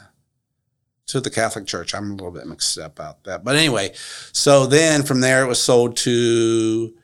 to 1.07 1.21
the 1.21 1.31
Catholic 1.31 1.67
Church. 1.67 1.95
I'm 1.95 2.11
a 2.13 2.15
little 2.15 2.31
bit 2.31 2.47
mixed 2.47 2.79
up 2.79 2.99
about 2.99 3.25
that. 3.25 3.45
But 3.45 3.57
anyway, 3.57 3.93
so 4.33 4.67
then 4.67 5.03
from 5.03 5.21
there 5.21 5.45
it 5.45 5.49
was 5.49 5.63
sold 5.63 5.97
to 5.99 6.95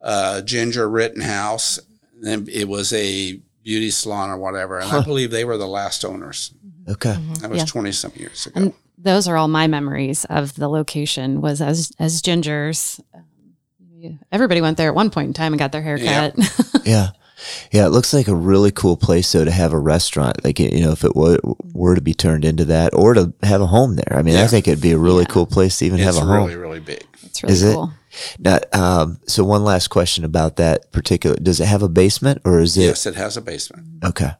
uh, 0.00 0.40
Ginger 0.42 0.88
Rittenhouse. 0.88 1.78
Then 2.20 2.46
it 2.50 2.68
was 2.68 2.92
a 2.92 3.40
beauty 3.62 3.90
salon 3.90 4.30
or 4.30 4.38
whatever. 4.38 4.78
And 4.78 4.90
I 4.90 5.02
believe 5.02 5.30
they 5.30 5.44
were 5.44 5.56
the 5.58 5.66
last 5.68 6.04
owners. 6.04 6.52
Okay. 6.88 7.16
That 7.40 7.50
was 7.50 7.58
Yeah. 7.60 7.64
20 7.66 7.92
some 7.92 8.12
years 8.16 8.46
ago. 8.46 8.60
And 8.60 8.72
those 8.98 9.28
are 9.28 9.36
all 9.36 9.48
my 9.48 9.66
memories 9.66 10.24
of 10.26 10.54
the 10.56 10.68
location 10.68 11.40
was 11.40 11.60
as 11.60 11.92
as 11.98 12.20
Ginger's. 12.22 13.00
Um, 13.14 13.24
Everybody 14.32 14.62
went 14.62 14.78
there 14.78 14.88
at 14.88 14.94
one 14.94 15.10
point 15.10 15.26
in 15.28 15.32
time 15.34 15.52
and 15.52 15.58
got 15.58 15.72
their 15.72 15.82
hair 15.82 15.98
Yeah. 15.98 16.30
cut. 16.30 16.80
Yeah. 16.86 17.08
Yeah, 17.72 17.86
it 17.86 17.90
looks 17.90 18.12
like 18.12 18.28
a 18.28 18.34
really 18.34 18.70
cool 18.70 18.96
place 18.96 19.30
though 19.32 19.44
to 19.44 19.50
have 19.50 19.72
a 19.72 19.78
restaurant. 19.78 20.44
Like 20.44 20.58
you 20.58 20.80
know, 20.80 20.92
if 20.92 21.04
it 21.04 21.14
were, 21.16 21.38
were 21.72 21.94
to 21.94 22.00
be 22.00 22.14
turned 22.14 22.44
into 22.44 22.64
that, 22.66 22.92
or 22.94 23.14
to 23.14 23.32
have 23.42 23.60
a 23.60 23.66
home 23.66 23.96
there. 23.96 24.16
I 24.16 24.22
mean, 24.22 24.36
I 24.36 24.46
think 24.46 24.68
it'd 24.68 24.82
be 24.82 24.92
a 24.92 24.98
really 24.98 25.22
Yeah. 25.22 25.32
cool 25.34 25.46
place 25.46 25.78
to 25.78 25.86
even 25.86 26.00
it's 26.00 26.06
have 26.06 26.16
a 26.16 26.20
home. 26.26 26.46
really, 26.46 26.56
really 26.56 26.80
big. 26.80 27.04
it's 27.24 27.42
really 27.42 27.52
Is 27.52 27.62
it? 27.62 27.78
Now, 28.38 28.58
um, 28.72 29.20
so 29.26 29.44
one 29.44 29.62
last 29.64 29.88
question 29.88 30.24
about 30.24 30.56
that 30.56 30.90
particular. 30.92 31.36
Does 31.36 31.60
it 31.60 31.66
have 31.66 31.82
a 31.82 31.88
basement 31.88 32.42
or 32.44 32.60
is 32.60 32.76
it? 32.76 32.82
Yes, 32.82 33.06
it 33.06 33.14
has 33.14 33.36
a 33.36 33.40
basement. 33.40 33.86
Okay. 34.04 34.32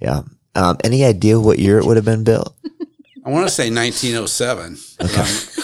Yeah. 0.00 0.22
Um, 0.54 0.76
any 0.84 1.04
idea 1.04 1.40
what 1.40 1.58
year 1.58 1.78
it 1.78 1.86
would 1.86 1.96
have 1.96 2.04
been 2.04 2.24
built? 2.24 2.54
I 3.24 3.30
want 3.30 3.46
to 3.48 3.54
say 3.54 3.70
1907. 3.70 4.76
Uh, 5.00 5.62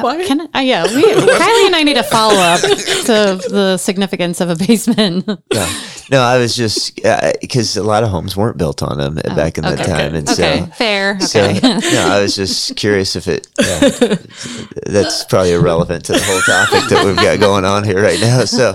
What? 0.00 0.26
Can 0.26 0.42
I, 0.54 0.58
uh, 0.58 0.62
yeah, 0.62 0.84
we, 0.84 1.02
Kylie 1.12 1.66
and 1.66 1.76
I 1.76 1.82
need 1.82 1.96
a 1.96 2.02
follow 2.02 2.34
up 2.38 2.60
to 2.60 3.40
the 3.50 3.76
significance 3.78 4.40
of 4.40 4.50
a 4.50 4.56
basement. 4.56 5.28
Yeah. 5.52 5.80
No, 6.10 6.20
I 6.22 6.38
was 6.38 6.54
just 6.54 6.94
because 7.40 7.76
a 7.76 7.82
lot 7.82 8.02
of 8.04 8.10
homes 8.10 8.36
weren't 8.36 8.58
built 8.58 8.82
on 8.82 8.98
them 8.98 9.14
back 9.34 9.58
in 9.58 9.64
that 9.64 9.80
Oh, 9.80 9.82
okay. 9.82 9.90
time, 9.92 10.14
and 10.14 10.28
okay, 10.28 10.60
so. 10.60 10.66
fair. 10.66 11.18
So 11.20 11.40
Okay. 11.44 11.60
no, 11.92 12.08
I 12.12 12.20
was 12.22 12.36
just 12.36 12.76
curious 12.76 13.16
if 13.16 13.26
it. 13.26 13.48
Yeah, 13.60 14.16
that's 14.86 15.24
probably 15.24 15.52
irrelevant 15.52 16.04
to 16.06 16.12
the 16.12 16.22
whole 16.22 16.40
topic 16.42 16.88
that 16.90 17.04
we've 17.04 17.16
got 17.16 17.40
going 17.40 17.64
on 17.64 17.82
here 17.84 18.00
right 18.02 18.20
now. 18.20 18.44
So, 18.44 18.74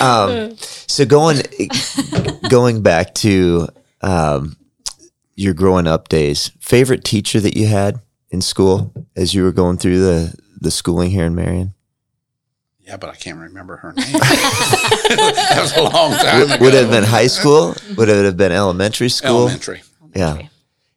um, 0.00 0.56
so 0.58 1.04
going 1.06 1.42
going 2.48 2.82
back 2.82 3.14
to 3.16 3.68
um, 4.02 4.56
your 5.34 5.54
growing 5.54 5.86
up 5.86 6.08
days, 6.08 6.50
favorite 6.60 7.02
teacher 7.04 7.40
that 7.40 7.56
you 7.56 7.66
had 7.66 8.00
in 8.30 8.40
school 8.40 8.92
as 9.16 9.34
you 9.34 9.42
were 9.42 9.52
going 9.52 9.76
through 9.76 10.00
the 10.00 10.34
the 10.60 10.70
schooling 10.70 11.10
here 11.10 11.24
in 11.24 11.34
Marion? 11.34 11.74
Yeah, 12.80 12.96
but 12.96 13.10
I 13.10 13.14
can't 13.14 13.38
remember 13.38 13.76
her 13.76 13.92
name. 13.92 14.12
that 14.12 15.58
was 15.60 15.76
a 15.76 15.82
long 15.82 16.12
time 16.12 16.42
ago. 16.42 16.56
Would 16.60 16.74
it 16.74 16.82
have 16.82 16.90
been 16.90 17.04
high 17.04 17.28
school? 17.28 17.74
Would 17.96 18.08
it 18.08 18.24
have 18.24 18.36
been 18.36 18.52
elementary 18.52 19.08
school? 19.08 19.42
Elementary. 19.42 19.82
Yeah. 20.14 20.42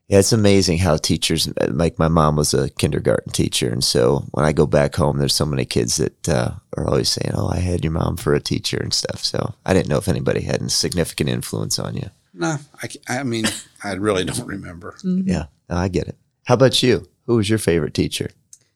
Yeah, 0.07 0.19
it's 0.19 0.33
amazing 0.33 0.79
how 0.79 0.97
teachers, 0.97 1.51
like 1.69 1.97
my 1.97 2.07
mom 2.07 2.35
was 2.35 2.53
a 2.53 2.69
kindergarten 2.71 3.31
teacher. 3.31 3.69
And 3.69 3.83
so 3.83 4.25
when 4.31 4.43
I 4.43 4.51
go 4.51 4.65
back 4.65 4.95
home, 4.95 5.17
there's 5.17 5.35
so 5.35 5.45
many 5.45 5.65
kids 5.65 5.97
that 5.97 6.29
uh, 6.29 6.51
are 6.75 6.87
always 6.87 7.09
saying, 7.09 7.31
Oh, 7.35 7.47
I 7.47 7.59
had 7.59 7.83
your 7.83 7.93
mom 7.93 8.17
for 8.17 8.33
a 8.33 8.39
teacher 8.39 8.77
and 8.77 8.93
stuff. 8.93 9.23
So 9.23 9.53
I 9.65 9.73
didn't 9.73 9.89
know 9.89 9.97
if 9.97 10.07
anybody 10.07 10.41
had 10.41 10.61
a 10.61 10.69
significant 10.69 11.29
influence 11.29 11.79
on 11.79 11.95
you. 11.95 12.09
No, 12.33 12.57
I, 12.81 12.89
I 13.19 13.23
mean, 13.23 13.45
I 13.83 13.93
really 13.93 14.25
don't 14.25 14.47
remember. 14.47 14.97
Yeah, 15.03 15.45
no, 15.69 15.77
I 15.77 15.87
get 15.87 16.07
it. 16.07 16.17
How 16.45 16.55
about 16.55 16.81
you? 16.83 17.07
Who 17.25 17.35
was 17.37 17.49
your 17.49 17.59
favorite 17.59 17.93
teacher? 17.93 18.29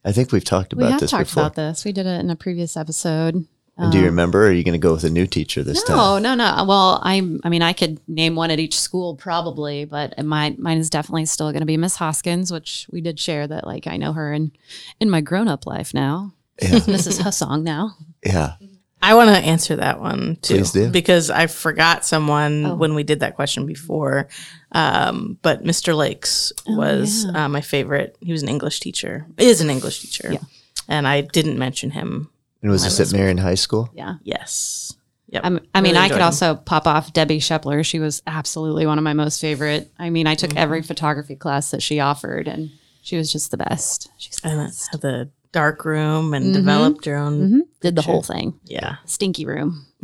I 0.06 0.12
think 0.12 0.32
we've 0.32 0.44
talked 0.44 0.74
about 0.74 0.86
We 0.86 0.92
have 0.92 1.02
this 1.02 1.12
talked 1.12 1.26
before. 1.26 1.44
about 1.44 1.56
this. 1.56 1.84
We 1.84 1.92
did 1.92 2.06
it 2.06 2.20
in 2.20 2.30
a 2.30 2.36
previous 2.36 2.78
episode. 2.78 3.46
And 3.80 3.92
do 3.92 4.00
you 4.00 4.06
um, 4.06 4.10
remember? 4.10 4.46
Or 4.46 4.48
are 4.48 4.52
you 4.52 4.64
going 4.64 4.74
to 4.74 4.80
go 4.80 4.94
with 4.94 5.04
a 5.04 5.10
new 5.10 5.28
teacher 5.28 5.64
this 5.64 5.84
time? 5.84 5.98
No, 5.98 6.18
no, 6.18 6.34
no. 6.34 6.66
Well, 6.68 7.00
I, 7.04 7.18
I 7.44 7.50
mean, 7.50 7.62
I 7.62 7.74
could 7.74 8.00
name 8.08 8.36
one 8.36 8.50
at 8.50 8.60
each 8.60 8.80
school 8.80 9.16
probably, 9.16 9.86
but 9.86 10.18
mine, 10.26 10.56
mine 10.58 10.80
is 10.80 10.90
definitely 10.90 11.26
still 11.28 11.52
going 11.52 11.60
to 11.60 11.68
be 11.68 11.78
Miss 11.78 11.98
Hoskins, 11.98 12.52
which 12.52 12.88
we 12.92 13.02
did 13.02 13.20
share 13.20 13.46
that. 13.48 13.68
Like, 13.68 13.86
I 13.86 13.98
know 13.98 14.14
her 14.14 14.34
in, 14.34 14.52
in 15.00 15.10
my 15.10 15.22
grown 15.22 15.48
up 15.48 15.68
life 15.68 15.94
now. 15.94 16.34
Yeah. 16.62 16.70
Mrs. 16.72 17.22
Hussong 17.22 17.62
now. 17.62 17.92
Yeah. 18.26 18.54
I 19.02 19.14
want 19.14 19.30
to 19.30 19.38
answer 19.38 19.76
that 19.76 20.00
one 20.02 20.38
too, 20.42 20.56
Please 20.56 20.72
do. 20.72 20.90
because 20.90 21.30
I 21.30 21.48
forgot 21.48 22.04
someone 22.06 22.66
Oh. 22.66 22.76
when 22.76 22.96
we 22.96 23.04
did 23.04 23.20
that 23.20 23.36
question 23.36 23.66
before. 23.66 24.28
Um, 24.72 25.38
but 25.42 25.64
Mr. 25.64 25.96
Lakes 25.96 26.52
was 26.68 27.26
yeah. 27.26 27.46
uh, 27.46 27.50
my 27.50 27.62
favorite. 27.62 28.18
He 28.22 28.32
was 28.32 28.44
an 28.44 28.50
English 28.50 28.80
teacher. 28.80 29.26
Is 29.38 29.62
an 29.62 29.70
English 29.70 30.02
teacher, 30.02 30.30
Yeah. 30.34 30.40
and 30.88 31.08
I 31.08 31.22
didn't 31.22 31.58
mention 31.58 31.92
him. 31.92 32.30
And 32.62 32.72
was 32.72 32.84
I 32.84 32.90
this 32.90 33.00
at 33.00 33.18
Marion 33.18 33.38
High 33.38 33.56
School? 33.56 33.90
Yeah. 33.94 34.16
Yes. 34.24 34.94
Yep. 35.30 35.42
I'm, 35.46 35.60
I 35.76 35.82
mean, 35.82 35.94
Really 35.94 36.06
I 36.06 36.10
could 36.10 36.18
him. 36.18 36.24
also 36.24 36.56
pop 36.56 36.88
off 36.88 37.14
Debbie 37.14 37.40
Shepler. 37.40 37.86
She 37.86 38.00
was 38.00 38.24
absolutely 38.26 38.86
one 38.86 38.98
of 38.98 39.04
my 39.04 39.14
most 39.14 39.40
favorite. 39.42 39.92
I 40.00 40.10
mean, 40.10 40.26
I 40.26 40.36
took 40.36 40.50
Mm-hmm. 40.52 40.58
every 40.58 40.82
photography 40.82 41.36
class 41.36 41.72
that 41.72 41.84
she 41.84 42.00
offered, 42.00 42.48
and 42.48 42.72
she 43.02 43.16
was 43.18 43.32
just 43.32 43.52
the 43.52 43.58
best. 43.58 44.10
She's 44.18 44.38
the 44.38 44.50
and 44.50 44.68
best. 44.68 44.90
the 45.02 45.30
dark 45.58 45.84
room 45.86 46.34
and 46.36 46.46
Mhm. 46.48 46.54
developed 46.54 47.06
your 47.08 47.18
own. 47.18 47.36
Mhm. 47.42 47.60
Did 47.82 47.96
the 47.96 48.04
whole 48.04 48.22
thing. 48.22 48.54
Yeah. 48.66 48.98
Stinky 49.06 49.46
room. 49.46 49.86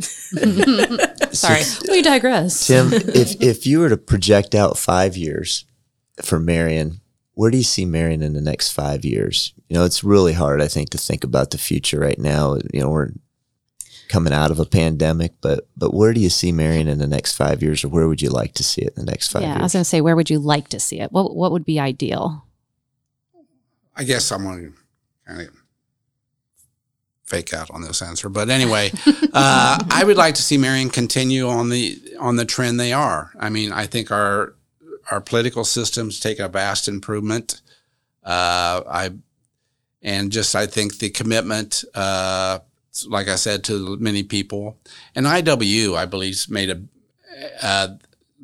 Sorry, 1.32 1.62
we 1.88 2.02
digress. 2.02 2.66
Tim, 2.66 2.92
if, 2.92 3.40
if 3.40 3.66
you 3.66 3.78
were 3.80 3.88
to 3.88 3.96
project 3.96 4.54
out 4.54 4.76
five 4.78 5.16
years 5.16 5.64
for 6.22 6.38
Marion, 6.40 7.00
where 7.34 7.50
do 7.52 7.56
you 7.56 7.62
see 7.64 7.84
Marion 7.84 8.22
in 8.22 8.32
the 8.34 8.40
next 8.40 8.72
five 8.72 9.04
years? 9.04 9.52
You 9.68 9.74
know, 9.76 9.84
it's 9.84 10.02
really 10.04 10.32
hard, 10.32 10.60
I 10.60 10.68
think, 10.68 10.90
to 10.90 10.98
think 10.98 11.22
about 11.24 11.50
the 11.50 11.58
future 11.58 12.00
right 12.00 12.18
now. 12.18 12.56
You 12.72 12.80
know, 12.80 12.90
we're 12.90 13.10
coming 14.08 14.32
out 14.32 14.50
of 14.50 14.58
a 14.60 14.66
pandemic, 14.66 15.32
but 15.40 15.68
but 15.76 15.94
where 15.94 16.12
do 16.12 16.20
you 16.20 16.30
see 16.30 16.52
Marion 16.52 16.88
in 16.88 16.98
the 16.98 17.06
next 17.16 17.34
five 17.36 17.62
years, 17.62 17.84
or 17.84 17.88
where 17.88 18.08
would 18.08 18.22
you 18.22 18.30
like 18.30 18.54
to 18.54 18.64
see 18.64 18.82
it 18.82 18.92
in 18.96 19.04
the 19.04 19.10
next 19.12 19.28
five 19.32 19.42
yeah, 19.42 19.58
I 19.58 19.62
was 19.62 19.72
going 19.72 19.84
to 19.86 19.88
say, 19.88 20.00
where 20.00 20.16
would 20.16 20.30
you 20.30 20.38
like 20.40 20.68
to 20.70 20.80
see 20.80 20.98
it? 21.00 21.10
What 21.12 21.34
What 21.36 21.52
would 21.52 21.64
be 21.64 21.78
ideal? 21.78 22.44
I 23.96 24.02
guess 24.02 24.32
I'm 24.32 24.42
going 24.44 24.72
to 24.72 24.72
kind 25.26 25.40
of 25.42 25.48
fake 27.24 27.54
out 27.54 27.70
on 27.70 27.82
this 27.82 28.02
answer, 28.02 28.28
but 28.28 28.50
anyway, 28.50 28.90
uh, 29.32 29.78
I 29.90 30.04
would 30.04 30.16
like 30.16 30.34
to 30.34 30.42
see 30.42 30.58
Marion 30.58 30.90
continue 30.90 31.48
on 31.48 31.70
the 31.70 31.98
on 32.18 32.36
the 32.36 32.44
trend 32.44 32.78
they 32.78 32.92
are. 32.92 33.32
I 33.38 33.50
mean, 33.50 33.72
I 33.72 33.86
think 33.86 34.10
our 34.10 34.54
our 35.10 35.20
political 35.20 35.64
systems 35.64 36.20
take 36.20 36.38
a 36.38 36.48
vast 36.48 36.88
improvement. 36.88 37.60
Uh, 38.22 38.82
I 38.88 39.10
and 40.02 40.30
just 40.30 40.54
I 40.54 40.66
think 40.66 40.98
the 40.98 41.10
commitment, 41.10 41.84
uh, 41.94 42.60
like 43.08 43.28
I 43.28 43.36
said, 43.36 43.64
to 43.64 43.96
many 43.98 44.22
people, 44.22 44.78
and 45.14 45.26
IW, 45.26 45.96
I 45.96 46.06
believe, 46.06 46.48
made 46.48 46.70
a 46.70 46.82
uh, 47.62 47.88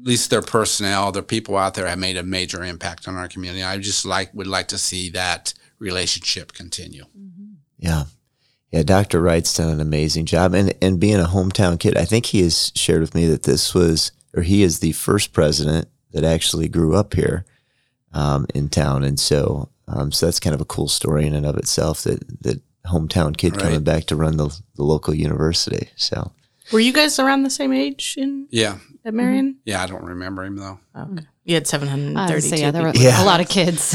at 0.01 0.07
least 0.07 0.31
their 0.31 0.43
personnel, 0.43 1.13
their 1.13 1.23
people 1.23 1.57
out 1.57 1.75
there 1.75 1.87
have 1.87 1.99
made 1.99 2.17
a 2.17 2.23
major 2.23 2.65
impact 2.65 3.07
on 3.07 3.17
our 3.17 3.29
community. 3.29 3.63
I 3.63 3.77
just 3.79 4.07
like 4.07 4.33
would 4.33 4.47
like 4.47 4.69
to 4.69 4.79
see 4.79 5.11
that 5.11 5.53
relationship 5.81 6.53
continue. 6.53 7.05
Yeah. 7.79 8.05
Yeah, 8.71 8.85
Dr. 8.85 9.21
Wright's 9.21 9.53
done 9.57 9.69
an 9.69 9.81
amazing 9.81 10.27
job. 10.27 10.55
And 10.55 10.73
and 10.81 11.01
being 11.01 11.19
a 11.19 11.25
hometown 11.25 11.81
kid, 11.81 11.97
I 11.97 12.05
think 12.05 12.27
he 12.27 12.43
has 12.43 12.71
shared 12.77 13.01
with 13.01 13.17
me 13.17 13.27
that 13.27 13.43
this 13.43 13.75
was 13.75 14.13
or 14.37 14.43
he 14.43 14.63
is 14.63 14.79
the 14.79 14.93
first 14.93 15.33
president 15.33 15.89
that 16.13 16.23
actually 16.23 16.69
grew 16.69 16.95
up 16.95 17.15
here 17.15 17.45
um, 18.13 18.47
in 18.55 18.69
town. 18.69 19.03
And 19.03 19.19
so 19.19 19.71
um, 19.89 20.13
so 20.13 20.27
that's 20.27 20.39
kind 20.39 20.55
of 20.55 20.61
a 20.61 20.65
cool 20.67 20.87
story 20.87 21.27
in 21.27 21.35
and 21.35 21.45
of 21.47 21.57
itself 21.57 22.03
that 22.05 22.21
that 22.43 22.61
hometown 22.87 23.37
kid 23.37 23.53
Right. 23.57 23.63
coming 23.63 23.83
back 23.83 24.05
to 24.07 24.17
run 24.17 24.37
the, 24.37 24.49
the 24.77 24.85
local 24.85 25.15
university. 25.15 25.89
So 25.97 26.31
Were 26.73 26.79
you 26.81 26.93
guys 26.93 27.19
around 27.19 27.43
the 27.43 27.51
same 27.51 27.73
age 27.73 28.15
in 28.17 28.47
Yeah, 28.51 28.79
at 29.05 29.15
Marion? 29.15 29.57
yeah. 29.65 29.83
I 29.83 29.87
don't 29.87 30.05
remember 30.05 30.45
him 30.45 30.57
though. 30.57 30.79
Okay. 30.97 31.27
You 31.45 31.55
had 31.55 31.67
seven 31.67 31.89
hundred 31.89 32.17
I 32.17 32.25
and 32.27 32.35
would 32.35 32.43
say, 32.45 32.59
yeah, 32.61 32.71
there 32.71 32.83
were 32.83 32.93
Yeah. 32.95 33.23
a 33.23 33.25
lot 33.25 33.41
of 33.41 33.49
kids. 33.49 33.95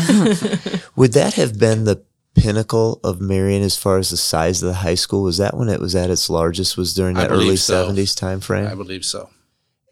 would 0.96 1.14
that 1.14 1.34
have 1.36 1.58
been 1.60 1.84
the 1.86 2.04
pinnacle 2.34 3.00
of 3.04 3.22
Marion 3.22 3.62
as 3.64 3.78
far 3.78 3.98
as 3.98 4.10
the 4.10 4.18
size 4.18 4.62
of 4.62 4.68
the 4.68 4.74
high 4.76 4.96
school? 4.96 5.24
Was 5.24 5.38
that 5.38 5.56
when 5.56 5.70
it 5.70 5.80
was 5.80 5.96
at 5.96 6.10
its 6.10 6.30
largest? 6.30 6.76
Was 6.78 6.94
during 6.94 7.18
I 7.18 7.22
that 7.22 7.32
early 7.32 7.56
so. 7.56 7.74
seventies 7.84 8.16
time 8.16 8.40
frame? 8.42 8.68
I 8.68 8.76
believe 8.76 9.06
so. 9.06 9.30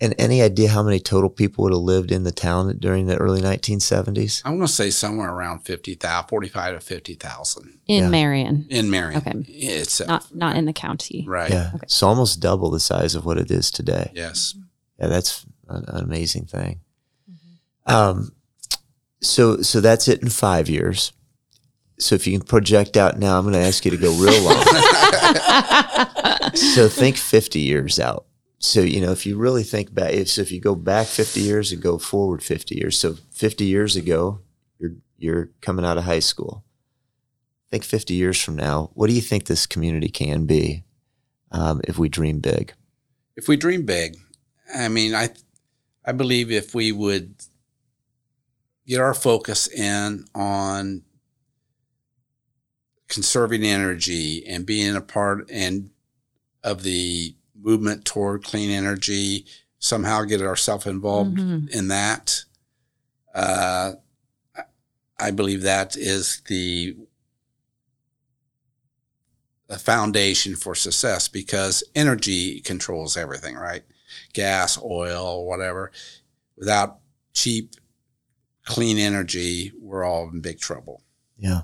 And 0.02 0.14
any 0.18 0.42
idea 0.42 0.68
how 0.70 0.84
many 0.84 1.00
total 1.00 1.30
people 1.30 1.64
would 1.64 1.72
have 1.72 1.80
lived 1.82 2.12
in 2.12 2.24
the 2.24 2.32
town 2.32 2.76
during 2.80 3.06
the 3.06 3.16
early 3.16 3.42
1970s? 3.42 4.42
I'm 4.44 4.58
going 4.58 4.68
to 4.68 4.74
say 4.74 4.90
somewhere 4.90 5.30
around 5.32 5.60
50,000, 5.60 6.28
45 6.28 6.74
to 6.74 6.80
50,000 6.82 7.80
in 7.88 8.04
Yeah. 8.04 8.10
Marion, 8.10 8.66
in 8.70 8.90
Marion. 8.90 9.20
Okay. 9.26 9.46
It's 9.48 10.02
uh, 10.02 10.06
not 10.06 10.36
not 10.36 10.56
in 10.58 10.66
the 10.66 10.74
county. 10.74 11.24
right. 11.28 11.50
Yeah, 11.52 11.72
it's 11.82 12.04
almost 12.04 12.42
double 12.42 12.70
the 12.72 12.82
size 12.82 13.16
of 13.16 13.24
what 13.26 13.38
it 13.38 13.50
is 13.50 13.72
today. 13.72 14.12
Yes. 14.14 14.56
Yeah, 15.00 15.08
that's 15.08 15.46
an, 15.70 15.86
an 15.88 16.04
amazing 16.04 16.46
thing. 16.48 16.82
Um, 17.86 18.34
so 19.22 19.62
so 19.62 19.82
that's 19.82 20.08
it 20.08 20.22
in 20.22 20.30
five 20.30 20.70
years. 20.70 21.14
So 22.00 22.16
if 22.16 22.26
you 22.28 22.38
can 22.38 22.46
project 22.48 22.98
out 22.98 23.20
now, 23.20 23.38
I'm 23.38 23.44
going 23.44 23.54
to 23.54 23.60
ask 23.60 23.86
you 23.86 23.92
to 23.92 23.98
go 23.98 24.12
real 24.14 24.42
long. 24.44 24.64
so 26.56 26.90
think 26.90 27.18
50 27.18 27.60
years 27.60 28.00
out. 28.00 28.26
So 28.60 28.82
you 28.82 29.00
know, 29.00 29.12
if 29.12 29.26
you 29.26 29.38
really 29.38 29.64
think 29.64 29.94
back, 29.94 30.14
if 30.14 30.30
so 30.30 30.42
if 30.42 30.52
you 30.52 30.60
go 30.60 30.76
back 30.76 31.08
50 31.08 31.40
years 31.40 31.72
and 31.72 31.82
go 31.82 31.98
forward 31.98 32.44
50 32.44 32.76
years. 32.76 32.98
So 32.98 33.18
50 33.32 33.66
years 33.66 33.96
ago, 33.96 34.42
you're 34.80 34.96
you're 35.18 35.50
coming 35.62 35.86
out 35.86 35.98
of 35.98 36.06
high 36.06 36.20
school. 36.20 36.64
Think 37.70 37.84
50 37.84 38.14
years 38.14 38.42
from 38.42 38.56
now, 38.56 38.92
what 38.94 39.08
do 39.08 39.14
you 39.14 39.22
think 39.22 39.46
this 39.46 39.66
community 39.66 40.10
can 40.10 40.46
be 40.46 40.84
um, 41.52 41.82
if 41.86 41.98
we 41.98 42.08
dream 42.08 42.40
big? 42.40 42.74
If 43.36 43.48
we 43.48 43.58
dream 43.58 43.86
big, 43.86 44.18
I 44.76 44.90
mean, 44.90 45.16
I, 45.16 45.30
I 46.06 46.12
believe 46.12 46.52
if 46.52 46.76
we 46.76 46.92
would 46.92 47.34
get 48.88 49.00
our 49.00 49.14
focus 49.14 49.68
in 49.68 50.26
on 50.36 51.04
conserving 53.08 53.64
energy 53.64 54.46
and 54.48 54.66
being 54.66 54.96
a 54.96 55.02
part 55.02 55.50
and 55.52 55.90
of 56.64 56.84
the 56.84 57.36
movement 57.56 58.06
toward 58.06 58.44
clean 58.44 58.70
energy, 58.72 59.46
somehow 59.80 60.24
get 60.24 60.42
ourselves 60.42 60.86
involved 60.86 61.38
Mhm. 61.38 61.70
in 61.70 61.88
that. 61.90 62.44
Uh, 63.34 63.94
I- 64.56 64.64
I 65.20 65.32
believe 65.32 65.62
that 65.62 65.96
is 65.96 66.42
the 66.48 66.98
the 69.68 69.80
foundation 69.80 70.56
for 70.56 70.76
success 70.76 71.28
because 71.28 71.84
energy 71.96 72.60
controls 72.62 73.18
everything, 73.18 73.56
right? 73.56 73.84
Gas, 74.34 74.78
oil, 74.78 75.48
whatever. 75.48 75.92
Without 76.58 77.00
cheap, 77.34 77.74
clean 78.66 78.98
energy, 78.98 79.72
we're 79.82 80.04
all 80.04 80.30
in 80.30 80.42
big 80.42 80.60
trouble. 80.60 81.02
Yeah. 81.38 81.62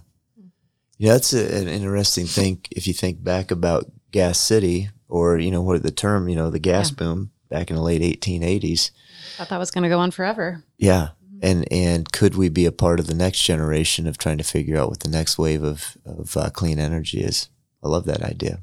Yeah, 0.97 1.13
that's 1.13 1.33
a, 1.33 1.55
an 1.57 1.67
interesting 1.67 2.25
thing 2.25 2.61
if 2.71 2.85
you 2.87 2.93
think 2.93 3.23
back 3.23 3.51
about 3.51 3.85
Gas 4.11 4.37
City 4.39 4.89
or, 5.07 5.37
you 5.37 5.49
know, 5.51 5.61
what 5.61 5.81
the 5.81 5.91
term, 5.91 6.27
you 6.27 6.35
know, 6.35 6.49
the 6.49 6.59
gas 6.59 6.89
Yeah. 6.91 6.95
boom 6.97 7.31
back 7.49 7.69
in 7.69 7.75
the 7.77 7.81
late 7.81 8.01
1880s. 8.01 8.91
I 8.91 9.37
Thought 9.37 9.49
that 9.49 9.57
was 9.59 9.71
going 9.71 9.83
to 9.83 9.89
go 9.89 9.99
on 9.99 10.11
forever. 10.11 10.63
Yeah. 10.77 11.09
And 11.41 11.65
and 11.71 12.11
could 12.11 12.35
we 12.35 12.49
be 12.49 12.65
a 12.65 12.71
part 12.71 12.99
of 12.99 13.07
the 13.07 13.13
next 13.13 13.41
generation 13.43 14.07
of 14.07 14.17
trying 14.17 14.37
to 14.39 14.43
figure 14.43 14.77
out 14.77 14.89
what 14.89 14.99
the 14.99 15.09
next 15.09 15.37
wave 15.37 15.63
of, 15.63 15.97
of 16.05 16.35
uh, 16.35 16.49
clean 16.49 16.79
energy 16.79 17.21
is? 17.21 17.47
I 17.81 17.87
love 17.87 18.03
that 18.07 18.21
idea. 18.21 18.59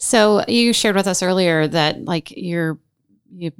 So 0.00 0.42
you 0.48 0.72
shared 0.72 0.96
with 0.96 1.06
us 1.06 1.22
earlier 1.22 1.68
that 1.68 2.04
like 2.04 2.30
your 2.30 2.78
your 2.78 2.78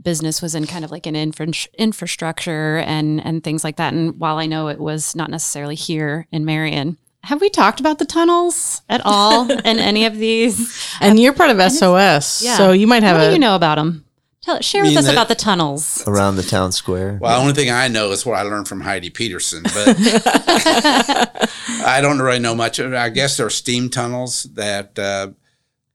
business 0.02 0.40
was 0.40 0.54
in 0.54 0.66
kind 0.66 0.84
of 0.84 0.90
like 0.90 1.06
an 1.06 1.16
infra- 1.16 1.48
infrastructure 1.78 2.78
and 2.78 3.24
and 3.24 3.42
things 3.42 3.64
like 3.64 3.76
that. 3.76 3.92
And 3.92 4.18
while 4.18 4.38
I 4.38 4.46
know 4.46 4.68
it 4.68 4.78
was 4.78 5.14
not 5.16 5.30
necessarily 5.30 5.74
here 5.74 6.26
in 6.30 6.44
Marion, 6.44 6.98
have 7.24 7.40
we 7.40 7.50
talked 7.50 7.80
about 7.80 7.98
the 7.98 8.04
tunnels 8.04 8.82
at 8.88 9.00
all 9.04 9.50
in 9.64 9.78
any 9.78 10.04
of 10.04 10.16
these? 10.16 10.96
And 11.00 11.18
you're 11.18 11.32
part 11.32 11.50
of 11.50 11.72
SOS, 11.72 12.42
yeah. 12.42 12.56
so 12.56 12.72
you 12.72 12.86
might 12.86 13.02
have 13.02 13.16
what 13.16 13.24
a. 13.24 13.28
do 13.28 13.32
you 13.32 13.38
know 13.38 13.56
about 13.56 13.76
them? 13.76 14.04
Tell, 14.42 14.60
share 14.60 14.82
with 14.82 14.94
us 14.94 15.06
that- 15.06 15.12
about 15.12 15.28
the 15.28 15.34
tunnels. 15.34 16.06
Around 16.06 16.36
the 16.36 16.42
town 16.42 16.70
square. 16.72 17.18
Well, 17.18 17.34
the 17.34 17.40
only 17.40 17.54
thing 17.54 17.70
I 17.70 17.88
know 17.88 18.10
is 18.10 18.26
what 18.26 18.38
I 18.38 18.42
learned 18.42 18.68
from 18.68 18.82
Heidi 18.82 19.08
Peterson, 19.08 19.62
but 19.62 19.96
I 21.86 22.00
don't 22.02 22.20
really 22.20 22.40
know 22.40 22.54
much. 22.54 22.78
I 22.78 23.08
guess 23.08 23.38
there 23.38 23.46
are 23.46 23.50
steam 23.50 23.88
tunnels 23.88 24.42
that 24.54 24.98
uh, 24.98 25.28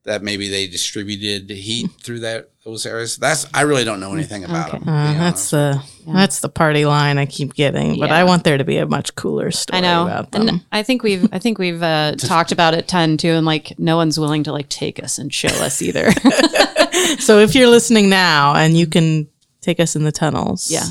that 0.05 0.23
maybe 0.23 0.47
they 0.49 0.65
distributed 0.67 1.49
heat 1.49 1.89
through 2.01 2.19
that 2.21 2.49
those 2.65 2.85
areas. 2.85 3.17
That's 3.17 3.45
I 3.53 3.61
really 3.61 3.83
don't 3.83 3.99
know 3.99 4.13
anything 4.13 4.43
about 4.43 4.69
Okay. 4.69 4.79
them. 4.79 4.87
Uh, 4.89 5.13
that's 5.13 5.53
honest. 5.53 6.05
the 6.05 6.11
that's 6.13 6.39
the 6.39 6.49
party 6.49 6.85
line 6.85 7.17
I 7.17 7.25
keep 7.25 7.53
getting, 7.53 7.99
but 7.99 8.11
I 8.11 8.23
want 8.23 8.43
there 8.43 8.57
to 8.57 8.63
be 8.63 8.77
a 8.77 8.85
much 8.85 9.15
cooler 9.15 9.51
story 9.51 9.77
I 9.77 9.81
know, 9.81 10.03
about 10.03 10.31
them. 10.31 10.47
and 10.47 10.65
I 10.71 10.83
think 10.83 11.03
we've 11.03 11.27
I 11.33 11.39
think 11.39 11.57
we've 11.59 11.81
uh, 11.83 12.15
talked 12.17 12.51
about 12.51 12.73
it 12.73 12.87
ton 12.87 13.17
too, 13.17 13.29
and 13.31 13.45
like 13.45 13.77
no 13.79 13.97
one's 13.97 14.19
willing 14.19 14.43
to 14.43 14.51
like 14.51 14.69
take 14.69 15.01
us 15.03 15.17
and 15.17 15.33
show 15.33 15.47
us 15.49 15.81
either. 15.81 16.11
so 17.19 17.39
if 17.39 17.55
you're 17.55 17.67
listening 17.69 18.09
now 18.09 18.55
and 18.55 18.77
you 18.77 18.87
can 18.87 19.27
take 19.61 19.79
us 19.79 19.95
in 19.95 20.03
the 20.03 20.11
tunnels, 20.11 20.71
yeah, 20.71 20.85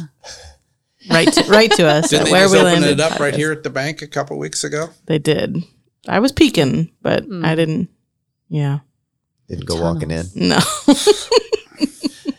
write 1.11 1.33
to, 1.33 1.45
write 1.51 1.73
to 1.73 1.87
us 1.87 2.11
Didn't 2.11 2.27
they 2.27 2.33
where 2.33 2.43
just 2.45 2.55
we 2.55 2.61
open 2.61 2.73
landed. 2.83 2.91
it 2.91 3.01
up 3.01 3.19
right 3.19 3.35
here 3.35 3.53
at 3.53 3.63
the 3.63 3.71
bank 3.71 4.03
a 4.03 4.07
couple 4.07 4.39
weeks 4.39 4.65
ago? 4.65 4.91
They 5.07 5.19
did. 5.19 5.57
I 6.07 6.21
was 6.21 6.33
peeking, 6.33 6.93
but 7.03 7.25
Hmm. 7.25 7.45
I 7.45 7.55
didn't. 7.55 7.89
Yeah, 8.51 8.79
Didn't 9.49 9.67
go 9.67 9.81
walking 9.81 10.11
in. 10.11 10.27
no. 10.35 10.59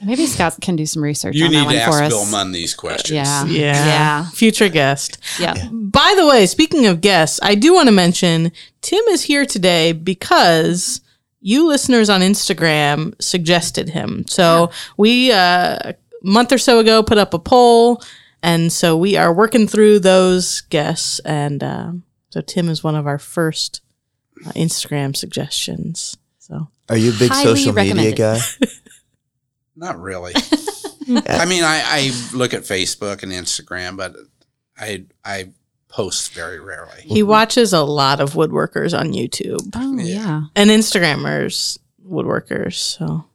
maybe 0.02 0.26
Scott 0.26 0.58
can 0.62 0.76
do 0.76 0.86
some 0.86 1.04
research 1.04 1.36
You 1.36 1.46
on 1.46 1.52
need 1.52 1.58
that 1.60 1.66
one 1.66 1.74
to 1.76 1.82
for 1.82 1.90
ask 1.92 2.04
us. 2.04 2.10
Bill 2.10 2.26
Munn 2.26 2.52
these 2.52 2.74
questions. 2.74 3.12
Yeah, 3.12 3.46
yeah, 3.46 3.86
yeah, 3.86 4.30
Future 4.30 4.70
guest. 4.70 5.18
yeah. 5.40 5.70
By 5.72 6.14
the 6.18 6.26
way, 6.28 6.46
speaking 6.46 6.86
of 6.86 7.02
guests, 7.02 7.40
I 7.44 7.56
do 7.56 7.74
want 7.74 7.88
to 7.88 7.92
mention 7.92 8.52
Tim 8.82 9.04
is 9.10 9.24
here 9.24 9.46
today 9.46 9.92
because 9.92 11.02
you 11.42 11.68
listeners 11.68 12.10
on 12.10 12.22
Instagram 12.22 13.20
suggested 13.22 13.90
him. 13.90 14.26
So 14.28 14.72
we 14.98 15.32
uh, 15.32 15.36
a 15.84 15.96
month 16.22 16.52
or 16.52 16.58
so 16.58 16.80
ago 16.80 17.02
put 17.04 17.18
up 17.18 17.34
a 17.34 17.40
poll, 17.40 18.02
and 18.44 18.72
so 18.72 18.96
we 18.98 19.16
are 19.16 19.34
working 19.34 19.68
through 19.68 20.00
those 20.00 20.62
guests, 20.62 21.20
and 21.20 21.64
uh, 21.64 21.92
so 22.30 22.42
Tim 22.42 22.70
is 22.70 22.84
one 22.84 22.96
of 22.96 23.08
our 23.08 23.20
first 23.20 23.82
uh, 24.46 24.52
Instagram 24.52 25.16
suggestions. 25.16 26.18
So 26.90 26.96
Are 26.96 26.98
you 26.98 27.12
a 27.12 27.18
big 27.20 27.30
Highly 27.32 27.56
social 27.56 27.74
media 27.74 28.12
guy? 28.14 28.40
Not 29.76 30.00
really. 30.02 30.34
I 31.28 31.46
mean, 31.46 31.64
I, 31.64 31.82
I 31.86 32.12
look 32.34 32.54
at 32.54 32.64
Facebook 32.64 33.22
and 33.24 33.32
Instagram, 33.32 33.96
but 33.96 34.16
I 34.78 35.06
I 35.24 35.50
post 35.88 36.34
very 36.34 36.60
rarely. 36.60 37.02
he 37.02 37.24
watches 37.24 37.74
a 37.74 37.82
lot 37.82 38.20
of 38.20 38.34
woodworkers 38.34 38.98
on 38.98 39.12
YouTube 39.14 39.70
Oh 39.76 39.98
yeah. 39.98 40.44
and 40.56 40.70
Instagrammers 40.70 41.78
woodworkers. 42.08 42.74
So 42.74 43.26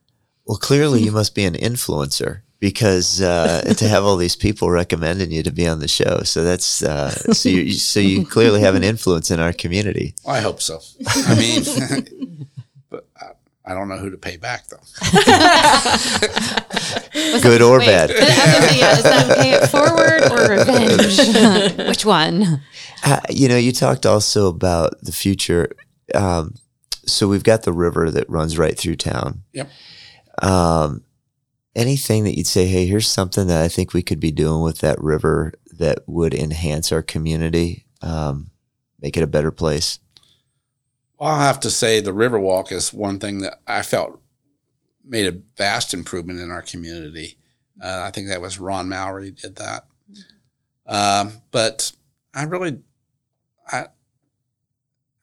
Well, 0.46 0.59
clearly 0.59 1.02
you 1.02 1.12
must 1.12 1.34
be 1.34 1.44
an 1.44 1.55
influencer 1.55 2.42
because 2.61 3.20
uh, 3.20 3.74
to 3.76 3.88
have 3.88 4.05
all 4.05 4.16
these 4.16 4.36
people 4.36 4.70
recommending 4.70 5.30
you 5.32 5.42
to 5.44 5.50
be 5.52 5.66
on 5.66 5.78
the 5.80 5.88
show. 5.88 6.20
So 6.24 6.44
that's 6.44 6.82
uh, 6.82 7.11
so 7.11 7.48
you 7.48 7.72
so 7.72 8.00
you 8.00 8.24
clearly 8.26 8.61
have 8.61 8.74
an 8.74 8.84
influence 8.84 9.30
in 9.30 9.38
our 9.40 9.52
community. 9.52 10.14
Well, 10.24 10.34
I 10.36 10.40
hope 10.40 10.61
so. 10.62 10.80
I 11.07 11.34
mean, 11.36 11.62
but 11.64 12.09
I 13.67 13.73
don't 13.73 13.89
know 13.89 13.97
who 13.97 14.11
to 14.11 14.19
pay 14.19 14.37
back 14.37 14.67
though. 14.69 14.77
Good 17.41 17.62
or 17.62 17.79
Wait, 17.79 17.87
bad. 17.87 18.11
I 18.11 18.15
was 18.15 18.25
say, 18.71 18.79
yeah, 18.79 18.97
is 18.97 19.03
that 19.03 19.39
pay 19.39 19.53
it 19.53 19.69
forward 19.69 20.23
or 20.31 20.51
revenge? 20.59 21.17
Which 21.89 22.05
one? 22.05 22.61
Uh, 23.05 23.21
you 23.31 23.49
know, 23.49 23.57
you 23.57 23.73
talked 23.73 24.05
also 24.05 24.49
about 24.49 25.01
the 25.01 25.12
future. 25.12 25.75
Um, 26.15 26.57
so 27.07 27.27
we've 27.27 27.45
got 27.45 27.62
the 27.62 27.73
river 27.73 28.11
that 28.11 28.29
runs 28.29 28.59
right 28.59 28.79
through 28.79 28.97
town. 28.97 29.45
Yep. 29.53 29.71
Um, 30.43 31.03
anything 31.75 32.25
that 32.25 32.37
you'd 32.37 32.47
say, 32.47 32.67
hey, 32.67 32.85
here's 32.87 33.09
something 33.09 33.47
that 33.47 33.62
I 33.62 33.69
think 33.69 33.95
we 33.95 34.03
could 34.03 34.21
be 34.21 34.31
doing 34.31 34.61
with 34.62 34.81
that 34.81 35.01
river 35.01 35.55
that 35.73 36.01
would 36.07 36.35
enhance 36.35 36.93
our 36.93 37.01
community, 37.03 37.87
um, 38.03 38.51
make 39.01 39.17
it 39.17 39.23
a 39.23 39.29
better 39.29 39.51
place. 39.51 40.01
I'll 41.21 41.39
have 41.39 41.61
to 41.61 41.71
say 41.71 42.01
the 42.01 42.12
Riverwalk 42.12 42.73
is 42.73 42.93
one 42.93 43.19
thing 43.19 43.39
that 43.41 43.61
I 43.67 43.83
felt 43.83 44.21
made 45.05 45.27
a 45.27 45.41
vast 45.57 45.95
improvement 45.95 46.41
in 46.41 46.51
our 46.51 46.62
community. 46.62 47.37
Uh, 47.83 48.03
I 48.03 48.11
think 48.11 48.29
that 48.29 48.41
was 48.41 48.59
Ron 48.59 48.89
Mowry 48.89 49.31
did 49.31 49.57
that. 49.57 49.87
Um, 50.87 51.43
but 51.51 51.93
I 52.35 52.45
really, 52.45 52.79
I, 53.69 53.87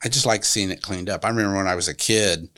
I 0.04 0.10
just 0.10 0.26
like 0.26 0.44
seeing 0.44 0.72
it 0.72 0.82
cleaned 0.82 1.10
up. 1.10 1.26
I 1.26 1.30
remember 1.30 1.58
when 1.58 1.68
I 1.68 1.76
was 1.76 1.88
a 1.88 1.94
kid 1.94 2.50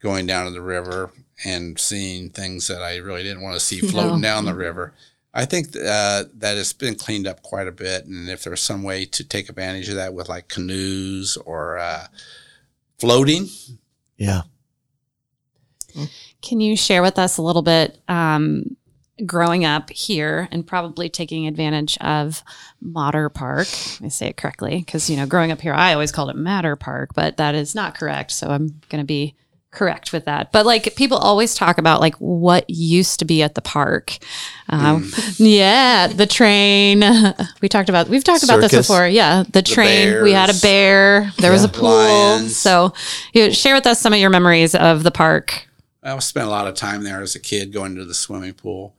going 0.00 0.26
down 0.26 0.46
to 0.46 0.50
the 0.50 0.62
river 0.62 1.12
and 1.44 1.78
seeing 1.78 2.30
things 2.30 2.66
that 2.68 2.82
I 2.82 2.96
really 2.96 3.22
didn't 3.22 3.42
want 3.42 3.54
to 3.54 3.60
see 3.60 3.80
floating 3.80 4.20
down 4.20 4.44
the 4.44 4.54
river. 4.54 4.94
I 5.32 5.44
think 5.44 5.68
uh, 5.76 6.24
that 6.34 6.58
it's 6.58 6.72
been 6.72 6.96
cleaned 6.96 7.28
up 7.28 7.42
quite 7.42 7.68
a 7.68 7.72
bit, 7.72 8.04
and 8.04 8.28
if 8.28 8.42
there's 8.42 8.60
some 8.60 8.82
way 8.82 9.04
to 9.06 9.22
take 9.22 9.48
advantage 9.48 9.88
of 9.88 9.94
that 9.94 10.12
with 10.12 10.28
like 10.28 10.48
canoes 10.48 11.36
or 11.36 11.78
uh, 11.78 12.06
floating, 13.00 13.48
Yeah. 14.16 14.42
Can 16.42 16.60
you 16.60 16.76
share 16.76 17.02
with 17.02 17.18
us 17.18 17.36
a 17.36 17.42
little 17.42 17.62
bit 17.62 18.00
um, 18.08 18.76
growing 19.26 19.64
up 19.64 19.90
here 19.90 20.48
and 20.52 20.66
probably 20.66 21.08
taking 21.08 21.46
advantage 21.46 21.98
of 21.98 22.44
Mater 22.80 23.28
Park? 23.28 23.66
Let 23.94 24.00
me 24.00 24.08
say 24.08 24.28
it 24.28 24.36
correctly 24.36 24.78
because, 24.78 25.10
you 25.10 25.16
know, 25.16 25.26
growing 25.26 25.50
up 25.50 25.60
here, 25.60 25.74
I 25.74 25.92
always 25.92 26.12
called 26.12 26.30
it 26.30 26.36
Matter 26.36 26.76
Park, 26.76 27.10
but 27.14 27.36
that 27.38 27.54
is 27.54 27.74
not 27.74 27.98
correct. 27.98 28.30
So 28.30 28.48
I'm 28.48 28.80
going 28.88 29.02
to 29.02 29.06
be 29.06 29.34
correct 29.70 30.12
with 30.12 30.24
that. 30.24 30.50
But 30.52 30.66
like 30.66 30.94
people 30.96 31.16
always 31.16 31.54
talk 31.54 31.78
about 31.78 32.00
like 32.00 32.14
what 32.16 32.68
used 32.68 33.18
to 33.20 33.24
be 33.24 33.42
at 33.42 33.54
the 33.54 33.60
park. 33.62 34.16
Um, 34.68 35.10
Yeah, 35.36 36.08
the 36.08 36.26
train. 36.26 37.02
We 37.62 37.68
talked 37.68 37.88
about 37.88 38.08
we've 38.08 38.24
talked 38.24 38.42
about 38.42 38.60
this 38.60 38.72
before. 38.72 39.06
Yeah, 39.06 39.44
the, 39.52 39.62
train. 39.62 40.22
We 40.22 40.32
had 40.32 40.50
a 40.50 40.58
bear. 40.60 41.32
There 41.38 41.52
was 41.52 41.64
a 41.64 41.68
Yeah. 41.68 41.72
pool. 41.80 41.88
Lions. 41.90 42.56
So 42.56 42.92
you 43.32 43.46
know, 43.46 43.52
share 43.52 43.74
with 43.74 43.86
us 43.86 44.00
some 44.00 44.12
of 44.12 44.18
your 44.18 44.30
memories 44.30 44.74
of 44.74 45.02
the 45.02 45.10
park. 45.10 45.66
I 46.02 46.18
spent 46.20 46.46
a 46.46 46.50
lot 46.50 46.66
of 46.66 46.74
time 46.74 47.04
there 47.04 47.20
as 47.20 47.34
a 47.34 47.40
kid 47.40 47.72
going 47.72 47.94
to 47.96 48.04
the 48.06 48.14
swimming 48.14 48.54
pool, 48.54 48.94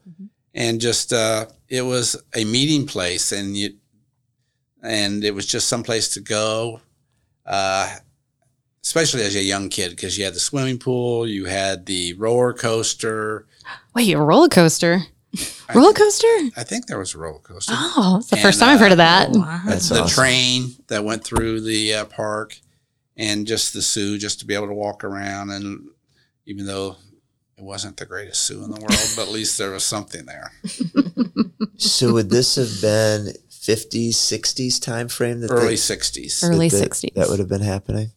and 0.54 0.80
just 0.80 1.12
uh, 1.12 1.46
it 1.68 1.82
was 1.82 2.16
a 2.34 2.44
meeting 2.44 2.86
place, 2.86 3.32
and 3.32 3.56
you 3.56 3.70
and 4.82 5.24
it 5.24 5.34
was 5.34 5.46
just 5.46 5.68
some 5.68 5.82
place 5.82 6.08
to 6.10 6.20
go, 6.20 6.80
uh, 7.46 7.96
especially 8.84 9.22
as 9.22 9.34
a 9.36 9.42
young 9.42 9.68
kid 9.68 9.90
because 9.90 10.18
you 10.18 10.24
had 10.24 10.34
the 10.34 10.40
swimming 10.40 10.78
pool, 10.78 11.26
you 11.26 11.44
had 11.46 11.86
the 11.86 12.12
roller 12.14 12.52
coaster. 12.52 13.46
Wait, 13.94 14.12
a 14.12 14.18
roller 14.20 14.48
coaster? 14.48 15.02
I 15.68 15.74
Roller 15.74 15.94
think- 15.94 15.98
coster? 15.98 16.26
I 16.58 16.62
think 16.64 16.86
there 16.86 16.98
was 16.98 17.14
a 17.14 17.18
roller 17.18 17.38
coaster. 17.38 17.72
Oh, 17.74 18.16
it's 18.18 18.28
the 18.28 18.36
And, 18.36 18.42
first 18.42 18.60
time 18.60 18.68
I've 18.68 18.80
heard 18.80 18.92
of 18.92 18.98
uh, 19.00 19.28
that. 19.30 19.62
That's 19.66 19.88
the 19.88 20.02
awesome. 20.02 20.14
train 20.22 20.74
that 20.88 21.04
went 21.04 21.24
through 21.24 21.62
the 21.62 21.94
uh, 21.94 22.04
park, 22.04 22.58
and 23.16 23.46
just 23.46 23.72
the 23.72 23.80
zoo, 23.80 24.18
just 24.18 24.40
to 24.40 24.46
be 24.46 24.54
able 24.54 24.66
to 24.66 24.74
walk 24.74 25.04
around. 25.04 25.48
And 25.50 25.88
even 26.44 26.66
though 26.66 26.96
it 27.56 27.64
wasn't 27.64 27.96
the 27.96 28.04
greatest 28.04 28.44
zoo 28.46 28.62
in 28.62 28.70
the 28.72 28.80
world, 28.80 29.12
but 29.16 29.22
at 29.22 29.28
least 29.32 29.56
there 29.56 29.70
was 29.70 29.84
something 29.84 30.26
there. 30.26 30.52
So 31.78 32.12
would 32.12 32.30
this 32.30 32.54
have 32.56 32.80
been 32.80 33.32
50s, 33.50 34.10
60s 34.10 34.80
time 34.80 35.08
frame 35.08 35.40
that 35.40 35.50
Early 35.50 35.68
they- 35.68 35.74
'60s. 35.74 36.44
Early 36.48 36.68
that- 36.68 36.76
that- 36.78 36.90
60s. 36.90 37.14
That 37.14 37.28
would 37.28 37.38
have 37.40 37.48
been 37.48 37.62
happening. 37.62 38.12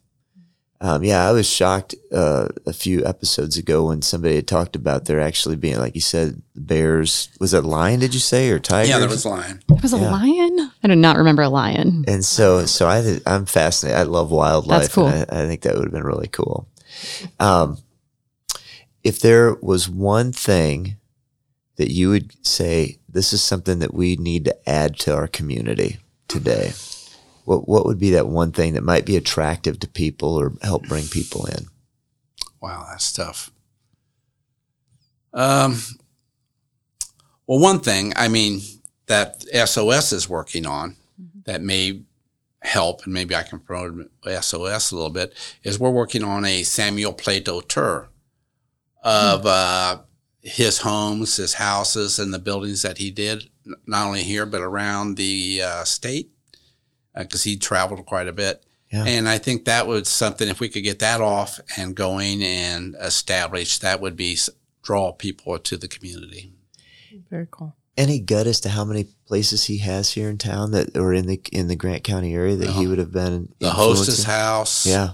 Um, 0.86 1.04
yeah, 1.04 1.28
I 1.28 1.32
was 1.32 1.50
shocked 1.50 1.96
uh, 2.12 2.50
a 2.68 2.72
few 2.72 3.04
episodes 3.04 3.58
ago 3.58 3.88
when 3.88 4.04
somebody 4.04 4.36
had 4.36 4.48
talked 4.48 4.76
about 4.76 5.06
there 5.06 5.20
actually 5.20 5.56
being, 5.56 5.80
like 5.80 5.96
you 5.96 6.02
said, 6.02 6.44
bears. 6.56 7.30
Was 7.40 7.56
it 7.56 7.62
lion? 7.62 8.02
Did 8.02 8.14
you 8.14 8.20
say 8.20 8.52
or 8.52 8.60
tiger? 8.60 8.90
Yeah, 8.90 9.00
there 9.00 9.10
was 9.10 9.26
lion. 9.26 9.64
There 9.68 9.80
was 9.82 9.94
a 9.94 9.98
lion? 9.98 10.72
I 10.84 10.88
do 10.88 10.96
not 10.96 11.18
remember 11.18 11.42
a 11.42 11.50
lion. 11.50 12.06
And 12.08 12.24
so, 12.24 12.68
so 12.68 12.88
I, 12.88 13.18
I'm 13.26 13.48
fascinated. 13.48 14.00
I 14.00 14.04
love 14.04 14.30
wildlife. 14.30 14.82
That's 14.82 14.94
cool. 14.94 15.08
and 15.08 15.26
I, 15.32 15.42
I 15.44 15.48
think 15.48 15.62
that 15.64 15.74
would 15.74 15.86
have 15.86 15.92
been 15.92 16.04
really 16.04 16.28
cool. 16.28 16.68
Um, 17.40 17.80
if 19.04 19.20
there 19.20 19.56
was 19.56 19.90
one 19.90 20.32
thing 20.34 20.98
that 21.78 21.90
you 21.90 22.10
would 22.10 22.46
say, 22.46 23.00
this 23.10 23.34
is 23.34 23.42
something 23.42 23.80
that 23.80 23.96
we 23.96 24.18
need 24.18 24.46
to 24.46 24.70
add 24.70 25.00
to 25.00 25.16
our 25.16 25.28
community 25.28 25.98
today, 26.28 26.74
what 27.46 27.68
what 27.68 27.86
would 27.86 28.00
be 28.00 28.12
that 28.12 28.28
one 28.28 28.52
thing 28.52 28.74
that 28.74 28.84
might 28.84 29.06
be 29.06 29.16
attractive 29.16 29.80
to 29.80 29.88
people 29.88 30.36
or 30.36 30.54
help 30.62 30.88
bring 30.88 31.08
people 31.08 31.46
in? 31.46 31.68
Wow, 32.62 32.88
that's 32.90 33.14
tough. 33.14 33.52
Um, 35.34 35.80
well, 37.46 37.60
one 37.60 37.80
thing, 37.80 38.14
I 38.16 38.28
mean, 38.28 38.62
that 39.08 39.44
SOS 39.44 40.12
is 40.12 40.30
working 40.30 40.66
on 40.66 40.96
that 41.46 41.62
may 41.62 42.02
help, 42.62 43.04
and 43.06 43.14
maybe 43.14 43.36
I 43.36 43.44
can 43.44 43.60
promote 43.60 44.10
SOS 44.24 44.92
a 44.92 44.96
little 44.96 45.12
bit, 45.12 45.34
is 45.64 45.80
we're 45.80 45.92
working 45.92 46.24
on 46.24 46.46
a 46.46 46.64
Samuel 46.64 47.14
Plato 47.14 47.62
tour 47.62 48.10
of 49.04 49.46
uh, 49.46 50.00
his 50.42 50.80
homes, 50.80 51.36
his 51.36 51.54
houses, 51.54 52.18
and 52.18 52.34
the 52.34 52.40
buildings 52.40 52.82
that 52.82 52.98
he 52.98 53.12
did, 53.12 53.50
not 53.86 54.08
only 54.08 54.24
here, 54.24 54.48
but 54.48 54.62
around 54.62 55.16
the 55.16 55.62
uh, 55.64 55.84
state, 55.84 56.32
because 57.18 57.44
he 57.44 57.58
traveled 57.58 58.06
quite 58.06 58.28
a 58.28 58.34
bit. 58.34 58.64
Yeah. 58.92 59.06
And 59.06 59.28
I 59.28 59.38
think 59.40 59.66
that 59.66 59.88
was 59.88 60.08
something, 60.08 60.48
if 60.48 60.60
we 60.60 60.70
could 60.70 60.84
get 60.84 61.00
that 61.00 61.20
off 61.22 61.60
and 61.78 61.96
going 61.96 62.44
and 62.44 62.96
established, 63.00 63.82
that 63.82 64.00
would 64.02 64.16
be 64.16 64.38
draw 64.84 65.12
people 65.12 65.58
to 65.58 65.78
the 65.78 65.88
community. 65.88 66.54
Very 67.30 67.48
cool. 67.50 67.76
Any 67.98 68.20
gut 68.20 68.46
as 68.46 68.60
to 68.62 68.70
how 68.70 68.84
many 68.86 69.06
places 69.26 69.64
he 69.66 69.78
has 69.80 70.12
here 70.12 70.30
in 70.30 70.38
town 70.38 70.72
that 70.72 70.96
or 70.98 71.14
in 71.14 71.26
the 71.28 71.42
in 71.52 71.68
the 71.70 71.76
Grant 71.78 72.04
County 72.04 72.34
area 72.36 72.56
that 72.58 72.68
he 72.70 72.80
Uh-huh. 72.82 72.90
would 72.90 73.00
have 73.00 73.12
been 73.14 73.54
The 73.60 73.72
hostess 73.72 74.24
house. 74.24 74.86
Yeah, 74.86 75.12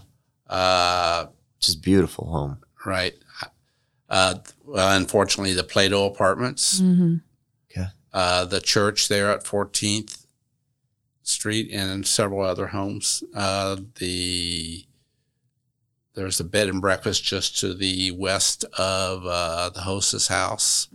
Uh, 0.49 1.27
which 1.57 1.69
is 1.69 1.75
beautiful 1.75 2.25
home. 2.29 2.57
right. 2.85 3.13
Uh, 4.09 4.35
unfortunately, 4.75 5.53
the 5.53 5.63
Plato 5.63 6.05
Apartments, 6.05 6.81
Mm-hmm. 6.81 7.17
uh, 8.13 8.43
the 8.45 8.59
church 8.59 9.07
there 9.07 9.31
at 9.31 9.45
14th 9.45 10.20
Street, 11.31 11.69
and 11.71 12.05
several 12.05 12.41
other 12.41 12.67
homes. 12.67 13.23
Uh, 13.35 13.77
the 13.99 14.85
there's 16.13 16.39
a 16.39 16.43
bed 16.43 16.67
and 16.67 16.81
breakfast 16.81 17.23
just 17.23 17.57
to 17.59 17.73
the 17.73 18.11
west 18.11 18.65
of 18.77 19.25
uh, 19.25 19.69
the 19.69 19.81
hostess 19.81 20.27
house. 20.27 20.89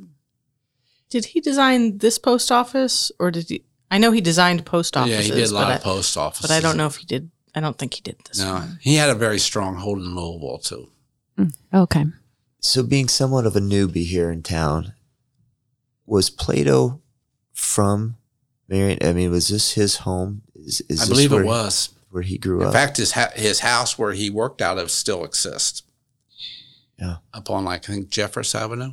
Did 1.08 1.26
he 1.26 1.40
design 1.40 1.98
this 1.98 2.18
post 2.18 2.52
office, 2.52 3.10
or 3.18 3.30
did 3.30 3.48
he? 3.48 3.64
I 3.90 3.98
know 3.98 4.12
he 4.12 4.20
designed 4.20 4.66
post 4.66 4.96
offices. 4.96 5.28
yeah, 5.28 5.34
he 5.34 5.40
did 5.40 5.50
a 5.50 5.54
lot 5.54 5.70
of 5.70 5.80
I, 5.80 5.82
post 5.82 6.16
offices. 6.16 6.48
but 6.48 6.54
I 6.54 6.60
don't 6.60 6.76
know 6.76 6.86
if 6.86 6.96
he 6.96 7.06
did. 7.06 7.30
I 7.54 7.60
don't 7.60 7.78
think 7.78 7.94
he 7.94 8.02
did 8.02 8.16
this. 8.26 8.38
No, 8.38 8.54
one. 8.54 8.78
he 8.82 8.96
had 8.96 9.08
a 9.08 9.14
very 9.14 9.38
strong 9.38 9.76
hold 9.76 9.98
in 9.98 10.14
Louisville 10.14 10.58
too. 10.58 10.90
Okay. 11.72 12.04
So, 12.60 12.82
being 12.82 13.08
somewhat 13.08 13.46
of 13.46 13.54
a 13.54 13.60
newbie 13.60 14.06
here 14.06 14.30
in 14.30 14.42
town, 14.42 14.94
was 16.06 16.30
Plato 16.30 17.00
from 17.52 18.16
Marion? 18.68 18.98
I 19.02 19.12
mean, 19.12 19.30
was 19.30 19.48
this 19.48 19.72
his 19.72 19.98
home? 19.98 20.42
Is, 20.54 20.82
is 20.88 21.02
I 21.02 21.08
believe 21.08 21.32
where, 21.32 21.42
it 21.42 21.46
was. 21.46 21.90
where 22.10 22.22
he 22.22 22.38
grew 22.38 22.60
In 22.60 22.66
up. 22.66 22.68
In 22.68 22.72
fact, 22.72 22.96
his 22.96 23.12
ha- 23.12 23.30
his 23.34 23.60
house 23.60 23.98
where 23.98 24.12
he 24.12 24.30
worked 24.30 24.60
out 24.60 24.78
of 24.78 24.90
still 24.90 25.24
exists. 25.24 25.82
Yeah. 26.98 27.16
Up 27.32 27.50
on 27.50 27.64
like 27.64 27.88
I 27.88 27.92
think 27.92 28.08
Jefferson 28.10 28.62
Avenue. 28.62 28.92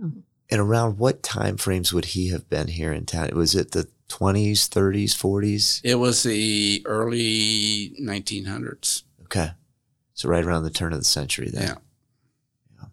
Hmm. 0.00 0.20
and 0.48 0.60
around 0.60 0.98
what 0.98 1.24
time 1.24 1.56
frames 1.56 1.92
would 1.92 2.06
he 2.06 2.28
have 2.28 2.48
been 2.48 2.68
here 2.68 2.92
in 2.92 3.04
town? 3.04 3.30
Was 3.34 3.54
it 3.56 3.72
the 3.72 3.88
twenties, 4.06 4.66
thirties, 4.68 5.12
forties? 5.14 5.80
It 5.82 5.96
was 5.96 6.22
the 6.22 6.82
early 6.86 7.92
1900s. 8.00 9.02
Okay, 9.24 9.50
so 10.14 10.28
right 10.28 10.44
around 10.44 10.62
the 10.62 10.70
turn 10.70 10.92
of 10.92 11.00
the 11.00 11.04
century. 11.04 11.50
Then. 11.50 11.62
Yeah. 11.62 12.86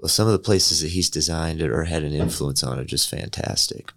Well, 0.00 0.08
some 0.08 0.26
of 0.26 0.32
the 0.32 0.38
places 0.38 0.80
that 0.82 0.88
he's 0.90 1.10
designed 1.10 1.60
or 1.62 1.84
had 1.84 2.04
an 2.04 2.12
influence 2.12 2.62
on 2.62 2.78
are 2.78 2.84
just 2.84 3.08
fantastic. 3.10 3.92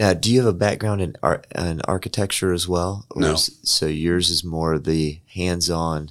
Now, 0.00 0.14
do 0.14 0.32
you 0.32 0.38
have 0.40 0.48
a 0.48 0.52
background 0.56 1.02
in 1.02 1.14
art 1.22 1.46
in 1.54 1.82
architecture 1.82 2.54
as 2.54 2.66
well? 2.66 3.04
Or 3.10 3.20
No. 3.20 3.34
is- 3.34 3.58
so 3.62 3.84
yours 3.86 4.30
is 4.30 4.42
more 4.42 4.78
the 4.78 5.20
hands-on. 5.34 6.10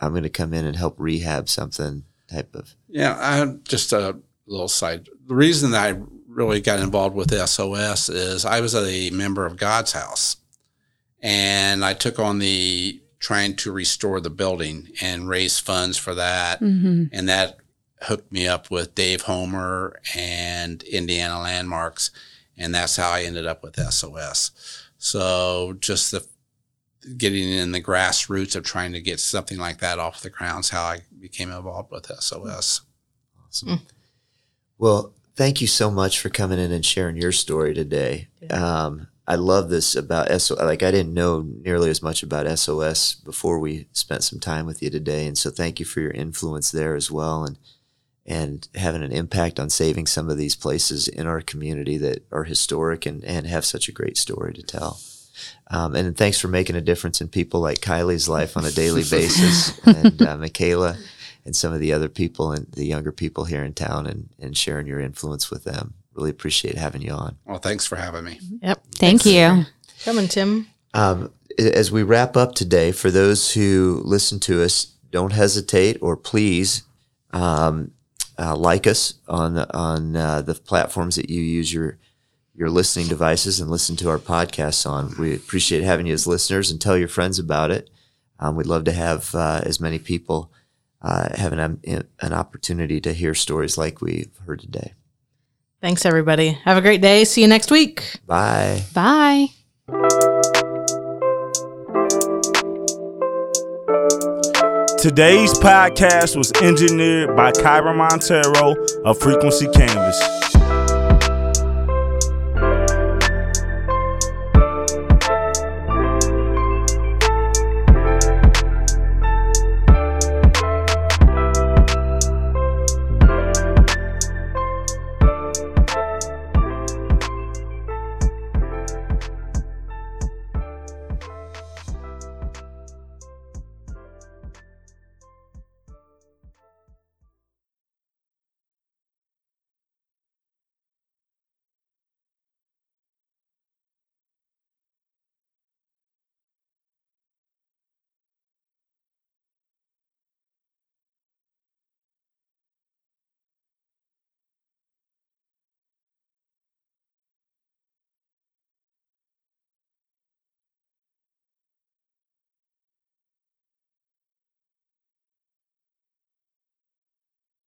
I'm 0.00 0.12
going 0.12 0.22
to 0.22 0.30
come 0.30 0.54
in 0.54 0.64
and 0.64 0.74
help 0.74 0.94
rehab 0.98 1.50
something 1.50 2.04
type 2.30 2.54
of. 2.54 2.74
Yeah, 2.88 3.16
I 3.20 3.36
had 3.36 3.66
just 3.66 3.92
a 3.92 4.16
little 4.46 4.68
side. 4.68 5.10
The 5.28 5.34
reason 5.34 5.70
that 5.72 5.84
I 5.94 6.00
really 6.26 6.62
got 6.62 6.80
involved 6.80 7.14
with 7.14 7.30
SOS 7.30 8.08
is 8.08 8.46
I 8.46 8.60
was 8.60 8.74
a 8.74 9.10
member 9.10 9.44
of 9.44 9.58
God's 9.58 9.92
House, 9.92 10.38
and 11.20 11.84
I 11.84 11.92
took 11.92 12.18
on 12.18 12.38
the 12.38 13.02
trying 13.20 13.54
to 13.56 13.70
restore 13.70 14.18
the 14.20 14.30
building 14.30 14.88
and 15.02 15.28
raise 15.28 15.58
funds 15.58 15.98
for 15.98 16.14
that. 16.14 16.60
Mm-hmm. 16.60 17.04
And 17.12 17.28
that 17.28 17.58
hooked 18.02 18.32
me 18.32 18.48
up 18.48 18.70
with 18.70 18.94
Dave 18.94 19.22
Homer 19.22 20.00
and 20.14 20.82
Indiana 20.84 21.40
Landmarks. 21.40 22.10
And 22.56 22.74
that's 22.74 22.96
how 22.96 23.10
I 23.10 23.22
ended 23.22 23.46
up 23.46 23.62
with 23.62 23.76
SOS. 23.76 24.50
So 24.98 25.76
just 25.80 26.10
the 26.10 26.26
getting 27.18 27.50
in 27.50 27.72
the 27.72 27.82
grassroots 27.82 28.56
of 28.56 28.64
trying 28.64 28.92
to 28.92 29.00
get 29.00 29.20
something 29.20 29.58
like 29.58 29.78
that 29.78 29.98
off 29.98 30.22
the 30.22 30.30
ground 30.30 30.60
is 30.64 30.70
how 30.70 30.84
I 30.84 31.00
became 31.20 31.50
involved 31.50 31.90
with 31.90 32.06
SOS. 32.06 32.80
Awesome. 33.46 33.82
Well, 34.78 35.12
thank 35.36 35.60
you 35.60 35.66
so 35.66 35.90
much 35.90 36.18
for 36.18 36.30
coming 36.30 36.58
in 36.58 36.72
and 36.72 36.84
sharing 36.84 37.16
your 37.16 37.32
story 37.32 37.74
today. 37.74 38.28
Um, 38.50 39.08
I 39.26 39.36
love 39.36 39.70
this 39.70 39.94
about 39.94 40.28
SOS. 40.28 40.60
Like 40.60 40.82
I 40.82 40.90
didn't 40.90 41.14
know 41.14 41.42
nearly 41.62 41.90
as 41.90 42.02
much 42.02 42.22
about 42.22 42.58
SOS 42.58 43.14
before 43.14 43.58
we 43.58 43.86
spent 43.92 44.22
some 44.22 44.38
time 44.38 44.66
with 44.66 44.82
you 44.82 44.90
today, 44.90 45.26
and 45.26 45.36
so 45.36 45.50
thank 45.50 45.80
you 45.80 45.86
for 45.86 46.00
your 46.00 46.10
influence 46.10 46.70
there 46.70 46.94
as 46.94 47.10
well, 47.10 47.44
and 47.44 47.58
and 48.26 48.66
having 48.74 49.02
an 49.02 49.12
impact 49.12 49.60
on 49.60 49.68
saving 49.68 50.06
some 50.06 50.30
of 50.30 50.38
these 50.38 50.54
places 50.54 51.08
in 51.08 51.26
our 51.26 51.40
community 51.40 51.98
that 51.98 52.24
are 52.32 52.44
historic 52.44 53.06
and 53.06 53.22
and 53.24 53.46
have 53.46 53.64
such 53.64 53.88
a 53.88 53.92
great 53.92 54.16
story 54.16 54.52
to 54.54 54.62
tell. 54.62 55.00
Um, 55.70 55.94
and 55.94 56.16
thanks 56.16 56.38
for 56.38 56.48
making 56.48 56.76
a 56.76 56.80
difference 56.80 57.20
in 57.20 57.28
people 57.28 57.60
like 57.60 57.80
Kylie's 57.80 58.28
life 58.28 58.56
on 58.56 58.64
a 58.64 58.70
daily 58.70 59.02
basis, 59.10 59.78
and 59.86 60.20
uh, 60.22 60.36
Michaela, 60.36 60.96
and 61.44 61.54
some 61.54 61.72
of 61.72 61.80
the 61.80 61.92
other 61.92 62.08
people 62.08 62.52
and 62.52 62.66
the 62.72 62.86
younger 62.86 63.12
people 63.12 63.44
here 63.44 63.64
in 63.64 63.74
town, 63.74 64.06
and 64.06 64.28
and 64.38 64.56
sharing 64.56 64.86
your 64.86 65.00
influence 65.00 65.50
with 65.50 65.64
them. 65.64 65.94
Really 66.14 66.30
appreciate 66.30 66.76
having 66.76 67.02
you 67.02 67.12
on. 67.12 67.36
Well, 67.44 67.58
thanks 67.58 67.84
for 67.86 67.96
having 67.96 68.24
me. 68.24 68.38
Yep. 68.62 68.84
Thank 68.92 69.26
you. 69.26 69.64
Coming, 70.04 70.28
Tim. 70.28 70.68
Um, 70.92 71.32
as 71.58 71.90
we 71.90 72.04
wrap 72.04 72.36
up 72.36 72.54
today, 72.54 72.92
for 72.92 73.10
those 73.10 73.52
who 73.52 74.00
listen 74.04 74.38
to 74.40 74.62
us, 74.62 74.92
don't 75.10 75.32
hesitate 75.32 75.98
or 76.00 76.16
please 76.16 76.84
um, 77.32 77.90
uh, 78.38 78.56
like 78.56 78.86
us 78.86 79.14
on 79.28 79.58
on 79.58 80.16
uh, 80.16 80.42
the 80.42 80.54
platforms 80.54 81.16
that 81.16 81.30
you 81.30 81.40
use 81.40 81.72
your 81.72 81.98
your 82.54 82.70
listening 82.70 83.08
devices 83.08 83.60
and 83.60 83.70
listen 83.70 83.96
to 83.96 84.08
our 84.08 84.18
podcasts 84.18 84.88
on. 84.88 85.14
We 85.18 85.34
appreciate 85.34 85.82
having 85.82 86.06
you 86.06 86.14
as 86.14 86.26
listeners 86.26 86.70
and 86.70 86.80
tell 86.80 86.96
your 86.96 87.08
friends 87.08 87.38
about 87.38 87.70
it. 87.70 87.90
Um, 88.38 88.56
we'd 88.56 88.66
love 88.66 88.84
to 88.84 88.92
have 88.92 89.34
uh, 89.34 89.60
as 89.64 89.80
many 89.80 89.98
people 89.98 90.52
uh, 91.02 91.36
have 91.36 91.52
an, 91.52 91.80
an 92.20 92.32
opportunity 92.32 93.00
to 93.00 93.12
hear 93.12 93.34
stories 93.34 93.76
like 93.76 94.00
we've 94.00 94.36
heard 94.46 94.60
today. 94.60 94.94
Thanks, 95.80 96.06
everybody. 96.06 96.52
Have 96.64 96.78
a 96.78 96.80
great 96.80 97.02
day. 97.02 97.24
See 97.24 97.42
you 97.42 97.48
next 97.48 97.70
week. 97.70 98.20
Bye. 98.26 98.84
Bye. 98.94 99.48
Today's 105.04 105.52
podcast 105.58 106.34
was 106.34 106.50
engineered 106.62 107.36
by 107.36 107.52
Kyra 107.52 107.94
Montero 107.94 108.74
of 109.04 109.18
Frequency 109.18 109.68
Canvas. 109.68 110.43